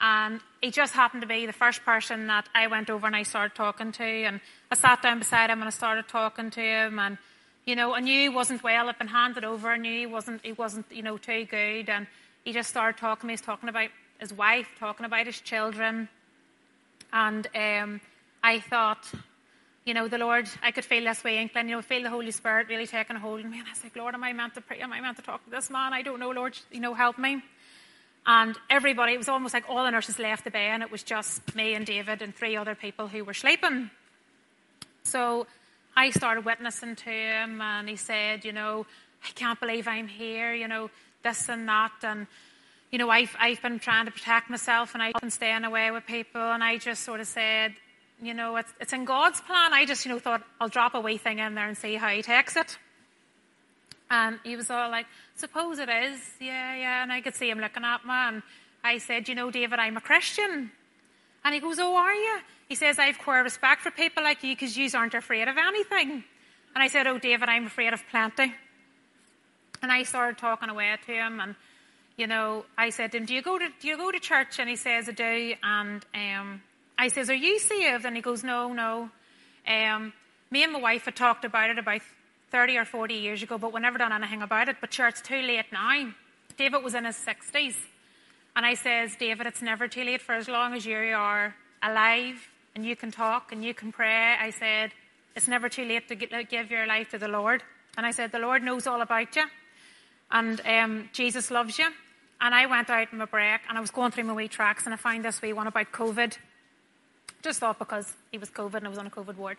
And 0.00 0.40
he 0.60 0.70
just 0.70 0.92
happened 0.92 1.22
to 1.22 1.28
be 1.28 1.46
the 1.46 1.52
first 1.52 1.84
person 1.84 2.26
that 2.26 2.48
I 2.54 2.66
went 2.66 2.90
over 2.90 3.06
and 3.06 3.14
I 3.14 3.22
started 3.22 3.54
talking 3.54 3.92
to. 3.92 4.04
And 4.04 4.40
I 4.70 4.74
sat 4.74 5.02
down 5.02 5.20
beside 5.20 5.50
him 5.50 5.60
and 5.60 5.68
I 5.68 5.70
started 5.70 6.08
talking 6.08 6.50
to 6.50 6.60
him. 6.60 6.98
And 6.98 7.18
you 7.64 7.76
know, 7.76 7.94
I 7.94 8.00
knew 8.00 8.20
he 8.20 8.28
wasn't 8.28 8.62
well. 8.62 8.88
I'd 8.88 8.98
been 8.98 9.08
handed 9.08 9.44
over. 9.44 9.68
I 9.68 9.78
knew 9.78 10.00
he 10.00 10.06
wasn't, 10.06 10.44
he 10.44 10.52
wasn't, 10.52 10.86
you 10.90 11.02
know, 11.02 11.16
too 11.16 11.46
good. 11.46 11.88
And 11.88 12.06
he 12.44 12.52
just 12.52 12.68
started 12.68 12.98
talking. 12.98 13.30
He 13.30 13.34
was 13.34 13.40
talking 13.40 13.68
about 13.68 13.88
his 14.18 14.32
wife, 14.32 14.68
talking 14.78 15.06
about 15.06 15.26
his 15.26 15.40
children. 15.40 16.08
And 17.12 17.46
um, 17.54 18.00
I 18.42 18.60
thought, 18.60 19.10
you 19.84 19.92
know, 19.92 20.08
the 20.08 20.18
Lord, 20.18 20.48
I 20.62 20.70
could 20.70 20.84
feel 20.84 21.04
this 21.04 21.22
way, 21.22 21.38
inkling, 21.38 21.68
you 21.68 21.76
know, 21.76 21.82
feel 21.82 22.02
the 22.02 22.10
Holy 22.10 22.30
Spirit 22.30 22.68
really 22.68 22.86
taking 22.86 23.16
a 23.16 23.18
hold 23.18 23.40
of 23.40 23.46
me. 23.46 23.58
And 23.58 23.68
I 23.68 23.70
was 23.70 23.84
like, 23.84 23.94
Lord, 23.96 24.14
am 24.14 24.24
I 24.24 24.32
meant 24.32 24.54
to 24.54 24.62
pray? 24.62 24.80
Am 24.80 24.92
I 24.92 25.00
meant 25.00 25.16
to 25.18 25.22
talk 25.22 25.44
to 25.44 25.50
this 25.50 25.68
man? 25.68 25.92
I 25.92 26.02
don't 26.02 26.18
know, 26.18 26.30
Lord, 26.30 26.58
you 26.72 26.80
know, 26.80 26.94
help 26.94 27.18
me. 27.18 27.42
And 28.26 28.56
everybody, 28.70 29.12
it 29.12 29.18
was 29.18 29.28
almost 29.28 29.52
like 29.52 29.64
all 29.68 29.84
the 29.84 29.90
nurses 29.90 30.18
left 30.18 30.44
the 30.44 30.50
bay, 30.50 30.68
and 30.68 30.82
it 30.82 30.90
was 30.90 31.02
just 31.02 31.54
me 31.54 31.74
and 31.74 31.84
David 31.84 32.22
and 32.22 32.34
three 32.34 32.56
other 32.56 32.74
people 32.74 33.08
who 33.08 33.22
were 33.22 33.34
sleeping. 33.34 33.90
So 35.02 35.46
I 35.94 36.08
started 36.08 36.46
witnessing 36.46 36.96
to 36.96 37.10
him, 37.10 37.60
and 37.60 37.86
he 37.86 37.96
said, 37.96 38.46
you 38.46 38.52
know, 38.52 38.86
I 39.22 39.30
can't 39.34 39.60
believe 39.60 39.86
I'm 39.86 40.08
here, 40.08 40.54
you 40.54 40.66
know, 40.66 40.90
this 41.22 41.50
and 41.50 41.68
that, 41.68 41.92
and 42.02 42.26
you 42.90 42.98
know, 42.98 43.10
I've 43.10 43.34
I've 43.38 43.60
been 43.60 43.78
trying 43.78 44.06
to 44.06 44.12
protect 44.12 44.48
myself, 44.48 44.94
and 44.94 45.02
I've 45.02 45.14
been 45.20 45.30
staying 45.30 45.64
away 45.64 45.90
with 45.90 46.06
people, 46.06 46.40
and 46.40 46.64
I 46.64 46.78
just 46.78 47.02
sort 47.02 47.20
of 47.20 47.26
said, 47.26 47.74
you 48.26 48.34
know, 48.34 48.56
it's 48.56 48.72
it's 48.80 48.92
in 48.92 49.04
God's 49.04 49.40
plan. 49.40 49.72
I 49.72 49.84
just, 49.86 50.04
you 50.04 50.12
know, 50.12 50.18
thought 50.18 50.42
I'll 50.60 50.68
drop 50.68 50.94
a 50.94 51.00
wee 51.00 51.18
thing 51.18 51.38
in 51.38 51.54
there 51.54 51.66
and 51.68 51.76
see 51.76 51.94
how 51.96 52.08
he 52.08 52.22
takes 52.22 52.56
it. 52.56 52.78
And 54.10 54.38
he 54.44 54.56
was 54.56 54.70
all 54.70 54.90
like, 54.90 55.06
suppose 55.34 55.78
it 55.78 55.88
is, 55.88 56.20
yeah, 56.40 56.76
yeah. 56.76 57.02
And 57.02 57.12
I 57.12 57.20
could 57.20 57.34
see 57.34 57.48
him 57.48 57.58
looking 57.58 57.84
at 57.84 58.04
me, 58.04 58.12
and 58.12 58.42
I 58.82 58.98
said, 58.98 59.28
you 59.28 59.34
know, 59.34 59.50
David, 59.50 59.78
I'm 59.78 59.96
a 59.96 60.00
Christian. 60.00 60.70
And 61.44 61.54
he 61.54 61.60
goes, 61.60 61.78
oh, 61.78 61.96
are 61.96 62.14
you? 62.14 62.38
He 62.68 62.74
says, 62.74 62.98
I 62.98 63.06
have 63.06 63.18
queer 63.18 63.42
respect 63.42 63.82
for 63.82 63.90
people 63.90 64.22
like 64.22 64.42
you 64.42 64.54
because 64.54 64.76
you 64.76 64.88
aren't 64.94 65.14
afraid 65.14 65.48
of 65.48 65.56
anything. 65.58 66.24
And 66.74 66.82
I 66.82 66.88
said, 66.88 67.06
Oh, 67.06 67.18
David, 67.18 67.48
I'm 67.48 67.66
afraid 67.66 67.92
of 67.92 68.02
plenty. 68.10 68.52
And 69.82 69.92
I 69.92 70.02
started 70.02 70.38
talking 70.38 70.68
away 70.68 70.96
to 71.06 71.12
him, 71.12 71.40
and 71.40 71.54
you 72.16 72.26
know, 72.26 72.64
I 72.78 72.90
said 72.90 73.12
to 73.12 73.18
him, 73.18 73.26
"Do 73.26 73.34
you 73.34 73.42
go 73.42 73.58
to 73.58 73.68
Do 73.80 73.88
you 73.88 73.96
go 73.96 74.10
to 74.10 74.18
church?" 74.18 74.58
And 74.58 74.68
he 74.68 74.76
says, 74.76 75.08
"I 75.08 75.12
do." 75.12 75.54
And 75.62 76.04
um, 76.14 76.62
I 76.98 77.08
says, 77.08 77.30
"Are 77.30 77.34
you 77.34 77.58
saved?" 77.58 78.04
And 78.04 78.16
he 78.16 78.22
goes, 78.22 78.44
"No, 78.44 78.72
no." 78.72 79.10
Um, 79.66 80.12
me 80.50 80.62
and 80.62 80.72
my 80.72 80.80
wife 80.80 81.04
had 81.06 81.16
talked 81.16 81.44
about 81.44 81.70
it 81.70 81.78
about 81.78 82.02
thirty 82.50 82.76
or 82.76 82.84
forty 82.84 83.14
years 83.14 83.42
ago, 83.42 83.58
but 83.58 83.72
we 83.72 83.80
never 83.80 83.98
done 83.98 84.12
anything 84.12 84.42
about 84.42 84.68
it. 84.68 84.76
But 84.80 84.92
sure, 84.92 85.08
it's 85.08 85.20
too 85.20 85.40
late 85.40 85.66
now. 85.72 86.12
David 86.56 86.84
was 86.84 86.94
in 86.94 87.04
his 87.04 87.16
sixties, 87.16 87.76
and 88.54 88.64
I 88.64 88.74
says, 88.74 89.16
"David, 89.16 89.46
it's 89.46 89.62
never 89.62 89.88
too 89.88 90.04
late 90.04 90.20
for 90.22 90.34
as 90.34 90.48
long 90.48 90.74
as 90.74 90.86
you 90.86 90.96
are 90.96 91.54
alive 91.82 92.48
and 92.74 92.84
you 92.84 92.96
can 92.96 93.10
talk 93.10 93.52
and 93.52 93.64
you 93.64 93.74
can 93.74 93.92
pray. 93.92 94.34
I 94.40 94.50
said, 94.50 94.92
it's 95.36 95.48
never 95.48 95.68
too 95.68 95.84
late 95.84 96.08
to 96.08 96.14
give 96.14 96.70
your 96.70 96.86
life 96.86 97.10
to 97.10 97.18
the 97.18 97.28
Lord. 97.28 97.62
And 97.96 98.06
I 98.06 98.10
said, 98.10 98.32
the 98.32 98.38
Lord 98.38 98.62
knows 98.62 98.86
all 98.86 99.00
about 99.00 99.36
you. 99.36 99.44
And 100.30 100.60
um, 100.66 101.08
Jesus 101.12 101.50
loves 101.50 101.78
you. 101.78 101.86
And 102.40 102.54
I 102.54 102.66
went 102.66 102.90
out 102.90 103.12
in 103.12 103.18
my 103.18 103.26
break 103.26 103.60
and 103.68 103.78
I 103.78 103.80
was 103.80 103.90
going 103.90 104.10
through 104.10 104.24
my 104.24 104.32
wee 104.32 104.48
tracks 104.48 104.84
and 104.84 104.94
I 104.94 104.96
found 104.96 105.24
this 105.24 105.40
wee 105.40 105.52
one 105.52 105.66
about 105.66 105.92
COVID. 105.92 106.36
Just 107.44 107.60
thought 107.60 107.78
because 107.78 108.14
he 108.32 108.38
was 108.38 108.48
COVID 108.48 108.76
and 108.76 108.86
I 108.86 108.88
was 108.88 108.96
on 108.96 109.06
a 109.06 109.10
COVID 109.10 109.36
ward. 109.36 109.58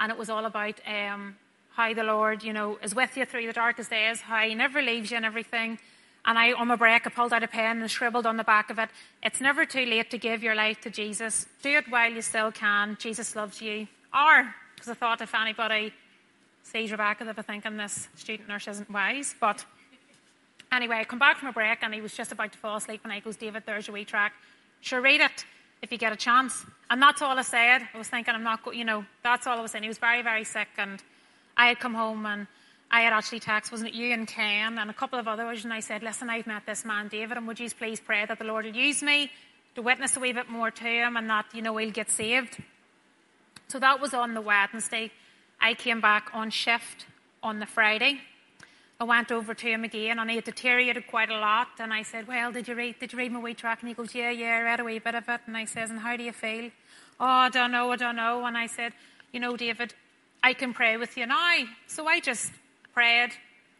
And 0.00 0.10
it 0.10 0.18
was 0.18 0.28
all 0.28 0.44
about 0.44 0.74
um, 0.84 1.36
how 1.70 1.94
the 1.94 2.02
Lord, 2.02 2.42
you 2.42 2.52
know, 2.52 2.78
is 2.82 2.96
with 2.96 3.16
you 3.16 3.24
through 3.24 3.46
the 3.46 3.52
darkest 3.52 3.90
days, 3.90 4.20
how 4.20 4.40
he 4.40 4.56
never 4.56 4.82
leaves 4.82 5.12
you 5.12 5.18
and 5.18 5.24
everything. 5.24 5.78
And 6.24 6.36
I, 6.36 6.52
on 6.52 6.66
my 6.66 6.74
break, 6.74 7.06
I 7.06 7.10
pulled 7.10 7.32
out 7.32 7.44
a 7.44 7.46
pen 7.46 7.80
and 7.80 7.88
scribbled 7.88 8.26
on 8.26 8.38
the 8.38 8.44
back 8.44 8.70
of 8.70 8.78
it, 8.80 8.88
it's 9.22 9.40
never 9.40 9.64
too 9.64 9.86
late 9.86 10.10
to 10.10 10.18
give 10.18 10.42
your 10.42 10.56
life 10.56 10.80
to 10.80 10.90
Jesus. 10.90 11.46
Do 11.62 11.70
it 11.70 11.88
while 11.88 12.10
you 12.10 12.22
still 12.22 12.50
can. 12.50 12.96
Jesus 12.98 13.36
loves 13.36 13.62
you. 13.62 13.86
Or, 14.12 14.52
because 14.74 14.88
I 14.88 14.94
thought 14.94 15.20
if 15.20 15.32
anybody 15.32 15.92
sees 16.64 16.90
Rebecca, 16.90 17.24
they'll 17.24 17.34
be 17.34 17.42
thinking 17.42 17.76
this 17.76 18.08
student 18.16 18.48
nurse 18.48 18.66
isn't 18.66 18.90
wise. 18.90 19.36
But 19.40 19.64
anyway, 20.72 20.96
I 20.96 21.04
come 21.04 21.20
back 21.20 21.38
from 21.38 21.50
a 21.50 21.52
break 21.52 21.78
and 21.82 21.94
he 21.94 22.00
was 22.00 22.14
just 22.14 22.32
about 22.32 22.50
to 22.50 22.58
fall 22.58 22.78
asleep 22.78 23.02
and 23.04 23.12
I 23.12 23.20
goes, 23.20 23.36
David, 23.36 23.62
there's 23.64 23.86
your 23.86 23.94
wee 23.94 24.04
track. 24.04 24.32
Sure, 24.80 25.00
read 25.00 25.20
it 25.20 25.44
if 25.82 25.92
you 25.92 25.98
get 25.98 26.12
a 26.12 26.16
chance. 26.16 26.64
And 26.88 27.02
that's 27.02 27.20
all 27.20 27.36
I 27.36 27.42
said. 27.42 27.82
I 27.92 27.98
was 27.98 28.08
thinking, 28.08 28.34
I'm 28.34 28.42
not, 28.42 28.64
go-, 28.64 28.72
you 28.72 28.84
know, 28.84 29.04
that's 29.22 29.46
all 29.46 29.58
I 29.58 29.60
was 29.60 29.72
saying. 29.72 29.82
He 29.82 29.88
was 29.88 29.98
very, 29.98 30.22
very 30.22 30.44
sick 30.44 30.68
and 30.78 31.02
I 31.56 31.66
had 31.66 31.80
come 31.80 31.94
home 31.94 32.24
and 32.24 32.46
I 32.90 33.00
had 33.00 33.12
actually 33.12 33.40
texted, 33.40 33.72
wasn't 33.72 33.90
it 33.90 33.94
you 33.94 34.12
and 34.12 34.28
Ken 34.28 34.78
and 34.78 34.90
a 34.90 34.94
couple 34.94 35.18
of 35.18 35.26
others, 35.26 35.64
and 35.64 35.72
I 35.72 35.80
said, 35.80 36.02
listen, 36.02 36.28
I've 36.28 36.46
met 36.46 36.66
this 36.66 36.84
man, 36.84 37.08
David, 37.08 37.38
and 37.38 37.46
would 37.46 37.58
you 37.58 37.70
please 37.70 38.00
pray 38.00 38.26
that 38.26 38.38
the 38.38 38.44
Lord 38.44 38.66
will 38.66 38.76
use 38.76 39.02
me 39.02 39.30
to 39.74 39.82
witness 39.82 40.16
a 40.16 40.20
wee 40.20 40.32
bit 40.32 40.50
more 40.50 40.70
to 40.70 40.84
him 40.84 41.16
and 41.16 41.28
that, 41.30 41.46
you 41.54 41.62
know, 41.62 41.76
he'll 41.78 41.90
get 41.90 42.10
saved. 42.10 42.62
So 43.68 43.78
that 43.78 44.00
was 44.00 44.12
on 44.12 44.34
the 44.34 44.42
Wednesday. 44.42 45.10
I 45.58 45.72
came 45.72 46.02
back 46.02 46.30
on 46.34 46.50
shift 46.50 47.06
on 47.42 47.60
the 47.60 47.66
Friday. 47.66 48.20
I 49.02 49.04
went 49.04 49.32
over 49.32 49.52
to 49.52 49.66
him 49.66 49.82
again 49.82 50.20
and 50.20 50.30
he 50.30 50.36
had 50.36 50.44
deteriorated 50.44 51.08
quite 51.08 51.28
a 51.28 51.36
lot. 51.36 51.66
And 51.80 51.92
I 51.92 52.04
said, 52.04 52.28
Well, 52.28 52.52
did 52.52 52.68
you 52.68 52.76
read 52.76 53.00
did 53.00 53.12
you 53.12 53.18
read 53.18 53.32
my 53.32 53.40
wee 53.40 53.52
track? 53.52 53.80
And 53.80 53.88
he 53.88 53.96
goes, 53.96 54.14
Yeah, 54.14 54.30
yeah, 54.30 54.58
I 54.58 54.62
read 54.62 54.78
a 54.78 54.84
wee 54.84 55.00
bit 55.00 55.16
of 55.16 55.28
it. 55.28 55.40
And 55.44 55.56
I 55.56 55.64
says, 55.64 55.90
And 55.90 55.98
how 55.98 56.16
do 56.16 56.22
you 56.22 56.30
feel? 56.30 56.70
Oh, 57.18 57.26
I 57.26 57.48
don't 57.48 57.72
know, 57.72 57.90
I 57.90 57.96
don't 57.96 58.14
know. 58.14 58.44
And 58.46 58.56
I 58.56 58.66
said, 58.68 58.92
You 59.32 59.40
know, 59.40 59.56
David, 59.56 59.92
I 60.40 60.52
can 60.52 60.72
pray 60.72 60.98
with 60.98 61.16
you 61.16 61.26
now. 61.26 61.64
So 61.88 62.06
I 62.06 62.20
just 62.20 62.52
prayed, 62.94 63.30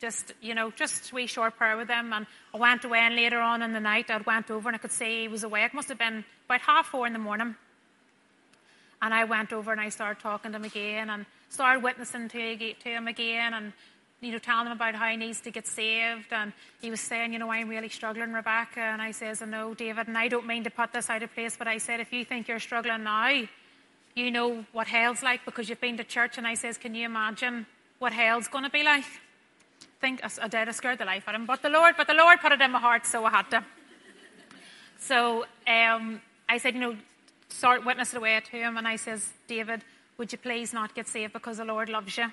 just, 0.00 0.32
you 0.40 0.56
know, 0.56 0.72
just 0.72 1.12
wee 1.12 1.28
short 1.28 1.56
prayer 1.56 1.76
with 1.76 1.88
him. 1.88 2.12
And 2.12 2.26
I 2.52 2.56
went 2.56 2.84
away 2.84 2.98
and 2.98 3.14
later 3.14 3.38
on 3.38 3.62
in 3.62 3.72
the 3.72 3.80
night 3.80 4.10
I 4.10 4.16
went 4.26 4.50
over 4.50 4.68
and 4.68 4.74
I 4.74 4.78
could 4.78 4.90
see 4.90 5.22
he 5.22 5.28
was 5.28 5.44
awake. 5.44 5.66
It 5.66 5.74
must 5.74 5.88
have 5.88 5.98
been 5.98 6.24
about 6.46 6.62
half 6.62 6.86
four 6.86 7.06
in 7.06 7.12
the 7.12 7.20
morning. 7.20 7.54
And 9.00 9.14
I 9.14 9.22
went 9.22 9.52
over 9.52 9.70
and 9.70 9.80
I 9.80 9.88
started 9.88 10.20
talking 10.20 10.50
to 10.50 10.56
him 10.56 10.64
again 10.64 11.10
and 11.10 11.26
started 11.48 11.84
witnessing 11.84 12.28
to, 12.28 12.56
to 12.74 12.88
him 12.88 13.06
again 13.06 13.54
and, 13.54 13.72
you 14.22 14.30
know, 14.30 14.38
telling 14.38 14.66
him 14.66 14.72
about 14.72 14.94
how 14.94 15.08
he 15.08 15.16
needs 15.16 15.40
to 15.40 15.50
get 15.50 15.66
saved. 15.66 16.32
And 16.32 16.52
he 16.80 16.90
was 16.90 17.00
saying, 17.00 17.32
you 17.32 17.40
know, 17.40 17.50
I'm 17.50 17.68
really 17.68 17.88
struggling, 17.88 18.32
Rebecca. 18.32 18.80
And 18.80 19.02
I 19.02 19.10
says, 19.10 19.42
I 19.42 19.46
know, 19.46 19.74
David, 19.74 20.06
and 20.06 20.16
I 20.16 20.28
don't 20.28 20.46
mean 20.46 20.62
to 20.64 20.70
put 20.70 20.92
this 20.92 21.10
out 21.10 21.22
of 21.22 21.34
place, 21.34 21.56
but 21.56 21.66
I 21.66 21.78
said, 21.78 22.00
if 22.00 22.12
you 22.12 22.24
think 22.24 22.46
you're 22.46 22.60
struggling 22.60 23.02
now, 23.02 23.42
you 24.14 24.30
know 24.30 24.64
what 24.72 24.86
hell's 24.86 25.22
like 25.22 25.44
because 25.44 25.68
you've 25.68 25.80
been 25.80 25.96
to 25.96 26.04
church. 26.04 26.38
And 26.38 26.46
I 26.46 26.54
says, 26.54 26.78
can 26.78 26.94
you 26.94 27.04
imagine 27.04 27.66
what 27.98 28.12
hell's 28.12 28.46
going 28.46 28.64
to 28.64 28.70
be 28.70 28.84
like? 28.84 29.04
I 29.04 30.00
think 30.00 30.20
I 30.24 30.48
did, 30.48 30.68
I 30.68 30.72
scared 30.72 30.98
the 30.98 31.04
life 31.04 31.24
out 31.26 31.34
of 31.34 31.40
him. 31.40 31.46
But 31.46 31.62
the 31.62 31.68
Lord, 31.68 31.96
but 31.96 32.06
the 32.06 32.14
Lord 32.14 32.40
put 32.40 32.52
it 32.52 32.60
in 32.60 32.70
my 32.70 32.78
heart, 32.78 33.06
so 33.06 33.24
I 33.24 33.30
had 33.30 33.50
to. 33.50 33.64
So 34.98 35.46
um, 35.66 36.20
I 36.48 36.58
said, 36.58 36.74
you 36.74 36.80
know, 36.80 36.96
start 37.48 37.84
witnessing 37.84 38.18
away 38.18 38.40
to 38.40 38.50
him. 38.50 38.76
And 38.76 38.86
I 38.86 38.96
says, 38.96 39.32
David, 39.48 39.82
would 40.16 40.30
you 40.30 40.38
please 40.38 40.72
not 40.72 40.94
get 40.94 41.08
saved 41.08 41.32
because 41.32 41.56
the 41.58 41.64
Lord 41.64 41.88
loves 41.88 42.16
you? 42.16 42.26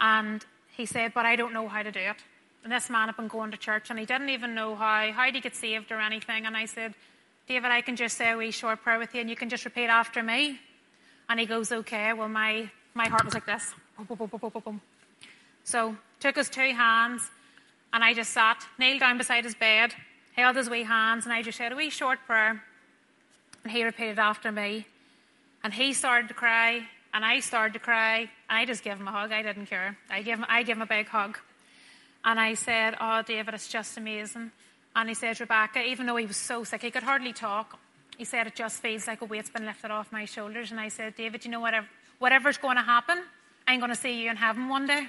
And 0.00 0.44
he 0.78 0.86
said, 0.86 1.12
but 1.12 1.26
I 1.26 1.34
don't 1.34 1.52
know 1.52 1.66
how 1.66 1.82
to 1.82 1.90
do 1.90 1.98
it. 1.98 2.16
And 2.62 2.72
this 2.72 2.88
man 2.88 3.08
had 3.08 3.16
been 3.16 3.26
going 3.26 3.50
to 3.50 3.56
church 3.56 3.90
and 3.90 3.98
he 3.98 4.06
didn't 4.06 4.28
even 4.28 4.54
know 4.54 4.76
how, 4.76 5.10
how 5.12 5.28
to 5.28 5.40
get 5.40 5.56
saved 5.56 5.90
or 5.90 6.00
anything. 6.00 6.46
And 6.46 6.56
I 6.56 6.66
said, 6.66 6.94
David, 7.48 7.72
I 7.72 7.80
can 7.80 7.96
just 7.96 8.16
say 8.16 8.30
a 8.30 8.36
wee 8.36 8.52
short 8.52 8.80
prayer 8.82 8.98
with 8.98 9.12
you 9.12 9.20
and 9.20 9.28
you 9.28 9.34
can 9.34 9.48
just 9.48 9.64
repeat 9.64 9.88
after 9.88 10.22
me. 10.22 10.60
And 11.28 11.40
he 11.40 11.46
goes, 11.46 11.72
okay. 11.72 12.12
Well, 12.12 12.28
my, 12.28 12.70
my 12.94 13.08
heart 13.08 13.24
was 13.24 13.34
like 13.34 13.44
this. 13.44 13.74
So 15.64 15.96
took 16.20 16.36
his 16.36 16.48
two 16.48 16.72
hands 16.72 17.28
and 17.92 18.04
I 18.04 18.14
just 18.14 18.30
sat, 18.30 18.64
kneeled 18.78 19.00
down 19.00 19.18
beside 19.18 19.44
his 19.44 19.56
bed, 19.56 19.94
held 20.36 20.54
his 20.54 20.70
wee 20.70 20.84
hands, 20.84 21.24
and 21.24 21.32
I 21.32 21.42
just 21.42 21.58
said 21.58 21.72
a 21.72 21.76
wee 21.76 21.90
short 21.90 22.20
prayer. 22.24 22.62
And 23.64 23.72
he 23.72 23.82
repeated 23.82 24.20
after 24.20 24.52
me. 24.52 24.86
And 25.64 25.74
he 25.74 25.92
started 25.92 26.28
to 26.28 26.34
cry, 26.34 26.86
and 27.18 27.24
I 27.24 27.40
started 27.40 27.72
to 27.72 27.80
cry, 27.80 28.30
I 28.48 28.64
just 28.64 28.84
gave 28.84 28.96
him 28.96 29.08
a 29.08 29.10
hug. 29.10 29.32
I 29.32 29.42
didn't 29.42 29.66
care. 29.66 29.98
I 30.08 30.22
gave 30.22 30.38
him, 30.38 30.46
I 30.48 30.62
gave 30.62 30.76
him 30.76 30.82
a 30.82 30.86
big 30.86 31.08
hug. 31.08 31.36
And 32.24 32.38
I 32.38 32.54
said, 32.54 32.94
Oh, 33.00 33.22
David, 33.22 33.54
it's 33.54 33.66
just 33.66 33.98
amazing. 33.98 34.52
And 34.94 35.08
he 35.08 35.16
said, 35.16 35.40
Rebecca, 35.40 35.82
even 35.82 36.06
though 36.06 36.14
he 36.14 36.26
was 36.26 36.36
so 36.36 36.62
sick, 36.62 36.80
he 36.80 36.92
could 36.92 37.02
hardly 37.02 37.32
talk, 37.32 37.76
he 38.16 38.24
said, 38.24 38.46
It 38.46 38.54
just 38.54 38.80
feels 38.80 39.08
like 39.08 39.20
a 39.20 39.24
weight's 39.24 39.50
been 39.50 39.66
lifted 39.66 39.90
off 39.90 40.12
my 40.12 40.26
shoulders. 40.26 40.70
And 40.70 40.78
I 40.78 40.90
said, 40.90 41.16
David, 41.16 41.44
you 41.44 41.50
know, 41.50 41.58
whatever, 41.58 41.88
whatever's 42.20 42.56
going 42.56 42.76
to 42.76 42.84
happen, 42.84 43.20
I'm 43.66 43.80
going 43.80 43.90
to 43.90 43.98
see 43.98 44.22
you 44.22 44.30
in 44.30 44.36
heaven 44.36 44.68
one 44.68 44.86
day. 44.86 45.08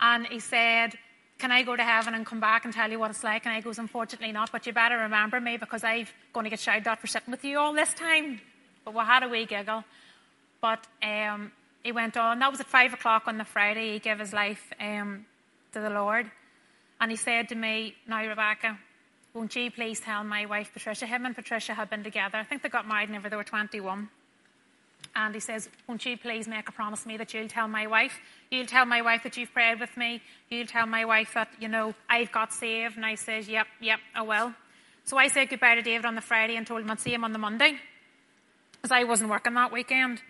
And 0.00 0.26
he 0.26 0.40
said, 0.40 0.92
Can 1.38 1.50
I 1.50 1.62
go 1.62 1.74
to 1.74 1.82
heaven 1.82 2.12
and 2.12 2.26
come 2.26 2.40
back 2.40 2.66
and 2.66 2.74
tell 2.74 2.90
you 2.90 2.98
what 2.98 3.10
it's 3.10 3.24
like? 3.24 3.46
And 3.46 3.54
I 3.54 3.62
goes, 3.62 3.78
Unfortunately 3.78 4.32
not, 4.32 4.52
but 4.52 4.66
you 4.66 4.74
better 4.74 4.98
remember 4.98 5.40
me 5.40 5.56
because 5.56 5.84
I'm 5.84 6.06
going 6.34 6.44
to 6.44 6.50
get 6.50 6.60
shouted 6.60 6.86
at 6.86 7.00
for 7.00 7.06
sitting 7.06 7.30
with 7.30 7.46
you 7.46 7.58
all 7.58 7.72
this 7.72 7.94
time. 7.94 8.42
But 8.84 8.92
we 8.92 9.00
had 9.00 9.22
a 9.22 9.28
wee 9.30 9.46
giggle. 9.46 9.84
But 10.60 10.86
um, 11.02 11.52
he 11.82 11.92
went 11.92 12.16
on. 12.16 12.38
That 12.40 12.50
was 12.50 12.60
at 12.60 12.66
five 12.66 12.92
o'clock 12.92 13.24
on 13.26 13.38
the 13.38 13.44
Friday. 13.44 13.92
He 13.92 13.98
gave 13.98 14.18
his 14.18 14.32
life 14.32 14.72
um, 14.80 15.26
to 15.72 15.80
the 15.80 15.90
Lord. 15.90 16.30
And 17.00 17.10
he 17.10 17.16
said 17.16 17.48
to 17.50 17.54
me, 17.54 17.94
Now, 18.06 18.26
Rebecca, 18.26 18.78
won't 19.34 19.54
you 19.54 19.70
please 19.70 20.00
tell 20.00 20.24
my 20.24 20.46
wife 20.46 20.70
Patricia? 20.72 21.06
Him 21.06 21.26
and 21.26 21.34
Patricia 21.34 21.74
had 21.74 21.90
been 21.90 22.02
together. 22.02 22.38
I 22.38 22.44
think 22.44 22.62
they 22.62 22.68
got 22.68 22.88
married 22.88 23.08
whenever 23.08 23.28
they 23.28 23.36
were 23.36 23.44
21. 23.44 24.08
And 25.14 25.34
he 25.34 25.40
says, 25.40 25.68
Won't 25.86 26.04
you 26.04 26.16
please 26.16 26.48
make 26.48 26.68
a 26.68 26.72
promise 26.72 27.02
to 27.02 27.08
me 27.08 27.16
that 27.18 27.32
you'll 27.32 27.48
tell 27.48 27.68
my 27.68 27.86
wife? 27.86 28.18
You'll 28.50 28.66
tell 28.66 28.84
my 28.84 29.02
wife 29.02 29.22
that 29.22 29.36
you've 29.36 29.52
prayed 29.52 29.78
with 29.80 29.96
me. 29.96 30.20
You'll 30.50 30.66
tell 30.66 30.86
my 30.86 31.04
wife 31.04 31.34
that, 31.34 31.48
you 31.60 31.68
know, 31.68 31.94
I've 32.08 32.32
got 32.32 32.52
saved. 32.52 32.96
And 32.96 33.06
I 33.06 33.14
says, 33.14 33.48
Yep, 33.48 33.66
yep, 33.80 34.00
I 34.14 34.22
will. 34.22 34.54
So 35.04 35.16
I 35.16 35.28
said 35.28 35.48
goodbye 35.48 35.76
to 35.76 35.82
David 35.82 36.04
on 36.04 36.14
the 36.16 36.20
Friday 36.20 36.56
and 36.56 36.66
told 36.66 36.82
him 36.82 36.90
I'd 36.90 37.00
see 37.00 37.14
him 37.14 37.24
on 37.24 37.32
the 37.32 37.38
Monday. 37.38 37.78
Because 38.72 38.90
I 38.90 39.04
wasn't 39.04 39.30
working 39.30 39.54
that 39.54 39.72
weekend. 39.72 40.20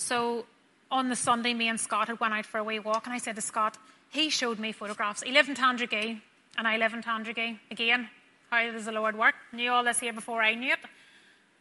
So 0.00 0.46
on 0.90 1.10
the 1.10 1.16
Sunday, 1.16 1.52
me 1.52 1.68
and 1.68 1.78
Scott 1.78 2.08
had 2.08 2.18
went 2.20 2.32
out 2.32 2.46
for 2.46 2.58
a 2.58 2.64
wee 2.64 2.78
walk. 2.78 3.06
And 3.06 3.14
I 3.14 3.18
said 3.18 3.36
to 3.36 3.42
Scott, 3.42 3.76
he 4.08 4.30
showed 4.30 4.58
me 4.58 4.72
photographs. 4.72 5.22
He 5.22 5.30
lived 5.30 5.48
in 5.48 5.54
Tandragee, 5.54 6.20
and 6.56 6.66
I 6.66 6.78
live 6.78 6.94
in 6.94 7.02
Tandragee. 7.02 7.58
Again, 7.70 8.08
how 8.50 8.72
does 8.72 8.86
the 8.86 8.92
Lord 8.92 9.16
work? 9.16 9.34
Knew 9.52 9.70
all 9.70 9.84
this 9.84 10.00
here 10.00 10.12
before 10.12 10.42
I 10.42 10.54
knew 10.54 10.72
it. 10.72 10.78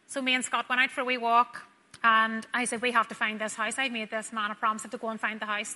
So 0.07 0.21
me 0.21 0.33
and 0.33 0.43
Scott 0.43 0.67
went 0.69 0.81
out 0.81 0.89
for 0.89 1.01
a 1.01 1.05
wee 1.05 1.17
walk, 1.17 1.61
and 2.03 2.47
I 2.53 2.65
said, 2.65 2.81
We 2.81 2.91
have 2.93 3.09
to 3.09 3.15
find 3.15 3.39
this 3.39 3.55
house. 3.55 3.75
I 3.77 3.89
made 3.89 4.09
this 4.09 4.31
man 4.31 4.51
a 4.51 4.55
promise 4.55 4.83
to 4.83 4.97
go 4.97 5.09
and 5.09 5.19
find 5.19 5.39
the 5.39 5.45
house. 5.45 5.75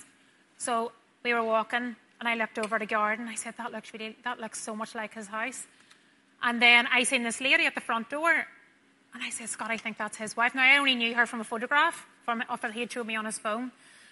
So 0.56 0.90
we 1.22 1.34
were 1.34 1.44
walking, 1.44 1.94
and 2.18 2.28
I 2.28 2.34
looked 2.34 2.58
over 2.58 2.78
the 2.78 2.86
garden. 2.86 3.28
I 3.28 3.34
said, 3.34 3.54
That 3.58 3.72
looks 3.72 3.92
really, 3.92 4.16
that 4.24 4.40
looks 4.40 4.60
so 4.60 4.74
much 4.74 4.94
like 4.94 5.14
his 5.14 5.28
house. 5.28 5.66
And 6.42 6.60
then 6.60 6.88
I 6.90 7.04
seen 7.04 7.22
this 7.22 7.40
lady 7.40 7.66
at 7.66 7.74
the 7.74 7.80
front 7.82 8.10
door, 8.10 8.46
and 9.14 9.22
I 9.22 9.30
said, 9.30 9.48
Scott, 9.48 9.70
I 9.70 9.76
think 9.76 9.96
that's 9.96 10.16
his 10.16 10.36
wife. 10.36 10.54
Now, 10.54 10.64
I 10.64 10.76
only 10.76 10.96
knew 10.96 11.14
her 11.14 11.24
from 11.24 11.40
a 11.40 11.44
photograph, 11.44 12.06
from 12.24 12.42
what 12.48 12.72
he 12.72 12.80
had 12.80 12.90
showed 12.90 13.06
me 13.06 13.14
on 13.14 13.24
his 13.24 13.38
phone. 13.38 13.70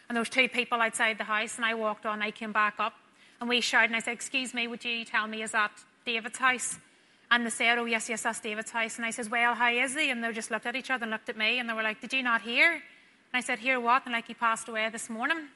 And 0.09 0.17
there 0.17 0.21
was 0.21 0.29
two 0.29 0.49
people 0.49 0.81
outside 0.81 1.19
the 1.19 1.25
house, 1.25 1.57
and 1.57 1.65
I 1.65 1.75
walked 1.75 2.07
on, 2.07 2.23
I 2.23 2.31
came 2.31 2.53
back 2.53 2.75
up, 2.79 2.95
and 3.41 3.49
we 3.49 3.61
shouted, 3.61 3.87
and 3.87 3.97
I 3.97 4.01
said, 4.01 4.13
Excuse 4.13 4.55
me, 4.55 4.69
would 4.69 4.85
you 4.85 5.05
tell 5.05 5.27
me, 5.27 5.43
is 5.43 5.51
that 5.53 5.73
David's 6.07 6.39
house? 6.39 6.79
And 7.31 7.47
they 7.47 7.51
said, 7.51 7.79
Oh, 7.79 7.87
yes, 7.87 8.09
yes, 8.09 8.23
that's 8.23 8.41
David's 8.41 8.71
house. 8.71 8.97
And 8.97 9.05
I 9.05 9.11
said, 9.11 9.31
Well, 9.31 9.55
how 9.55 9.71
is 9.73 9.95
he? 9.95 10.11
And 10.11 10.23
they 10.23 10.33
just 10.33 10.51
looked 10.51 10.67
at 10.67 10.77
each 10.77 10.91
other 10.91 11.05
and 11.05 11.11
looked 11.11 11.29
at 11.29 11.37
me 11.37 11.59
and 11.59 11.69
they 11.69 11.73
were 11.73 11.83
like, 11.83 12.01
Did 12.01 12.13
you 12.13 12.23
not 12.23 12.43
hear? 12.43 12.73
And 12.73 12.81
I 13.33 13.41
said, 13.41 13.59
Hear 13.59 13.81
what? 13.81 14.05
And 14.05 14.13
like, 14.13 14.27
he 14.27 14.35
passed 14.35 14.69
away 14.69 14.89
this 14.91 15.09
morning. 15.09 15.49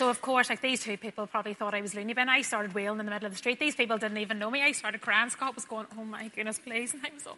So, 0.00 0.08
of 0.08 0.22
course, 0.22 0.48
like 0.48 0.62
these 0.62 0.82
two 0.82 0.96
people 0.96 1.26
probably 1.26 1.52
thought 1.52 1.74
I 1.74 1.82
was 1.82 1.94
loony 1.94 2.14
bin. 2.14 2.26
I 2.26 2.40
started 2.40 2.72
wailing 2.72 3.00
in 3.00 3.04
the 3.04 3.12
middle 3.12 3.26
of 3.26 3.32
the 3.32 3.36
street. 3.36 3.60
These 3.60 3.74
people 3.74 3.98
didn't 3.98 4.16
even 4.16 4.38
know 4.38 4.50
me. 4.50 4.62
I 4.62 4.72
started 4.72 5.02
crying. 5.02 5.28
Scott 5.28 5.54
was 5.54 5.66
going, 5.66 5.86
Oh 5.98 6.04
my 6.06 6.28
goodness, 6.28 6.58
please. 6.58 6.94
And 6.94 7.02
I 7.04 7.10
was 7.12 7.26
like, 7.26 7.36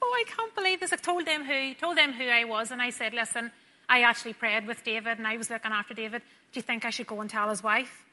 Oh, 0.00 0.10
I 0.16 0.24
can't 0.26 0.54
believe 0.54 0.80
this. 0.80 0.94
I 0.94 0.96
told 0.96 1.26
them 1.26 1.44
who, 1.44 1.74
told 1.74 1.98
them 1.98 2.14
who 2.14 2.24
I 2.24 2.44
was. 2.44 2.70
And 2.70 2.80
I 2.80 2.88
said, 2.88 3.12
Listen, 3.12 3.52
I 3.86 4.00
actually 4.00 4.32
prayed 4.32 4.66
with 4.66 4.82
David 4.82 5.18
and 5.18 5.26
I 5.26 5.36
was 5.36 5.50
looking 5.50 5.72
after 5.72 5.92
David. 5.92 6.22
Do 6.52 6.58
you 6.58 6.62
think 6.62 6.86
I 6.86 6.88
should 6.88 7.06
go 7.06 7.20
and 7.20 7.28
tell 7.28 7.50
his 7.50 7.62
wife? 7.62 8.06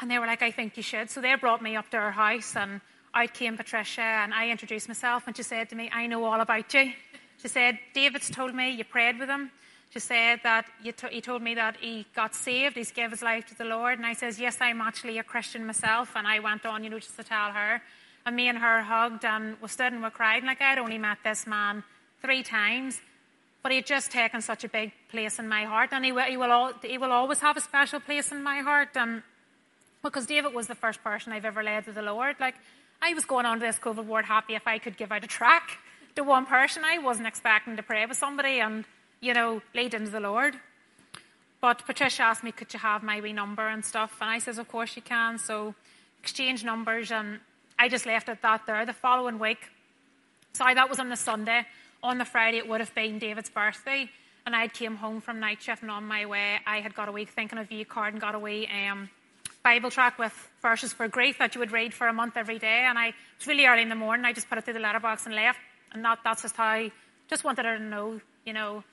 And 0.00 0.10
they 0.10 0.18
were 0.18 0.26
like, 0.26 0.42
I 0.42 0.50
think 0.50 0.76
you 0.76 0.82
should. 0.82 1.08
So 1.08 1.20
they 1.20 1.32
brought 1.36 1.62
me 1.62 1.76
up 1.76 1.88
to 1.90 1.96
her 1.98 2.10
house, 2.10 2.56
and 2.56 2.80
out 3.14 3.32
came 3.32 3.56
Patricia, 3.56 4.02
and 4.02 4.34
I 4.34 4.50
introduced 4.50 4.88
myself, 4.88 5.28
and 5.28 5.36
she 5.36 5.44
said 5.44 5.68
to 5.68 5.76
me, 5.76 5.88
I 5.92 6.08
know 6.08 6.24
all 6.24 6.40
about 6.40 6.74
you. 6.74 6.90
She 7.40 7.46
said, 7.46 7.78
David's 7.94 8.28
told 8.28 8.56
me 8.56 8.72
you 8.72 8.82
prayed 8.82 9.20
with 9.20 9.28
him. 9.28 9.52
She 9.94 10.00
say 10.00 10.40
that 10.42 10.66
he 10.82 11.20
told 11.20 11.40
me 11.40 11.54
that 11.54 11.76
he 11.76 12.04
got 12.16 12.34
saved, 12.34 12.74
he's 12.74 12.90
gave 12.90 13.12
his 13.12 13.22
life 13.22 13.46
to 13.46 13.56
the 13.56 13.64
Lord. 13.64 13.96
And 13.96 14.04
I 14.04 14.14
says, 14.14 14.40
Yes, 14.40 14.56
I'm 14.60 14.80
actually 14.80 15.18
a 15.18 15.22
Christian 15.22 15.64
myself. 15.64 16.16
And 16.16 16.26
I 16.26 16.40
went 16.40 16.66
on, 16.66 16.82
you 16.82 16.90
know, 16.90 16.98
just 16.98 17.16
to 17.16 17.22
tell 17.22 17.52
her. 17.52 17.80
And 18.26 18.34
me 18.34 18.48
and 18.48 18.58
her 18.58 18.82
hugged 18.82 19.24
and 19.24 19.56
we 19.62 19.68
stood 19.68 19.92
and 19.92 20.02
we 20.02 20.10
cried. 20.10 20.42
like 20.42 20.60
I'd 20.60 20.78
only 20.78 20.98
met 20.98 21.18
this 21.22 21.46
man 21.46 21.84
three 22.20 22.42
times, 22.42 23.00
but 23.62 23.70
he 23.70 23.76
had 23.76 23.86
just 23.86 24.10
taken 24.10 24.40
such 24.40 24.64
a 24.64 24.68
big 24.68 24.90
place 25.10 25.38
in 25.38 25.48
my 25.48 25.62
heart. 25.62 25.90
And 25.92 26.04
he 26.04 26.10
will, 26.10 26.24
he 26.24 26.36
will, 26.36 26.72
he 26.82 26.98
will 26.98 27.12
always 27.12 27.38
have 27.38 27.56
a 27.56 27.60
special 27.60 28.00
place 28.00 28.32
in 28.32 28.42
my 28.42 28.62
heart. 28.62 28.96
And 28.96 29.22
because 30.02 30.26
David 30.26 30.54
was 30.54 30.66
the 30.66 30.74
first 30.74 31.04
person 31.04 31.32
I've 31.32 31.44
ever 31.44 31.62
led 31.62 31.84
to 31.84 31.92
the 31.92 32.02
Lord. 32.02 32.34
Like, 32.40 32.56
I 33.00 33.14
was 33.14 33.24
going 33.24 33.46
on 33.46 33.60
to 33.60 33.64
this 33.64 33.78
COVID 33.78 34.06
ward 34.06 34.24
happy 34.24 34.56
if 34.56 34.66
I 34.66 34.78
could 34.78 34.96
give 34.96 35.12
out 35.12 35.22
a 35.22 35.28
tract 35.28 35.70
to 36.16 36.24
one 36.24 36.46
person. 36.46 36.82
I 36.84 36.98
wasn't 36.98 37.28
expecting 37.28 37.76
to 37.76 37.82
pray 37.84 38.04
with 38.06 38.16
somebody 38.16 38.58
and, 38.58 38.84
you 39.24 39.32
know, 39.32 39.62
lead 39.74 39.94
into 39.94 40.10
the 40.10 40.20
Lord. 40.20 40.54
But 41.62 41.86
Patricia 41.86 42.24
asked 42.24 42.44
me, 42.44 42.52
could 42.52 42.74
you 42.74 42.78
have 42.78 43.02
my 43.02 43.22
wee 43.22 43.32
number 43.32 43.66
and 43.66 43.82
stuff? 43.82 44.18
And 44.20 44.28
I 44.28 44.38
says, 44.38 44.58
of 44.58 44.68
course 44.68 44.96
you 44.96 45.02
can. 45.02 45.38
So 45.38 45.74
exchange 46.20 46.62
numbers 46.62 47.10
and 47.10 47.40
I 47.78 47.88
just 47.88 48.04
left 48.04 48.28
it 48.28 48.42
that 48.42 48.66
there. 48.66 48.84
The 48.84 48.92
following 48.92 49.38
week, 49.38 49.70
sorry, 50.52 50.74
that 50.74 50.90
was 50.90 50.98
on 50.98 51.08
the 51.08 51.16
Sunday. 51.16 51.62
On 52.02 52.18
the 52.18 52.26
Friday, 52.26 52.58
it 52.58 52.68
would 52.68 52.80
have 52.80 52.94
been 52.94 53.18
David's 53.18 53.48
birthday. 53.48 54.10
And 54.44 54.54
I 54.54 54.60
had 54.60 54.74
came 54.74 54.96
home 54.96 55.22
from 55.22 55.40
night 55.40 55.62
shift 55.62 55.80
and 55.80 55.90
on 55.90 56.04
my 56.04 56.26
way, 56.26 56.58
I 56.66 56.80
had 56.80 56.94
got 56.94 57.08
a 57.08 57.12
wee 57.12 57.24
thinking 57.24 57.58
of 57.58 57.72
you 57.72 57.86
card 57.86 58.12
and 58.12 58.20
got 58.20 58.34
a 58.34 58.38
wee 58.38 58.68
um, 58.68 59.08
Bible 59.62 59.90
tract 59.90 60.18
with 60.18 60.34
verses 60.60 60.92
for 60.92 61.08
grief 61.08 61.38
that 61.38 61.54
you 61.54 61.60
would 61.60 61.72
read 61.72 61.94
for 61.94 62.08
a 62.08 62.12
month 62.12 62.36
every 62.36 62.58
day. 62.58 62.84
And 62.86 62.98
I, 62.98 63.08
it 63.08 63.14
was 63.38 63.46
really 63.46 63.64
early 63.64 63.80
in 63.80 63.88
the 63.88 63.94
morning. 63.94 64.26
I 64.26 64.34
just 64.34 64.50
put 64.50 64.58
it 64.58 64.64
through 64.64 64.74
the 64.74 64.80
letterbox 64.80 65.24
and 65.24 65.34
left. 65.34 65.60
And 65.92 66.04
that, 66.04 66.18
that's 66.22 66.42
just 66.42 66.56
how 66.56 66.64
I 66.64 66.92
just 67.30 67.42
wanted 67.42 67.64
her 67.64 67.78
to 67.78 67.82
know, 67.82 68.20
you 68.44 68.52
know, 68.52 68.84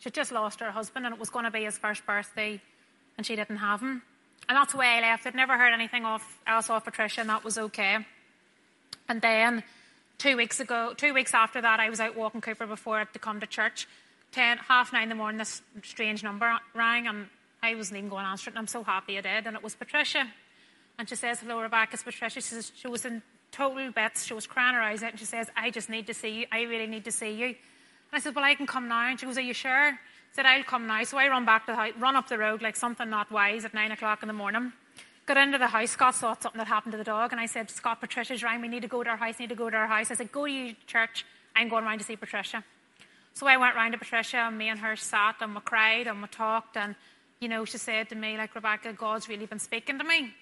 she'd 0.00 0.14
just 0.14 0.32
lost 0.32 0.60
her 0.60 0.70
husband 0.70 1.06
and 1.06 1.14
it 1.14 1.20
was 1.20 1.30
going 1.30 1.44
to 1.44 1.50
be 1.50 1.64
his 1.64 1.78
first 1.78 2.04
birthday 2.04 2.60
and 3.16 3.24
she 3.24 3.36
didn't 3.36 3.58
have 3.58 3.80
him. 3.80 4.02
And 4.48 4.56
that's 4.56 4.72
the 4.72 4.78
way 4.78 4.86
I 4.86 5.00
left. 5.00 5.26
I'd 5.26 5.34
never 5.34 5.56
heard 5.56 5.72
anything 5.72 6.04
off, 6.04 6.40
else 6.46 6.68
off 6.68 6.84
Patricia 6.84 7.20
and 7.20 7.30
that 7.30 7.44
was 7.44 7.56
okay. 7.56 7.98
And 9.08 9.20
then 9.22 9.62
two 10.18 10.36
weeks 10.36 10.60
ago, 10.60 10.92
two 10.96 11.14
weeks 11.14 11.34
after 11.34 11.60
that, 11.60 11.78
I 11.80 11.88
was 11.88 12.00
out 12.00 12.16
walking 12.16 12.40
Cooper 12.40 12.66
before 12.66 12.96
I 12.96 12.98
had 13.00 13.12
to 13.12 13.18
come 13.18 13.40
to 13.40 13.46
church. 13.46 13.86
Ten, 14.32 14.58
half 14.58 14.92
nine 14.92 15.04
in 15.04 15.08
the 15.10 15.14
morning, 15.14 15.38
this 15.38 15.62
strange 15.82 16.22
number 16.22 16.58
rang 16.74 17.06
and 17.06 17.28
I 17.62 17.74
wasn't 17.74 17.98
even 17.98 18.08
going 18.08 18.24
to 18.24 18.30
answer 18.30 18.48
it, 18.48 18.52
and 18.52 18.58
I'm 18.58 18.66
so 18.66 18.82
happy 18.82 19.18
I 19.18 19.20
did. 19.20 19.46
And 19.46 19.56
it 19.56 19.62
was 19.62 19.74
Patricia. 19.74 20.26
And 20.98 21.08
she 21.08 21.14
says, 21.14 21.40
Hello, 21.40 21.60
Rebecca, 21.60 21.94
it's 21.94 22.02
Patricia. 22.02 22.34
She 22.34 22.40
says, 22.40 22.72
She 22.74 22.88
was 22.88 23.04
in 23.04 23.22
total 23.52 23.90
bits. 23.90 24.24
She 24.24 24.34
was 24.34 24.46
crying 24.46 24.74
her 24.74 24.80
eyes 24.80 25.02
out, 25.02 25.10
and 25.10 25.18
she 25.18 25.26
says, 25.26 25.48
I 25.56 25.70
just 25.70 25.90
need 25.90 26.06
to 26.06 26.14
see 26.14 26.40
you. 26.40 26.46
I 26.50 26.62
really 26.62 26.86
need 26.86 27.04
to 27.04 27.12
see 27.12 27.32
you. 27.32 27.54
I 28.12 28.20
said, 28.20 28.34
Well, 28.34 28.44
I 28.44 28.54
can 28.54 28.66
come 28.66 28.88
now. 28.88 29.08
And 29.08 29.18
she 29.18 29.26
goes, 29.26 29.38
Are 29.38 29.42
you 29.42 29.54
sure? 29.54 29.98
said, 30.32 30.46
I'll 30.46 30.62
come 30.62 30.86
now. 30.86 31.02
So 31.04 31.18
I 31.18 31.28
run 31.28 31.44
back 31.44 31.66
to 31.66 31.72
the 31.72 31.76
house, 31.76 31.92
run 31.98 32.16
up 32.16 32.28
the 32.28 32.38
road 32.38 32.62
like 32.62 32.76
something 32.76 33.08
not 33.08 33.30
wise 33.30 33.64
at 33.64 33.74
nine 33.74 33.92
o'clock 33.92 34.22
in 34.22 34.28
the 34.28 34.32
morning. 34.32 34.72
Got 35.26 35.36
into 35.36 35.58
the 35.58 35.66
house, 35.66 35.90
Scott 35.90 36.14
saw 36.14 36.34
something 36.38 36.58
that 36.58 36.66
happened 36.66 36.92
to 36.92 36.98
the 36.98 37.04
dog, 37.04 37.32
and 37.32 37.40
I 37.40 37.46
said, 37.46 37.70
Scott, 37.70 38.00
Patricia's 38.00 38.42
rang, 38.42 38.60
we 38.60 38.68
need 38.68 38.82
to 38.82 38.88
go 38.88 39.04
to 39.04 39.10
our 39.10 39.16
house, 39.16 39.38
need 39.38 39.50
to 39.50 39.54
go 39.54 39.70
to 39.70 39.76
our 39.76 39.86
house. 39.86 40.10
I 40.10 40.14
said, 40.14 40.32
go 40.32 40.46
to 40.46 40.52
your 40.52 40.74
church, 40.86 41.24
I'm 41.54 41.68
going 41.68 41.84
round 41.84 42.00
to 42.00 42.06
see 42.06 42.16
Patricia. 42.16 42.64
So 43.34 43.46
I 43.46 43.56
went 43.56 43.76
round 43.76 43.92
to 43.92 43.98
Patricia, 43.98 44.38
and 44.38 44.58
me 44.58 44.68
and 44.68 44.80
her 44.80 44.96
sat, 44.96 45.36
and 45.40 45.54
we 45.54 45.60
cried, 45.60 46.08
and 46.08 46.20
we 46.20 46.28
talked, 46.28 46.76
and, 46.76 46.96
you 47.38 47.48
know, 47.48 47.64
she 47.64 47.78
said 47.78 48.08
to 48.08 48.16
me, 48.16 48.36
like, 48.36 48.54
Rebecca, 48.54 48.92
God's 48.92 49.28
really 49.28 49.46
been 49.46 49.60
speaking 49.60 49.98
to 49.98 50.04
me. 50.04 50.32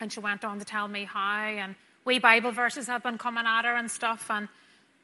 And 0.00 0.12
she 0.12 0.20
went 0.20 0.44
on 0.44 0.58
to 0.58 0.64
tell 0.64 0.88
me 0.88 1.04
how, 1.04 1.44
and 1.44 1.76
we 2.04 2.18
Bible 2.18 2.50
verses 2.50 2.86
have 2.88 3.02
been 3.02 3.18
coming 3.18 3.44
at 3.46 3.64
her 3.64 3.76
and 3.76 3.90
stuff, 3.90 4.28
and 4.30 4.48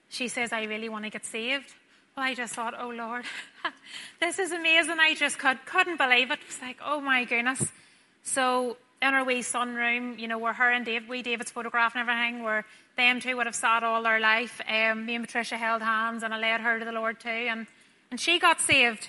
she 0.09 0.29
says, 0.29 0.53
I 0.53 0.65
really 0.65 0.89
want 0.89 1.05
to 1.05 1.11
get 1.11 1.25
saved. 1.25 1.75
Well, 2.17 2.27
I 2.27 2.35
just 2.35 2.55
thought, 2.55 2.75
oh 2.79 2.91
Lord, 2.91 3.25
this 4.21 4.39
is 4.39 4.53
amazing. 4.53 4.97
I 5.01 5.15
just 5.15 5.39
could, 5.39 5.59
couldn't 5.67 5.97
believe 5.97 6.31
it. 6.31 6.39
It 6.41 6.47
was 6.47 6.63
like, 6.63 6.79
oh 6.85 7.01
my 7.01 7.25
goodness. 7.25 7.73
So 8.23 8.77
in 9.03 9.15
our 9.15 9.25
wee 9.25 9.41
sunroom, 9.41 10.19
you 10.19 10.29
know, 10.29 10.39
where 10.39 10.53
her 10.53 10.71
and 10.71 10.85
Dave, 10.85 11.09
we 11.09 11.23
David's 11.23 11.51
photograph 11.51 11.95
and 11.97 12.09
everything, 12.09 12.43
where 12.43 12.65
them 12.97 13.21
two 13.21 13.37
would 13.37 13.47
have 13.47 13.55
sat 13.55 13.83
all 13.83 14.03
their 14.03 14.21
life. 14.21 14.61
Um, 14.69 15.07
me 15.07 15.17
and 15.17 15.25
Patricia 15.25 15.57
held 15.57 15.83
hands 15.83 16.23
and 16.23 16.33
I 16.33 16.39
led 16.39 16.61
her 16.61 16.79
to 16.79 16.85
the 16.85 16.93
Lord 16.93 17.19
too. 17.19 17.29
And, 17.29 17.67
and 18.11 18.21
she 18.21 18.39
got 18.39 18.61
saved. 18.61 19.09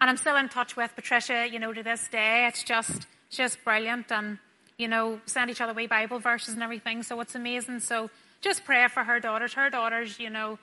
And 0.00 0.10
I'm 0.10 0.16
still 0.16 0.36
in 0.36 0.48
touch 0.48 0.76
with 0.76 0.94
Patricia, 0.94 1.46
you 1.50 1.58
know, 1.58 1.72
to 1.72 1.82
this 1.82 2.08
day. 2.08 2.46
It's 2.48 2.64
just, 2.64 3.06
just 3.30 3.62
brilliant. 3.64 4.10
And, 4.10 4.38
you 4.76 4.88
know, 4.88 5.20
send 5.26 5.50
each 5.50 5.60
other 5.60 5.72
wee 5.72 5.86
Bible 5.86 6.18
verses 6.18 6.54
and 6.54 6.62
everything. 6.62 7.02
So 7.02 7.20
it's 7.20 7.34
amazing. 7.34 7.80
So 7.80 8.10
just 8.40 8.64
pray 8.64 8.86
for 8.88 9.04
her 9.04 9.20
daughters. 9.20 9.54
Her 9.54 9.70
daughters, 9.70 10.18
you 10.18 10.30
know, 10.30 10.58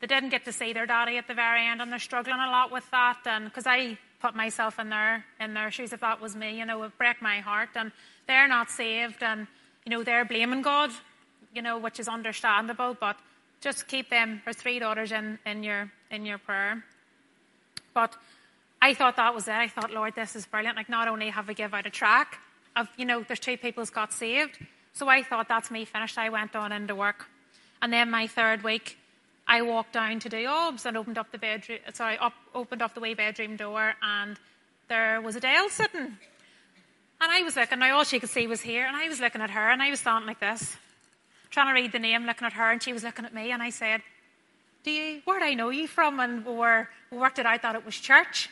they 0.00 0.06
didn't 0.06 0.28
get 0.28 0.44
to 0.44 0.52
see 0.52 0.72
their 0.72 0.86
daddy 0.86 1.16
at 1.16 1.26
the 1.26 1.34
very 1.34 1.66
end, 1.66 1.82
and 1.82 1.90
they're 1.90 1.98
struggling 1.98 2.38
a 2.38 2.50
lot 2.50 2.70
with 2.70 2.88
that. 2.90 3.18
And 3.26 3.46
because 3.46 3.66
I 3.66 3.98
put 4.20 4.34
myself 4.34 4.78
in 4.78 4.90
their 4.90 5.24
in 5.40 5.54
their 5.54 5.70
shoes, 5.70 5.92
if 5.92 6.00
that 6.00 6.20
was 6.20 6.36
me, 6.36 6.58
you 6.58 6.64
know, 6.64 6.78
it 6.78 6.80
would 6.80 6.98
break 6.98 7.20
my 7.20 7.40
heart. 7.40 7.70
And 7.74 7.90
they're 8.26 8.48
not 8.48 8.70
saved, 8.70 9.22
and 9.22 9.46
you 9.84 9.90
know, 9.90 10.04
they're 10.04 10.24
blaming 10.24 10.62
God, 10.62 10.90
you 11.54 11.62
know, 11.62 11.78
which 11.78 11.98
is 11.98 12.08
understandable. 12.08 12.96
But 12.98 13.16
just 13.60 13.88
keep 13.88 14.10
them, 14.10 14.40
her 14.44 14.52
three 14.52 14.78
daughters, 14.78 15.10
in 15.10 15.38
in 15.44 15.64
your 15.64 15.90
in 16.10 16.24
your 16.24 16.38
prayer. 16.38 16.84
But 17.94 18.14
I 18.80 18.94
thought 18.94 19.16
that 19.16 19.34
was 19.34 19.48
it. 19.48 19.54
I 19.54 19.66
thought, 19.66 19.92
Lord, 19.92 20.14
this 20.14 20.36
is 20.36 20.46
brilliant. 20.46 20.76
Like, 20.76 20.88
not 20.88 21.08
only 21.08 21.30
have 21.30 21.48
we 21.48 21.54
give 21.54 21.74
out 21.74 21.86
a 21.86 21.90
tract 21.90 22.38
of, 22.78 22.88
you 22.96 23.04
know, 23.04 23.22
there's 23.22 23.40
two 23.40 23.56
people 23.56 23.82
who's 23.82 23.90
got 23.90 24.12
saved. 24.12 24.58
So 24.92 25.08
I 25.08 25.22
thought 25.22 25.48
that's 25.48 25.70
me 25.70 25.84
finished. 25.84 26.18
I 26.18 26.28
went 26.28 26.56
on 26.56 26.72
into 26.72 26.94
work. 26.94 27.26
And 27.82 27.92
then 27.92 28.10
my 28.10 28.26
third 28.26 28.62
week, 28.62 28.98
I 29.46 29.62
walked 29.62 29.92
down 29.92 30.20
to 30.20 30.28
the 30.28 30.46
OBS 30.46 30.86
and 30.86 30.96
opened 30.96 31.18
up 31.18 31.32
the 31.32 31.38
bedroom, 31.38 31.78
sorry, 31.94 32.18
up, 32.18 32.34
opened 32.54 32.82
up 32.82 32.94
the 32.94 33.00
way 33.00 33.14
bedroom 33.14 33.56
door, 33.56 33.94
and 34.02 34.38
there 34.88 35.20
was 35.20 35.36
Adele 35.36 35.70
sitting. 35.70 36.18
And 37.20 37.32
I 37.32 37.42
was 37.42 37.56
looking, 37.56 37.78
now 37.78 37.96
all 37.96 38.04
she 38.04 38.20
could 38.20 38.28
see 38.28 38.46
was 38.46 38.60
here, 38.60 38.86
and 38.86 38.96
I 38.96 39.08
was 39.08 39.20
looking 39.20 39.40
at 39.40 39.50
her, 39.50 39.70
and 39.70 39.82
I 39.82 39.90
was 39.90 40.00
standing 40.00 40.26
like 40.26 40.40
this, 40.40 40.76
trying 41.50 41.68
to 41.68 41.72
read 41.72 41.92
the 41.92 41.98
name, 41.98 42.26
looking 42.26 42.46
at 42.46 42.52
her, 42.52 42.70
and 42.70 42.82
she 42.82 42.92
was 42.92 43.02
looking 43.02 43.24
at 43.24 43.34
me, 43.34 43.50
and 43.50 43.62
I 43.62 43.70
said, 43.70 44.02
Do 44.84 44.90
you, 44.90 45.22
where'd 45.24 45.42
I 45.42 45.54
know 45.54 45.70
you 45.70 45.88
from? 45.88 46.20
And 46.20 46.44
we, 46.44 46.52
were, 46.52 46.88
we 47.10 47.18
worked 47.18 47.38
it 47.38 47.46
out 47.46 47.62
that 47.62 47.74
it 47.74 47.86
was 47.86 47.96
church. 47.96 48.50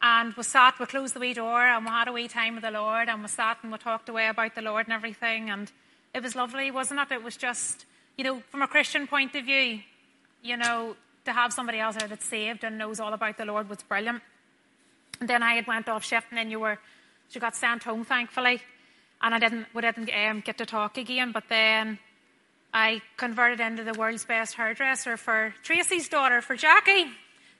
And 0.00 0.32
we 0.34 0.44
sat, 0.44 0.78
we 0.78 0.86
closed 0.86 1.14
the 1.14 1.20
wee 1.20 1.34
door, 1.34 1.60
and 1.60 1.84
we 1.84 1.90
had 1.90 2.06
a 2.06 2.12
wee 2.12 2.28
time 2.28 2.54
with 2.54 2.62
the 2.62 2.70
Lord, 2.70 3.08
and 3.08 3.20
we 3.20 3.28
sat 3.28 3.58
and 3.62 3.72
we 3.72 3.78
talked 3.78 4.08
away 4.08 4.28
about 4.28 4.54
the 4.54 4.62
Lord 4.62 4.86
and 4.86 4.92
everything, 4.92 5.50
and 5.50 5.70
it 6.14 6.22
was 6.22 6.36
lovely, 6.36 6.70
wasn't 6.70 7.00
it? 7.00 7.10
It 7.10 7.22
was 7.22 7.36
just, 7.36 7.84
you 8.16 8.22
know, 8.22 8.40
from 8.50 8.62
a 8.62 8.68
Christian 8.68 9.08
point 9.08 9.34
of 9.34 9.44
view, 9.44 9.80
you 10.42 10.56
know, 10.56 10.94
to 11.24 11.32
have 11.32 11.52
somebody 11.52 11.80
else 11.80 11.96
there 11.96 12.06
that's 12.06 12.24
saved 12.24 12.62
and 12.62 12.78
knows 12.78 13.00
all 13.00 13.12
about 13.12 13.38
the 13.38 13.44
Lord 13.44 13.68
was 13.68 13.82
brilliant. 13.82 14.22
And 15.20 15.28
then 15.28 15.42
I 15.42 15.54
had 15.54 15.66
went 15.66 15.88
off 15.88 16.04
shift, 16.04 16.28
and 16.30 16.38
then 16.38 16.50
you 16.50 16.60
were, 16.60 16.78
you 17.32 17.40
got 17.40 17.56
sent 17.56 17.82
home, 17.82 18.04
thankfully, 18.04 18.62
and 19.20 19.34
I 19.34 19.40
didn't, 19.40 19.66
we 19.74 19.82
didn't 19.82 20.10
um, 20.10 20.40
get 20.40 20.58
to 20.58 20.66
talk 20.66 20.96
again. 20.96 21.32
But 21.32 21.44
then 21.48 21.98
I 22.72 23.02
converted 23.16 23.58
into 23.58 23.82
the 23.82 23.94
world's 23.94 24.24
best 24.24 24.54
hairdresser 24.54 25.16
for 25.16 25.54
Tracy's 25.64 26.08
daughter, 26.08 26.40
for 26.40 26.54
Jackie. 26.54 27.06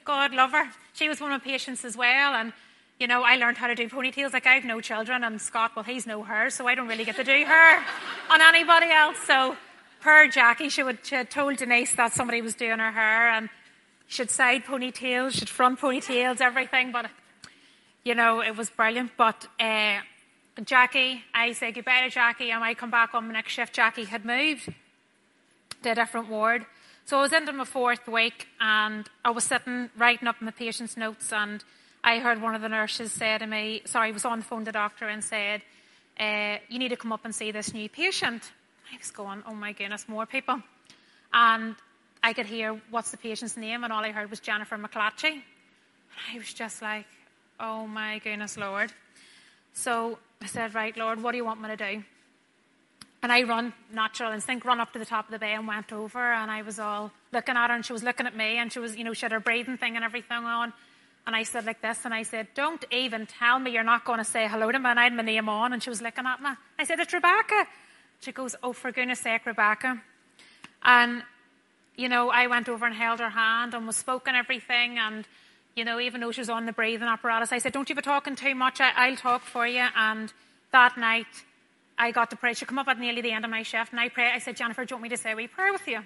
God 0.05 0.35
love 0.35 0.53
her. 0.53 0.71
She 0.95 1.09
was 1.09 1.21
one 1.21 1.33
of 1.33 1.45
my 1.45 1.51
patients 1.51 1.85
as 1.85 1.97
well, 1.97 2.35
and 2.35 2.53
you 2.99 3.07
know, 3.07 3.23
I 3.23 3.37
learned 3.37 3.59
how 3.59 3.69
to 3.69 3.75
do 3.75 3.89
ponytails. 3.89 4.33
Like 4.33 4.47
I 4.47 4.55
have 4.55 4.65
no 4.65 4.81
children, 4.81 5.23
and 5.23 5.41
Scott, 5.41 5.73
well, 5.77 5.85
he's 5.85 6.07
no 6.07 6.25
her, 6.25 6.51
so 6.51 6.67
I 6.67 6.75
don't 6.75 6.89
really 6.89 7.05
get 7.05 7.17
to 7.17 7.25
do 7.25 7.45
her 7.45 7.85
on 8.31 8.41
anybody 8.41 8.91
else. 8.91 9.19
So 9.19 9.57
per 10.01 10.29
Jackie, 10.29 10.69
she, 10.69 10.83
would, 10.83 10.99
she 11.03 11.15
had 11.15 11.31
told 11.31 11.57
Denise 11.57 11.95
that 11.95 12.13
somebody 12.13 12.43
was 12.43 12.55
doing 12.55 12.79
her 12.79 12.93
hair 12.93 13.31
and 13.31 13.49
she'd 14.07 14.31
side 14.31 14.65
ponytails, 14.65 15.33
she'd 15.33 15.49
front 15.49 15.81
ponytails, 15.81 16.41
everything. 16.41 16.93
But, 16.93 17.11
you 18.05 18.15
know, 18.15 18.41
it 18.41 18.57
was 18.57 18.71
brilliant. 18.71 19.13
But 19.17 19.47
uh, 19.61 19.99
Jackie, 20.65 21.23
I 21.35 21.53
said 21.53 21.75
goodbye 21.75 22.03
to 22.03 22.11
Jackie 22.11 22.51
and 22.51 22.63
I 22.63 22.75
come 22.75 22.91
back 22.91 23.15
on 23.15 23.27
my 23.27 23.35
next 23.35 23.53
shift. 23.53 23.75
Jackie 23.75 24.05
had 24.05 24.25
moved 24.25 24.73
to 25.83 25.93
a 25.93 25.95
different 25.95 26.29
ward. 26.29 26.67
So 27.09 27.17
I 27.17 27.23
was 27.23 27.33
into 27.33 27.55
my 27.55 27.65
fourth 27.65 28.07
week 28.07 28.49
and 28.61 29.09
I 29.25 29.31
was 29.31 29.45
sitting 29.45 29.89
writing 29.97 30.29
up 30.29 30.43
my 30.43 30.51
patient's 30.51 30.95
notes 30.95 31.33
and 31.33 31.65
I 32.05 32.19
heard 32.19 32.43
one 32.43 32.55
of 32.55 32.61
the 32.61 32.69
nurses 32.69 33.13
say 33.13 33.39
to 33.39 33.47
me, 33.47 33.81
sorry, 33.87 34.11
I 34.11 34.13
was 34.13 34.27
on 34.27 34.41
the 34.41 34.45
phone 34.45 34.59
to 34.59 34.65
the 34.67 34.73
doctor 34.73 35.09
and 35.09 35.25
said, 35.25 35.63
uh, 36.21 36.59
you 36.69 36.79
need 36.79 36.91
to 36.91 36.97
come 36.97 37.11
up 37.11 37.25
and 37.25 37.35
see 37.35 37.51
this 37.51 37.73
new 37.73 37.89
patient. 37.89 38.53
I 38.93 38.99
was 38.99 39.11
going, 39.11 39.43
oh 39.47 39.55
my 39.55 39.73
goodness, 39.73 40.07
more 40.07 40.27
people. 40.27 40.61
And 41.33 41.77
I 42.23 42.35
could 42.35 42.45
hear 42.45 42.79
what's 42.91 43.11
the 43.11 43.17
patient's 43.17 43.57
name, 43.57 43.85
and 43.85 43.91
all 43.91 44.05
I 44.05 44.11
heard 44.11 44.29
was 44.29 44.41
Jennifer 44.41 44.77
McClatchy. 44.77 45.31
And 45.31 45.43
I 46.35 46.37
was 46.37 46.53
just 46.53 46.83
like, 46.83 47.07
oh 47.59 47.87
my 47.87 48.19
goodness, 48.19 48.59
Lord. 48.59 48.93
So 49.73 50.19
I 50.43 50.47
said, 50.47 50.75
right, 50.75 50.95
Lord, 50.95 51.23
what 51.23 51.31
do 51.31 51.39
you 51.39 51.45
want 51.47 51.63
me 51.63 51.69
to 51.69 51.77
do? 51.79 52.05
And 53.23 53.33
I 53.33 53.43
run, 53.43 53.73
natural 53.93 54.33
instinct, 54.33 54.65
run 54.65 54.81
up 54.81 54.93
to 54.93 54.99
the 54.99 55.05
top 55.05 55.27
of 55.27 55.33
the 55.33 55.39
bay 55.39 55.53
and 55.55 55.67
went 55.67 55.93
over, 55.93 56.33
and 56.33 56.51
I 56.51 56.63
was 56.63 56.79
all 56.79 57.11
looking 57.33 57.57
at 57.57 57.69
her, 57.69 57.75
and 57.75 57.85
she 57.85 57.93
was 57.93 58.05
looking 58.05 58.27
at 58.27 58.37
me, 58.37 58.59
and 58.59 58.73
she 58.73 58.79
was, 58.79 58.97
you 58.97 59.03
know, 59.03 59.13
she 59.13 59.25
had 59.25 59.33
her 59.33 59.41
breathing 59.41 59.77
thing 59.77 59.97
and 59.97 60.05
everything 60.05 60.45
on. 60.45 60.73
And 61.27 61.35
I 61.35 61.43
said 61.43 61.67
like 61.67 61.83
this, 61.83 62.05
and 62.05 62.15
I 62.15 62.23
said, 62.23 62.47
don't 62.55 62.85
even 62.93 63.27
tell 63.27 63.59
me 63.59 63.73
you're 63.73 63.83
not 63.83 64.05
going 64.05 64.19
to 64.19 64.25
say 64.25 64.47
hello 64.47 64.71
to 64.71 64.79
me, 64.79 64.89
and 64.89 65.01
I 65.01 65.05
had 65.05 65.13
my 65.13 65.23
name 65.23 65.49
on, 65.49 65.73
and 65.73 65.83
she 65.83 65.91
was 65.91 66.01
looking 66.01 66.27
at 66.27 66.41
me. 66.41 66.51
I 66.79 66.85
said, 66.85 67.01
it's 67.01 67.13
Rebecca. 67.13 67.67
She 68.21 68.33
goes, 68.33 68.57
Oh, 68.63 68.73
for 68.73 68.91
goodness 68.93 69.21
sake, 69.21 69.47
Rebecca. 69.47 70.01
And, 70.83 71.23
you 71.97 72.09
know, 72.09 72.31
I 72.31 72.47
went 72.47 72.69
over 72.69 72.87
and 72.87 72.95
held 72.95 73.21
her 73.21 73.31
hand 73.31 73.75
and 73.75 73.87
was 73.87 73.97
spoken 73.97 74.35
everything. 74.35 74.99
And, 74.99 75.27
you 75.75 75.85
know, 75.85 76.01
even 76.01 76.21
though 76.21 76.33
she 76.33 76.41
was 76.41 76.51
on 76.51 76.67
the 76.67 76.73
breathing 76.73 77.09
apparatus, 77.09 77.53
I 77.53 77.59
said, 77.59 77.73
Don't 77.73 77.89
you 77.89 77.95
be 77.95 78.03
talking 78.03 78.37
too 78.37 78.55
much. 78.55 78.81
I, 78.81 79.11
will 79.11 79.17
talk 79.17 79.43
for 79.43 79.67
you. 79.67 79.87
And 79.97 80.33
that 80.73 80.97
night, 80.97 81.27
I 81.99 82.11
got 82.13 82.31
to 82.31 82.37
pray. 82.37 82.55
She 82.55 82.65
come 82.65 82.79
up 82.79 82.89
at 82.89 82.99
nearly 82.99 83.21
the 83.21 83.33
end 83.33 83.45
of 83.45 83.51
my 83.51 83.63
shift, 83.63 83.91
and 83.93 84.01
I 84.01 84.09
prayed. 84.09 84.33
I 84.35 84.39
said, 84.39 84.57
Jennifer, 84.57 84.85
do 84.85 84.93
you 84.93 84.97
want 84.97 85.03
me 85.05 85.09
to 85.11 85.17
say 85.17 85.33
a 85.33 85.37
wee 85.37 85.49
prayer 85.49 85.73
with 85.73 85.87
you 85.87 86.01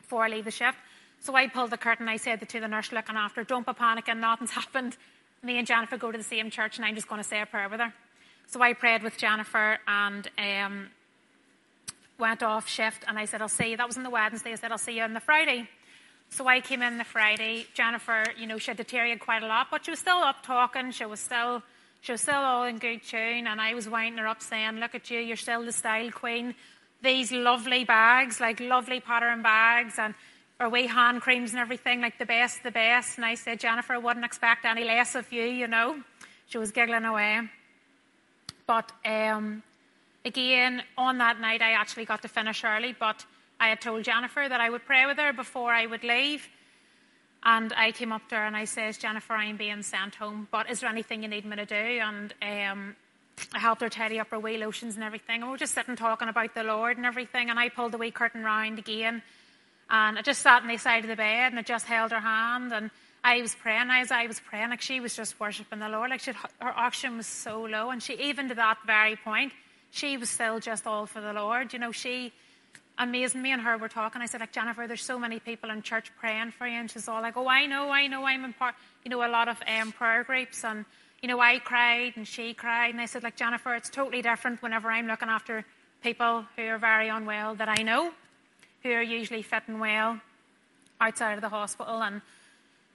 before 0.00 0.24
I 0.24 0.28
leave 0.28 0.44
the 0.44 0.50
shift? 0.50 0.78
So 1.20 1.34
I 1.34 1.48
pulled 1.48 1.70
the 1.70 1.78
curtain. 1.78 2.08
I 2.08 2.16
said 2.16 2.46
to 2.48 2.60
the 2.60 2.68
nurse 2.68 2.92
looking 2.92 3.16
after, 3.16 3.44
Don't 3.44 3.66
be 3.66 3.72
panicking. 3.72 4.18
Nothing's 4.18 4.50
happened. 4.62 4.96
Me 5.42 5.58
and 5.58 5.66
Jennifer 5.66 5.96
go 5.96 6.12
to 6.12 6.18
the 6.18 6.24
same 6.24 6.50
church, 6.50 6.76
and 6.76 6.84
I'm 6.84 6.94
just 6.94 7.08
going 7.08 7.20
to 7.22 7.28
say 7.28 7.40
a 7.40 7.46
prayer 7.46 7.68
with 7.68 7.80
her. 7.80 7.92
So 8.46 8.62
I 8.62 8.72
prayed 8.74 9.02
with 9.02 9.16
Jennifer, 9.16 9.78
and 9.86 10.30
um, 10.38 10.88
went 12.18 12.42
off 12.42 12.68
shift 12.68 13.04
and 13.08 13.18
I 13.18 13.24
said, 13.24 13.42
I'll 13.42 13.48
see 13.48 13.70
you. 13.70 13.76
That 13.76 13.86
was 13.86 13.96
on 13.96 14.02
the 14.02 14.10
Wednesday. 14.10 14.52
I 14.52 14.54
said, 14.56 14.72
I'll 14.72 14.78
see 14.78 14.96
you 14.96 15.02
on 15.02 15.14
the 15.14 15.20
Friday. 15.20 15.68
So 16.30 16.46
I 16.46 16.60
came 16.60 16.82
in 16.82 16.98
the 16.98 17.04
Friday. 17.04 17.66
Jennifer, 17.74 18.24
you 18.36 18.46
know, 18.46 18.58
she 18.58 18.70
had 18.70 18.76
deteriorated 18.76 19.20
quite 19.20 19.42
a 19.42 19.46
lot, 19.46 19.68
but 19.70 19.84
she 19.84 19.90
was 19.90 20.00
still 20.00 20.18
up 20.18 20.44
talking. 20.44 20.90
She 20.90 21.04
was 21.04 21.20
still, 21.20 21.62
she 22.04 22.12
was 22.12 22.20
still 22.20 22.34
all 22.34 22.64
in 22.64 22.78
good 22.78 23.02
tune. 23.02 23.46
And 23.46 23.60
I 23.60 23.74
was 23.74 23.88
winding 23.88 24.18
her 24.18 24.28
up 24.28 24.42
saying, 24.42 24.76
look 24.76 24.94
at 24.94 25.10
you, 25.10 25.18
you're 25.18 25.36
still 25.36 25.64
the 25.64 25.72
style 25.72 26.10
queen. 26.10 26.54
These 27.02 27.32
lovely 27.32 27.84
bags, 27.84 28.40
like 28.40 28.60
lovely 28.60 29.00
pattern 29.00 29.42
bags 29.42 29.94
and 29.98 30.14
our 30.60 30.68
wee 30.68 30.86
hand 30.86 31.20
creams 31.22 31.50
and 31.50 31.58
everything, 31.58 32.00
like 32.00 32.18
the 32.18 32.26
best, 32.26 32.62
the 32.62 32.70
best. 32.70 33.16
And 33.16 33.24
I 33.24 33.34
said, 33.34 33.58
Jennifer, 33.58 33.94
I 33.94 33.98
wouldn't 33.98 34.24
expect 34.24 34.64
any 34.64 34.84
less 34.84 35.14
of 35.14 35.32
you, 35.32 35.44
you 35.44 35.66
know. 35.66 36.00
She 36.46 36.58
was 36.58 36.70
giggling 36.70 37.04
away. 37.04 37.40
But 38.66 38.92
um, 39.04 39.62
Again, 40.26 40.82
on 40.96 41.18
that 41.18 41.38
night, 41.38 41.60
I 41.60 41.72
actually 41.72 42.06
got 42.06 42.22
to 42.22 42.28
finish 42.28 42.64
early, 42.64 42.94
but 42.98 43.26
I 43.60 43.68
had 43.68 43.82
told 43.82 44.04
Jennifer 44.04 44.46
that 44.48 44.58
I 44.58 44.70
would 44.70 44.86
pray 44.86 45.04
with 45.04 45.18
her 45.18 45.34
before 45.34 45.70
I 45.70 45.84
would 45.84 46.02
leave. 46.02 46.48
And 47.44 47.72
I 47.76 47.92
came 47.92 48.12
up 48.12 48.26
to 48.30 48.36
her 48.36 48.46
and 48.46 48.56
I 48.56 48.64
says, 48.64 48.96
Jennifer, 48.96 49.34
I'm 49.34 49.56
being 49.56 49.82
sent 49.82 50.14
home, 50.14 50.48
but 50.50 50.70
is 50.70 50.80
there 50.80 50.88
anything 50.88 51.22
you 51.22 51.28
need 51.28 51.44
me 51.44 51.56
to 51.56 51.66
do? 51.66 51.74
And 51.74 52.32
um, 52.40 52.96
I 53.52 53.58
helped 53.58 53.82
her 53.82 53.90
tidy 53.90 54.18
up 54.18 54.30
her 54.30 54.38
wee 54.38 54.56
lotions 54.56 54.94
and 54.94 55.04
everything. 55.04 55.36
And 55.36 55.44
we 55.44 55.50
were 55.50 55.58
just 55.58 55.74
sitting 55.74 55.96
talking 55.96 56.28
about 56.28 56.54
the 56.54 56.64
Lord 56.64 56.96
and 56.96 57.04
everything. 57.04 57.50
And 57.50 57.58
I 57.58 57.68
pulled 57.68 57.92
the 57.92 57.98
wee 57.98 58.10
curtain 58.10 58.42
round 58.42 58.78
again. 58.78 59.22
And 59.90 60.18
I 60.18 60.22
just 60.22 60.40
sat 60.40 60.62
on 60.62 60.68
the 60.68 60.78
side 60.78 61.04
of 61.04 61.10
the 61.10 61.16
bed 61.16 61.52
and 61.52 61.58
I 61.58 61.62
just 61.62 61.86
held 61.86 62.12
her 62.12 62.20
hand. 62.20 62.72
And 62.72 62.90
I 63.22 63.42
was 63.42 63.54
praying. 63.54 63.88
As 63.90 64.10
I 64.10 64.26
was 64.26 64.40
praying, 64.40 64.70
like 64.70 64.80
she 64.80 65.00
was 65.00 65.14
just 65.14 65.38
worshipping 65.38 65.80
the 65.80 65.88
Lord. 65.90 66.10
Like 66.10 66.20
she, 66.20 66.32
her 66.32 66.78
oxygen 66.78 67.18
was 67.18 67.26
so 67.26 67.62
low. 67.62 67.90
And 67.90 68.02
she, 68.02 68.14
even 68.14 68.48
to 68.48 68.54
that 68.54 68.78
very 68.86 69.16
point, 69.16 69.52
she 69.90 70.16
was 70.16 70.30
still 70.30 70.60
just 70.60 70.86
all 70.86 71.04
for 71.04 71.20
the 71.20 71.34
Lord. 71.34 71.74
You 71.74 71.78
know, 71.78 71.92
she 71.92 72.32
amazing. 72.98 73.42
Me 73.42 73.52
and 73.52 73.62
her 73.62 73.76
were 73.76 73.88
talking. 73.88 74.22
I 74.22 74.26
said, 74.26 74.40
like, 74.40 74.52
Jennifer, 74.52 74.86
there's 74.86 75.02
so 75.02 75.18
many 75.18 75.40
people 75.40 75.70
in 75.70 75.82
church 75.82 76.10
praying 76.18 76.52
for 76.52 76.66
you. 76.66 76.78
And 76.78 76.90
she's 76.90 77.08
all 77.08 77.20
like, 77.20 77.36
oh, 77.36 77.48
I 77.48 77.66
know, 77.66 77.90
I 77.90 78.06
know. 78.06 78.24
I'm 78.24 78.44
in 78.44 78.52
part, 78.52 78.74
you 79.04 79.10
know, 79.10 79.26
a 79.26 79.28
lot 79.28 79.48
of 79.48 79.58
um, 79.66 79.92
prayer 79.92 80.24
groups. 80.24 80.64
And, 80.64 80.84
you 81.22 81.28
know, 81.28 81.40
I 81.40 81.58
cried 81.58 82.12
and 82.16 82.26
she 82.26 82.54
cried. 82.54 82.90
And 82.90 83.00
I 83.00 83.06
said, 83.06 83.22
like, 83.22 83.36
Jennifer, 83.36 83.74
it's 83.74 83.90
totally 83.90 84.22
different 84.22 84.62
whenever 84.62 84.90
I'm 84.90 85.06
looking 85.06 85.28
after 85.28 85.64
people 86.02 86.44
who 86.56 86.62
are 86.62 86.78
very 86.78 87.08
unwell 87.08 87.54
that 87.56 87.68
I 87.68 87.82
know, 87.82 88.12
who 88.82 88.90
are 88.90 89.02
usually 89.02 89.42
fitting 89.42 89.78
well 89.78 90.20
outside 91.00 91.34
of 91.34 91.40
the 91.40 91.48
hospital. 91.48 92.02
And, 92.02 92.20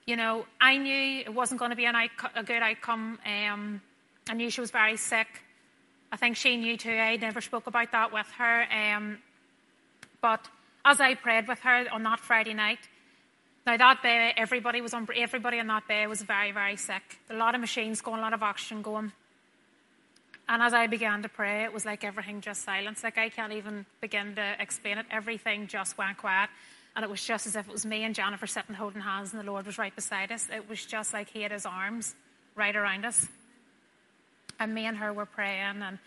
you 0.06 0.16
know, 0.16 0.46
I 0.62 0.78
knew 0.78 1.22
it 1.22 1.34
wasn't 1.34 1.60
going 1.60 1.72
to 1.72 1.76
be 1.76 1.86
a 1.86 2.44
good 2.44 2.62
outcome. 2.62 3.20
Um, 3.26 3.82
I 4.30 4.34
knew 4.34 4.50
she 4.50 4.62
was 4.62 4.72
very 4.72 4.96
sick. 4.96 5.28
I 6.12 6.18
think 6.18 6.38
she 6.38 6.58
knew 6.58 6.78
too. 6.78 6.92
I 6.92 7.18
never 7.18 7.42
spoke 7.42 7.68
about 7.68 7.92
that 7.92 8.14
with 8.14 8.28
her. 8.38 8.66
Um, 8.72 9.18
but 10.22 10.48
as 10.86 11.00
I 11.00 11.16
prayed 11.16 11.48
with 11.48 11.60
her 11.60 11.86
on 11.92 12.04
that 12.04 12.20
Friday 12.20 12.54
night, 12.54 12.80
now 13.66 13.78
that 13.78 14.02
bay, 14.02 14.34
everybody 14.36 14.82
was 14.82 14.94
on, 14.94 15.08
everybody 15.16 15.60
in 15.60 15.68
that 15.68 15.88
bay 15.88 16.08
was 16.08 16.22
very, 16.22 16.52
very 16.52 16.76
sick. 16.76 17.20
A 17.30 17.36
lot 17.36 17.56
of 17.56 17.62
machines 17.62 18.02
going, 18.02 18.20
a 18.20 18.22
lot 18.22 18.34
of 18.34 18.42
oxygen 18.42 18.82
going. 18.82 19.12
And 20.48 20.64
as 20.64 20.74
I 20.74 20.88
began 20.88 21.22
to 21.22 21.30
pray, 21.30 21.64
it 21.64 21.72
was 21.72 21.86
like 21.86 22.04
everything 22.04 22.42
just 22.42 22.64
silenced. 22.64 23.04
Like 23.04 23.20
I 23.20 23.30
can't 23.30 23.54
even 23.54 23.86
begin 24.02 24.36
to 24.36 24.56
explain 24.60 24.98
it. 24.98 25.06
Everything 25.12 25.68
just 25.68 25.98
went 25.98 26.18
quiet. 26.18 26.50
And 26.96 27.06
it 27.06 27.12
was 27.12 27.24
just 27.24 27.46
as 27.46 27.56
if 27.56 27.68
it 27.68 27.72
was 27.72 27.86
me 27.86 28.04
and 28.04 28.16
Jennifer 28.16 28.48
sitting 28.48 28.74
holding 28.74 29.02
hands 29.02 29.32
and 29.32 29.40
the 29.40 29.46
Lord 29.46 29.68
was 29.68 29.78
right 29.78 29.96
beside 29.96 30.32
us. 30.32 30.48
It 30.52 30.68
was 30.68 30.84
just 30.84 31.14
like 31.14 31.30
He 31.30 31.44
had 31.44 31.52
His 31.52 31.68
arms 31.68 32.16
right 32.56 32.76
around 32.76 33.06
us. 33.06 33.28
And 34.60 34.74
me 34.74 34.88
and 34.88 34.98
her 34.98 35.14
were 35.14 35.28
praying 35.28 35.84
and 35.84 36.00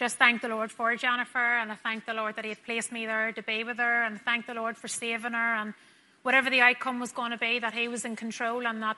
just 0.00 0.16
thank 0.16 0.40
the 0.40 0.48
Lord 0.48 0.72
for 0.72 0.96
Jennifer. 0.96 1.38
And 1.38 1.70
I 1.70 1.74
thank 1.74 2.06
the 2.06 2.14
Lord 2.14 2.34
that 2.36 2.44
He 2.46 2.48
had 2.48 2.64
placed 2.64 2.90
me 2.90 3.04
there 3.04 3.32
to 3.32 3.42
be 3.42 3.64
with 3.64 3.76
her. 3.76 4.04
And 4.04 4.18
thank 4.18 4.46
the 4.46 4.54
Lord 4.54 4.78
for 4.78 4.88
saving 4.88 5.34
her. 5.34 5.54
And 5.56 5.74
whatever 6.22 6.48
the 6.48 6.62
outcome 6.62 7.00
was 7.00 7.12
going 7.12 7.32
to 7.32 7.36
be, 7.36 7.58
that 7.58 7.74
He 7.74 7.86
was 7.86 8.06
in 8.06 8.16
control 8.16 8.66
and 8.66 8.82
that, 8.82 8.96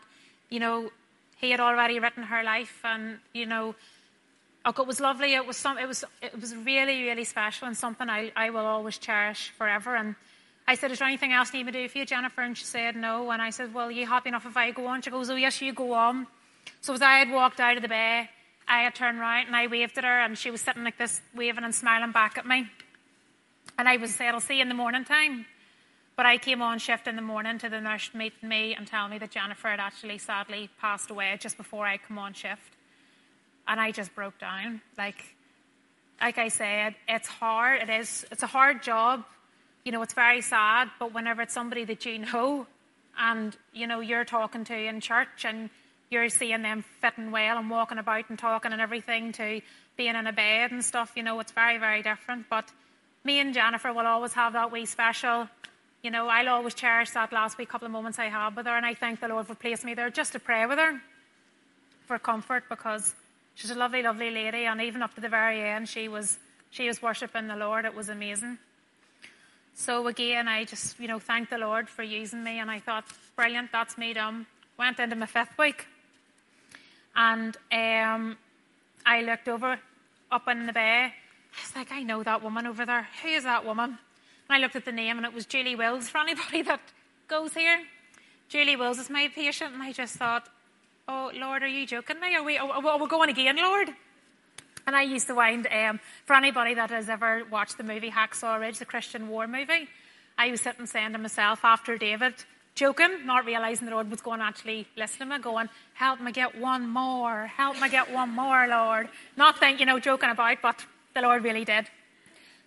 you 0.48 0.60
know, 0.60 0.90
He 1.38 1.50
had 1.50 1.58
already 1.58 1.98
written 1.98 2.22
her 2.22 2.44
life. 2.44 2.80
And, 2.84 3.18
you 3.32 3.46
know, 3.46 3.74
it 4.64 4.86
was 4.86 5.00
lovely. 5.00 5.34
It 5.34 5.44
was 5.44 5.56
some. 5.56 5.76
It 5.76 5.88
was. 5.88 6.04
It 6.22 6.40
was 6.40 6.54
really, 6.54 7.02
really 7.02 7.24
special, 7.24 7.66
and 7.66 7.76
something 7.76 8.08
I, 8.08 8.30
I 8.36 8.50
will 8.50 8.64
always 8.64 8.96
cherish 8.96 9.52
forever. 9.58 9.96
And 9.96 10.14
I 10.68 10.76
said, 10.76 10.92
Is 10.92 11.00
there 11.00 11.08
anything 11.08 11.32
else 11.32 11.50
I 11.52 11.58
need 11.58 11.66
to 11.66 11.72
do 11.72 11.88
for 11.88 11.98
you, 11.98 12.06
Jennifer? 12.06 12.42
And 12.42 12.56
she 12.56 12.64
said, 12.64 12.94
No. 12.94 13.32
And 13.32 13.42
I 13.42 13.50
said, 13.50 13.74
Well, 13.74 13.90
you 13.90 14.06
happy 14.06 14.28
enough 14.28 14.46
if 14.46 14.56
I 14.56 14.70
go 14.70 14.86
on? 14.86 15.02
She 15.02 15.10
goes, 15.10 15.28
Oh, 15.30 15.34
yes, 15.34 15.60
you 15.60 15.72
go 15.72 15.94
on. 15.94 16.28
So 16.80 16.94
as 16.94 17.02
I 17.02 17.18
had 17.18 17.30
walked 17.30 17.58
out 17.58 17.76
of 17.76 17.82
the 17.82 17.88
bay, 17.88 18.30
I 18.68 18.82
had 18.82 18.94
turned 18.94 19.18
around 19.18 19.46
and 19.46 19.56
I 19.56 19.66
waved 19.66 19.98
at 19.98 20.04
her, 20.04 20.20
and 20.20 20.36
she 20.36 20.50
was 20.50 20.60
sitting 20.60 20.84
like 20.84 20.98
this, 20.98 21.20
waving 21.34 21.64
and 21.64 21.74
smiling 21.74 22.12
back 22.12 22.38
at 22.38 22.46
me. 22.46 22.68
And 23.78 23.88
I 23.88 23.96
was 23.96 24.14
said, 24.14 24.34
I'll 24.34 24.40
see 24.40 24.56
you 24.56 24.62
in 24.62 24.68
the 24.68 24.74
morning 24.74 25.04
time. 25.04 25.46
But 26.16 26.26
I 26.26 26.38
came 26.38 26.60
on 26.60 26.78
shift 26.78 27.06
in 27.06 27.16
the 27.16 27.22
morning 27.22 27.58
to 27.58 27.68
the 27.68 27.80
nurse 27.80 28.10
meeting 28.14 28.48
me 28.48 28.74
and 28.74 28.86
tell 28.86 29.08
me 29.08 29.18
that 29.18 29.30
Jennifer 29.30 29.68
had 29.68 29.80
actually 29.80 30.18
sadly 30.18 30.68
passed 30.78 31.10
away 31.10 31.36
just 31.40 31.56
before 31.56 31.86
I 31.86 31.96
come 31.96 32.18
on 32.18 32.34
shift. 32.34 32.76
And 33.66 33.80
I 33.80 33.92
just 33.92 34.14
broke 34.14 34.38
down. 34.38 34.82
Like, 34.98 35.24
like 36.20 36.38
I 36.38 36.48
said, 36.48 36.94
it's 37.08 37.28
hard. 37.28 37.82
It 37.82 37.90
is. 37.90 38.26
It's 38.30 38.42
a 38.42 38.46
hard 38.46 38.82
job 38.82 39.24
you 39.84 39.90
know, 39.90 40.02
it's 40.02 40.14
very 40.14 40.40
sad, 40.40 40.90
but 40.98 41.12
whenever 41.12 41.42
it's 41.42 41.54
somebody 41.54 41.84
that 41.84 42.06
you 42.06 42.18
know 42.18 42.66
and, 43.18 43.56
you 43.72 43.86
know, 43.86 44.00
you're 44.00 44.24
talking 44.24 44.64
to 44.64 44.76
in 44.76 45.00
church 45.00 45.44
and 45.44 45.70
you're 46.12 46.28
seeing 46.28 46.62
them 46.62 46.84
fitting 47.00 47.30
well 47.30 47.58
and 47.58 47.70
walking 47.70 47.98
about 47.98 48.28
and 48.28 48.38
talking 48.38 48.72
and 48.72 48.80
everything 48.80 49.32
to 49.32 49.60
being 49.96 50.14
in 50.14 50.26
a 50.26 50.32
bed 50.32 50.70
and 50.70 50.84
stuff, 50.84 51.12
you 51.16 51.22
know, 51.22 51.40
it's 51.40 51.52
very, 51.52 51.78
very 51.78 52.02
different. 52.02 52.48
But 52.48 52.70
me 53.24 53.40
and 53.40 53.54
Jennifer 53.54 53.92
will 53.92 54.06
always 54.06 54.34
have 54.34 54.52
that 54.52 54.70
wee 54.70 54.86
special, 54.86 55.48
you 56.02 56.10
know, 56.10 56.28
I'll 56.28 56.48
always 56.48 56.74
cherish 56.74 57.10
that 57.10 57.32
last 57.32 57.58
wee 57.58 57.66
couple 57.66 57.86
of 57.86 57.92
moments 57.92 58.18
I 58.18 58.26
had 58.26 58.54
with 58.56 58.66
her 58.66 58.76
and 58.76 58.84
I 58.84 58.94
thank 58.94 59.20
the 59.20 59.28
Lord 59.28 59.46
for 59.46 59.54
placing 59.54 59.86
me 59.86 59.94
there 59.94 60.10
just 60.10 60.32
to 60.32 60.38
pray 60.38 60.66
with 60.66 60.78
her 60.78 61.00
for 62.06 62.18
comfort 62.18 62.64
because 62.68 63.14
she's 63.54 63.70
a 63.70 63.74
lovely, 63.74 64.02
lovely 64.02 64.30
lady 64.30 64.64
and 64.66 64.80
even 64.80 65.02
up 65.02 65.14
to 65.14 65.20
the 65.20 65.28
very 65.28 65.62
end 65.62 65.88
she 65.88 66.08
was 66.08 66.38
she 66.70 66.88
was 66.88 67.02
worshipping 67.02 67.48
the 67.48 67.56
Lord. 67.56 67.84
It 67.84 67.94
was 67.94 68.08
amazing. 68.08 68.58
So 69.74 70.06
again, 70.06 70.48
I 70.48 70.64
just, 70.64 70.98
you 70.98 71.06
know, 71.06 71.18
thanked 71.18 71.50
the 71.50 71.58
Lord 71.58 71.88
for 71.88 72.02
using 72.02 72.42
me, 72.42 72.58
and 72.58 72.70
I 72.70 72.78
thought, 72.78 73.04
brilliant, 73.36 73.70
that's 73.72 73.96
me 73.96 74.14
done. 74.14 74.46
Went 74.78 74.98
into 74.98 75.16
my 75.16 75.26
fifth 75.26 75.56
week, 75.58 75.86
and 77.14 77.56
um, 77.72 78.36
I 79.04 79.22
looked 79.22 79.48
over 79.48 79.78
up 80.30 80.48
in 80.48 80.66
the 80.66 80.72
bay. 80.72 81.12
I 81.12 81.60
was 81.60 81.76
like, 81.76 81.92
I 81.92 82.02
know 82.02 82.22
that 82.22 82.42
woman 82.42 82.66
over 82.66 82.86
there. 82.86 83.06
Who 83.22 83.28
is 83.28 83.44
that 83.44 83.64
woman? 83.64 83.90
And 83.90 84.56
I 84.56 84.58
looked 84.58 84.76
at 84.76 84.84
the 84.84 84.92
name, 84.92 85.18
and 85.18 85.26
it 85.26 85.32
was 85.32 85.46
Julie 85.46 85.76
Wills. 85.76 86.08
For 86.08 86.18
anybody 86.18 86.62
that 86.62 86.80
goes 87.28 87.54
here, 87.54 87.82
Julie 88.48 88.76
Wills 88.76 88.98
is 88.98 89.10
my 89.10 89.30
patient, 89.34 89.74
and 89.74 89.82
I 89.82 89.92
just 89.92 90.16
thought, 90.16 90.48
oh 91.08 91.30
Lord, 91.34 91.62
are 91.62 91.68
you 91.68 91.86
joking 91.86 92.20
me? 92.20 92.34
Are 92.34 92.42
we? 92.42 92.56
Are 92.58 92.98
we 92.98 93.06
going 93.08 93.30
again, 93.30 93.56
Lord? 93.56 93.90
And 94.86 94.96
I 94.96 95.02
used 95.02 95.28
to 95.28 95.34
wind, 95.34 95.68
um, 95.72 96.00
for 96.26 96.34
anybody 96.34 96.74
that 96.74 96.90
has 96.90 97.08
ever 97.08 97.44
watched 97.50 97.78
the 97.78 97.84
movie 97.84 98.10
Hacksaw 98.10 98.58
Ridge, 98.58 98.78
the 98.78 98.84
Christian 98.84 99.28
war 99.28 99.46
movie, 99.46 99.88
I 100.36 100.50
was 100.50 100.60
sitting 100.60 100.86
saying 100.86 101.12
to 101.12 101.18
myself 101.18 101.64
after 101.64 101.96
David, 101.96 102.34
joking, 102.74 103.26
not 103.26 103.44
realising 103.44 103.86
the 103.86 103.92
Lord 103.92 104.10
was 104.10 104.20
going 104.20 104.40
to 104.40 104.44
actually 104.44 104.86
listen 104.96 105.20
to 105.20 105.26
me, 105.26 105.42
going, 105.42 105.68
help 105.94 106.20
me 106.20 106.32
get 106.32 106.58
one 106.58 106.88
more, 106.88 107.46
help 107.46 107.80
me 107.80 107.88
get 107.88 108.12
one 108.12 108.30
more, 108.30 108.66
Lord. 108.66 109.08
Not 109.36 109.58
thinking, 109.58 109.80
you 109.80 109.86
know, 109.86 109.98
joking 109.98 110.30
about, 110.30 110.58
but 110.62 110.84
the 111.14 111.22
Lord 111.22 111.44
really 111.44 111.64
did. 111.64 111.86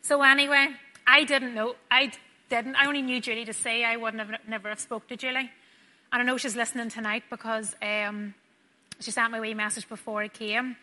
So 0.01 0.21
anyway, 0.21 0.67
I 1.07 1.23
didn't 1.23 1.55
know, 1.55 1.75
I 1.89 2.11
didn't, 2.49 2.75
I 2.75 2.85
only 2.85 3.01
knew 3.01 3.19
Julie 3.19 3.45
to 3.45 3.53
say 3.53 3.83
I 3.83 3.97
wouldn't 3.97 4.21
have 4.21 4.39
never 4.47 4.69
have 4.69 4.79
spoke 4.79 5.07
to 5.07 5.15
Julie. 5.15 5.51
And 6.11 6.21
I 6.21 6.23
know 6.23 6.37
she's 6.37 6.55
listening 6.55 6.89
tonight 6.89 7.23
because 7.29 7.75
um, 7.81 8.35
she 8.99 9.11
sent 9.11 9.31
me 9.31 9.39
a 9.39 9.41
wee 9.41 9.53
message 9.53 9.89
before 9.89 10.21
I 10.21 10.27
came. 10.27 10.77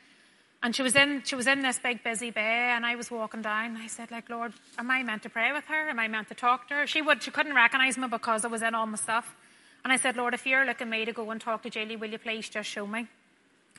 And 0.63 0.77
she 0.77 0.83
was 0.83 0.95
in 0.95 1.23
she 1.25 1.35
was 1.35 1.49
in 1.49 1.63
this 1.63 1.79
big 1.81 2.05
busy 2.05 2.31
bay 2.31 2.71
and 2.75 2.87
I 2.87 2.95
was 2.95 3.11
walking 3.11 3.43
down. 3.43 3.75
And 3.75 3.79
I 3.79 3.89
said, 3.89 4.13
like, 4.13 4.31
Lord, 4.31 4.53
am 4.79 4.91
I 4.91 5.03
meant 5.03 5.25
to 5.25 5.29
pray 5.29 5.53
with 5.53 5.65
her? 5.65 5.89
Am 5.89 5.99
I 5.99 6.07
meant 6.07 6.29
to 6.29 6.35
talk 6.35 6.69
to 6.69 6.75
her? 6.75 6.87
She 6.87 7.03
would 7.03 7.23
she 7.23 7.33
couldn't 7.33 7.55
recognise 7.55 7.99
me 7.99 8.07
because 8.07 8.45
I 8.45 8.49
was 8.49 8.63
in 8.63 8.75
all 8.75 8.87
my 8.87 8.97
stuff. 8.97 9.35
And 9.83 9.93
I 9.93 9.97
said, 9.97 10.17
Lord, 10.17 10.35
if 10.35 10.47
you're 10.47 10.65
looking 10.65 10.89
me 10.89 11.05
to 11.05 11.13
go 11.13 11.29
and 11.33 11.41
talk 11.41 11.65
to 11.65 11.71
Julie, 11.71 11.97
will 11.97 12.11
you 12.11 12.19
please 12.19 12.49
just 12.49 12.69
show 12.69 12.87
me? 12.87 13.09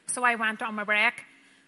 So 0.08 0.26
I 0.26 0.36
went 0.36 0.62
on 0.62 0.76
my 0.76 0.84
break 0.84 1.14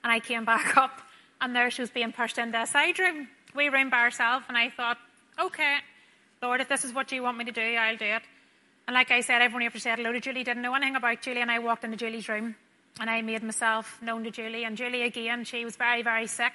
and 0.03 0.11
I 0.11 0.19
came 0.19 0.43
back 0.53 0.75
up 0.75 0.99
and 1.39 1.55
there 1.55 1.71
she 1.71 1.81
was 1.81 1.91
being 1.91 2.11
pushed 2.11 2.37
into 2.37 2.61
a 2.61 2.67
side 2.67 2.99
room. 2.99 3.29
We 3.55 3.69
room 3.69 3.89
by 3.89 4.03
herself 4.03 4.43
and 4.49 4.57
I 4.57 4.69
thought, 4.69 4.97
Okay, 5.39 5.77
Lord, 6.41 6.59
if 6.59 6.67
this 6.67 6.83
is 6.83 6.93
what 6.93 7.11
you 7.13 7.23
want 7.23 7.37
me 7.37 7.45
to 7.45 7.51
do, 7.53 7.61
I'll 7.61 7.95
do 7.95 8.05
it. 8.05 8.23
And 8.85 8.93
like 8.93 9.11
I 9.11 9.21
said, 9.21 9.41
everyone 9.41 9.63
ever 9.63 9.79
said 9.79 9.97
hello 9.97 10.11
to 10.11 10.19
Julie, 10.19 10.43
didn't 10.43 10.61
know 10.61 10.75
anything 10.75 10.97
about 10.97 11.21
Julie, 11.21 11.41
and 11.41 11.49
I 11.49 11.59
walked 11.59 11.85
into 11.85 11.97
Julie's 11.97 12.27
room 12.27 12.55
and 12.99 13.09
I 13.09 13.21
made 13.21 13.43
myself 13.43 14.01
known 14.01 14.23
to 14.23 14.31
Julie. 14.31 14.63
And 14.63 14.77
Julie, 14.77 15.03
again, 15.03 15.43
she 15.43 15.65
was 15.65 15.75
very, 15.75 16.01
very 16.01 16.27
sick. 16.27 16.53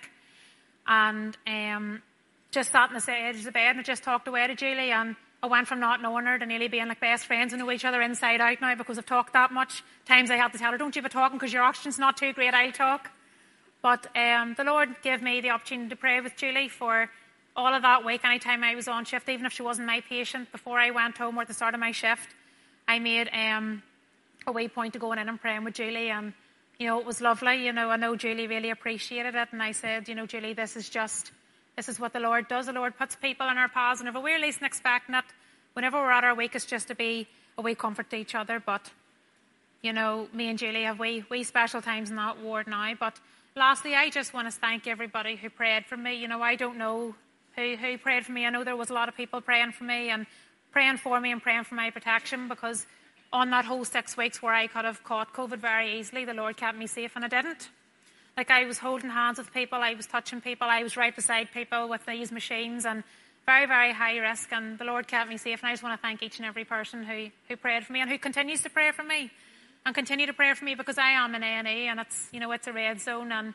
And 0.87 1.37
um, 1.47 2.03
just 2.51 2.73
sat 2.73 2.91
on 2.91 2.95
the 2.95 3.13
edge 3.13 3.37
of 3.37 3.45
the 3.45 3.53
bed 3.53 3.71
and 3.71 3.81
I 3.81 3.83
just 3.83 4.03
talked 4.03 4.27
away 4.27 4.47
to 4.47 4.55
Julie. 4.55 4.91
And 4.91 5.17
I 5.43 5.47
went 5.47 5.69
from 5.69 5.81
not 5.81 6.03
knowing 6.03 6.27
her 6.27 6.39
to 6.39 6.47
nearly 6.47 6.69
being 6.69 6.89
like 6.89 7.01
best 7.01 7.27
friends 7.27 7.53
and 7.53 7.61
know 7.61 7.71
each 7.71 7.85
other 7.85 8.03
inside 8.03 8.41
out 8.41 8.61
now 8.61 8.75
because 8.75 8.99
I've 8.99 9.07
talked 9.07 9.33
that 9.35 9.53
much. 9.53 9.83
Times 10.07 10.31
I 10.31 10.37
had 10.37 10.53
to 10.53 10.59
tell 10.59 10.73
her, 10.73 10.79
don't 10.79 10.95
you 10.97 11.03
be 11.03 11.09
talking 11.09 11.39
because 11.39 11.53
your 11.53 11.63
oxygen's 11.63 11.99
not 11.99 12.17
too 12.17 12.33
great, 12.33 12.55
I'll 12.55 12.73
talk. 12.73 13.11
But 13.83 14.07
um, 14.17 14.55
the 14.57 14.65
Lord 14.65 14.97
gave 15.03 15.23
me 15.23 15.41
the 15.41 15.51
opportunity 15.51 15.91
to 15.91 15.97
pray 15.97 16.21
with 16.21 16.37
Julie 16.37 16.69
for 16.69 17.09
all 17.57 17.75
of 17.75 17.83
that 17.83 18.05
week, 18.05 18.21
any 18.25 18.39
time 18.39 18.63
I 18.63 18.75
was 18.75 18.89
on 18.89 19.05
shift, 19.05 19.29
even 19.29 19.47
if 19.47 19.53
she 19.53 19.63
wasn't 19.63 19.87
my 19.87 20.01
patient, 20.09 20.53
before 20.53 20.79
I 20.79 20.91
went 20.91 21.19
home 21.19 21.37
or 21.37 21.43
at 21.43 21.49
the 21.49 21.55
start 21.55 21.75
of 21.75 21.81
my 21.81 21.93
shift, 21.93 22.29
I 22.87 22.99
made 22.99 23.29
um, 23.33 23.83
a 24.47 24.53
way 24.53 24.69
point 24.69 24.93
to 24.95 24.99
going 24.99 25.19
in 25.19 25.29
and 25.29 25.41
praying 25.41 25.65
with 25.65 25.75
Julie. 25.75 26.11
And, 26.11 26.33
you 26.79 26.87
know, 26.87 26.99
it 27.01 27.07
was 27.07 27.21
lovely. 27.21 27.65
You 27.65 27.73
know, 27.73 27.91
I 27.91 27.97
know 27.97 28.17
Julie 28.17 28.47
really 28.47 28.71
appreciated 28.71 29.35
it. 29.35 29.49
And 29.53 29.63
I 29.63 29.73
said, 29.73 30.09
you 30.09 30.15
know, 30.15 30.27
Julie, 30.27 30.55
this 30.55 30.77
is 30.77 30.89
just, 30.89 31.33
this 31.77 31.89
is 31.89 32.01
what 32.01 32.13
the 32.13 32.21
Lord 32.21 32.49
does. 32.49 32.67
The 32.67 32.73
Lord 32.73 32.97
puts 32.97 33.17
people 33.17 33.49
in 33.49 33.59
our 33.59 33.69
paths. 33.69 34.01
And 34.01 34.09
if 34.09 34.15
we're 34.15 34.39
least 34.39 34.63
expecting 34.63 35.15
it, 35.15 35.25
whenever 35.75 35.99
we're 35.99 36.13
at 36.13 36.25
our 36.25 36.41
it's 36.41 36.67
just 36.67 36.89
to 36.89 36.95
be 36.95 37.29
a 37.59 37.63
way 37.63 37.75
comfort 37.75 38.11
to 38.11 38.17
each 38.17 38.35
other. 38.35 38.61
But, 38.61 38.91
you 39.83 39.93
know, 39.93 40.29
me 40.33 40.49
and 40.49 40.59
Julie 40.59 40.85
have 40.85 40.99
way, 40.99 41.25
way 41.31 41.43
special 41.43 41.83
times 41.83 42.11
in 42.11 42.17
that 42.17 42.41
ward 42.41 42.67
now. 42.67 42.95
But 42.99 43.19
lastly, 43.57 43.95
I 43.95 44.11
just 44.11 44.33
want 44.33 44.51
to 44.51 44.53
thank 44.53 44.87
everybody 44.87 45.37
who 45.37 45.51
prayed 45.51 45.87
for 45.87 45.97
me. 45.97 46.15
You 46.15 46.29
know, 46.29 46.43
I 46.43 46.57
don't 46.57 46.79
know 46.79 47.15
who, 47.57 47.77
who 47.77 47.99
prayed 47.99 48.25
for 48.25 48.33
me. 48.33 48.47
I 48.47 48.51
know 48.51 48.65
there 48.65 48.77
was 48.77 48.91
a 48.91 48.95
lot 48.95 49.09
of 49.09 49.17
people 49.17 49.41
praying 49.41 49.73
for 49.73 49.85
me 49.85 50.11
and 50.11 50.27
praying 50.73 50.99
for 50.99 51.21
me 51.21 51.33
and 51.33 51.43
praying 51.43 51.65
for 51.65 51.75
my 51.75 51.91
protection 51.91 52.49
because 52.49 52.87
on 53.33 53.51
that 53.51 53.65
whole 53.65 53.85
six 53.85 54.17
weeks 54.17 54.43
where 54.43 54.55
I 54.55 54.67
could 54.67 54.85
have 54.85 55.05
caught 55.05 55.33
COVID 55.33 55.59
very 55.59 55.99
easily, 55.99 56.25
the 56.25 56.35
Lord 56.35 56.57
kept 56.57 56.77
me 56.77 56.87
safe 56.87 57.13
and 57.15 57.25
I 57.25 57.29
didn't. 57.29 57.69
Like 58.37 58.51
I 58.51 58.65
was 58.65 58.79
holding 58.79 59.11
hands 59.11 59.39
with 59.39 59.53
people, 59.53 59.79
I 59.79 59.95
was 59.95 60.07
touching 60.07 60.41
people, 60.41 60.67
I 60.69 60.83
was 60.83 60.97
right 60.97 61.15
beside 61.15 61.53
people 61.53 61.89
with 61.89 62.05
these 62.07 62.33
machines 62.33 62.85
and 62.85 63.05
very, 63.47 63.67
very 63.67 63.93
high 63.93 64.17
risk 64.19 64.53
and 64.53 64.79
the 64.79 64.85
Lord 64.85 65.07
kept 65.07 65.29
me 65.29 65.37
safe 65.37 65.61
and 65.63 65.69
I 65.69 65.73
just 65.73 65.83
want 65.83 65.99
to 65.99 66.03
thank 66.03 66.23
each 66.23 66.39
and 66.39 66.47
every 66.47 66.65
person 66.65 67.05
who, 67.05 67.29
who 67.49 67.57
prayed 67.57 67.85
for 67.85 67.93
me 67.93 68.01
and 68.01 68.11
who 68.11 68.19
continues 68.19 68.63
to 68.63 68.71
pray 68.71 68.91
for 68.93 69.03
me 69.03 69.31
and 69.87 69.95
continue 69.95 70.27
to 70.27 70.33
pray 70.33 70.53
for 70.55 70.65
me 70.65 70.75
because 70.75 70.99
I 70.99 71.11
am 71.11 71.35
an 71.35 71.43
A&E 71.43 71.87
and 71.89 72.01
it's, 72.01 72.29
you 72.33 72.41
know, 72.41 72.53
it's 72.53 72.67
a 72.67 72.73
red 72.73 73.01
zone 73.01 73.33
and, 73.33 73.55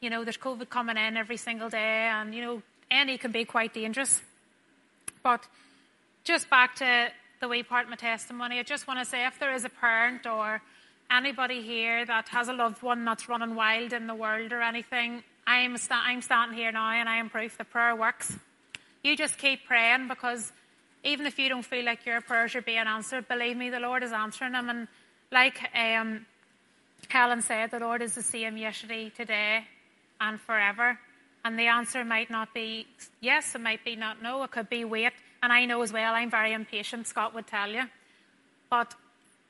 you 0.00 0.10
know, 0.10 0.24
there's 0.24 0.36
COVID 0.36 0.68
coming 0.68 0.96
in 0.96 1.16
every 1.16 1.36
single 1.36 1.68
day 1.68 2.08
and, 2.12 2.34
you 2.34 2.42
know, 2.42 2.62
A&E 2.90 3.18
can 3.18 3.32
be 3.32 3.44
quite 3.44 3.72
dangerous. 3.72 4.20
But 5.22 5.46
just 6.24 6.50
back 6.50 6.76
to 6.76 7.10
the 7.40 7.48
wee 7.48 7.62
part 7.62 7.84
of 7.84 7.90
my 7.90 7.96
testimony, 7.96 8.58
I 8.58 8.62
just 8.62 8.86
want 8.86 9.00
to 9.00 9.04
say 9.04 9.26
if 9.26 9.38
there 9.38 9.54
is 9.54 9.64
a 9.64 9.68
parent 9.68 10.26
or 10.26 10.62
anybody 11.10 11.62
here 11.62 12.04
that 12.06 12.28
has 12.28 12.48
a 12.48 12.52
loved 12.52 12.82
one 12.82 13.04
that's 13.04 13.28
running 13.28 13.54
wild 13.54 13.92
in 13.92 14.06
the 14.06 14.14
world 14.14 14.52
or 14.52 14.60
anything, 14.60 15.22
I'm, 15.46 15.76
sta- 15.76 16.02
I'm 16.04 16.22
standing 16.22 16.56
here 16.56 16.72
now 16.72 16.90
and 16.90 17.08
I 17.08 17.16
am 17.16 17.28
proof 17.28 17.58
that 17.58 17.70
prayer 17.70 17.94
works. 17.94 18.36
You 19.02 19.16
just 19.16 19.36
keep 19.38 19.66
praying 19.66 20.08
because 20.08 20.52
even 21.04 21.26
if 21.26 21.38
you 21.38 21.48
don't 21.48 21.64
feel 21.64 21.84
like 21.84 22.06
your 22.06 22.20
prayers 22.22 22.54
are 22.54 22.62
being 22.62 22.78
answered, 22.78 23.28
believe 23.28 23.56
me, 23.56 23.68
the 23.68 23.80
Lord 23.80 24.02
is 24.02 24.12
answering 24.12 24.52
them. 24.52 24.70
And 24.70 24.88
like 25.30 25.60
um, 25.74 26.24
Helen 27.08 27.42
said, 27.42 27.70
the 27.70 27.78
Lord 27.78 28.00
is 28.00 28.14
the 28.14 28.22
same 28.22 28.56
yesterday, 28.56 29.10
today, 29.10 29.64
and 30.20 30.40
forever. 30.40 30.98
And 31.44 31.58
the 31.58 31.66
answer 31.66 32.04
might 32.04 32.30
not 32.30 32.54
be 32.54 32.86
yes, 33.20 33.54
it 33.54 33.60
might 33.60 33.84
be 33.84 33.96
not 33.96 34.22
no, 34.22 34.42
it 34.44 34.50
could 34.50 34.70
be 34.70 34.86
wait. 34.86 35.12
And 35.44 35.52
I 35.52 35.66
know 35.66 35.82
as 35.82 35.92
well, 35.92 36.14
I'm 36.14 36.30
very 36.30 36.54
impatient, 36.54 37.06
Scott 37.06 37.34
would 37.34 37.46
tell 37.46 37.68
you. 37.68 37.82
But 38.70 38.94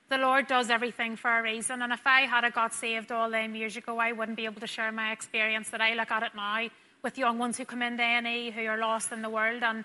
the 0.08 0.18
Lord 0.18 0.48
does 0.48 0.68
everything 0.68 1.14
for 1.14 1.38
a 1.38 1.40
reason. 1.40 1.82
And 1.82 1.92
if 1.92 2.04
I 2.04 2.22
had 2.22 2.52
got 2.52 2.74
saved 2.74 3.12
all 3.12 3.30
them 3.30 3.54
years 3.54 3.76
ago, 3.76 4.00
I 4.00 4.10
wouldn't 4.10 4.36
be 4.36 4.44
able 4.44 4.60
to 4.60 4.66
share 4.66 4.90
my 4.90 5.12
experience 5.12 5.70
that 5.70 5.80
I 5.80 5.94
look 5.94 6.10
at 6.10 6.24
it 6.24 6.32
now 6.34 6.68
with 7.04 7.16
young 7.16 7.38
ones 7.38 7.58
who 7.58 7.64
come 7.64 7.80
into 7.80 8.02
A&E 8.02 8.50
who 8.50 8.66
are 8.66 8.76
lost 8.76 9.12
in 9.12 9.22
the 9.22 9.30
world. 9.30 9.62
And, 9.62 9.84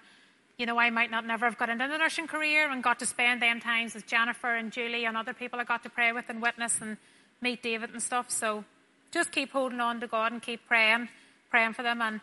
you 0.58 0.66
know, 0.66 0.80
I 0.80 0.90
might 0.90 1.12
not 1.12 1.28
never 1.28 1.46
have 1.46 1.60
got 1.60 1.70
into 1.70 1.88
the 1.88 2.00
nursing 2.00 2.26
career 2.26 2.72
and 2.72 2.82
got 2.82 2.98
to 3.00 3.06
spend 3.06 3.44
them 3.44 3.60
times 3.60 3.94
with 3.94 4.08
Jennifer 4.08 4.56
and 4.56 4.72
Julie 4.72 5.06
and 5.06 5.16
other 5.16 5.34
people 5.34 5.60
I 5.60 5.64
got 5.64 5.84
to 5.84 5.92
pray 5.92 6.12
with 6.12 6.26
and 6.28 6.42
witness 6.42 6.82
and 6.82 6.98
meet 7.40 7.62
David 7.62 7.92
and 7.92 8.02
stuff. 8.02 8.32
So 8.32 8.66
just 9.12 9.32
keep 9.32 9.52
holding 9.52 9.80
on 9.80 10.00
to 10.00 10.08
God 10.08 10.32
and 10.32 10.42
keep 10.42 10.68
praying, 10.68 11.10
praying 11.52 11.74
for 11.74 11.84
them. 11.84 12.02
And 12.02 12.20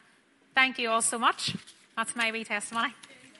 thank 0.56 0.76
you 0.76 0.90
all 0.90 1.02
so 1.02 1.20
much. 1.20 1.54
That's 1.96 2.16
my 2.16 2.32
wee 2.32 2.42
testimony. 2.42 2.92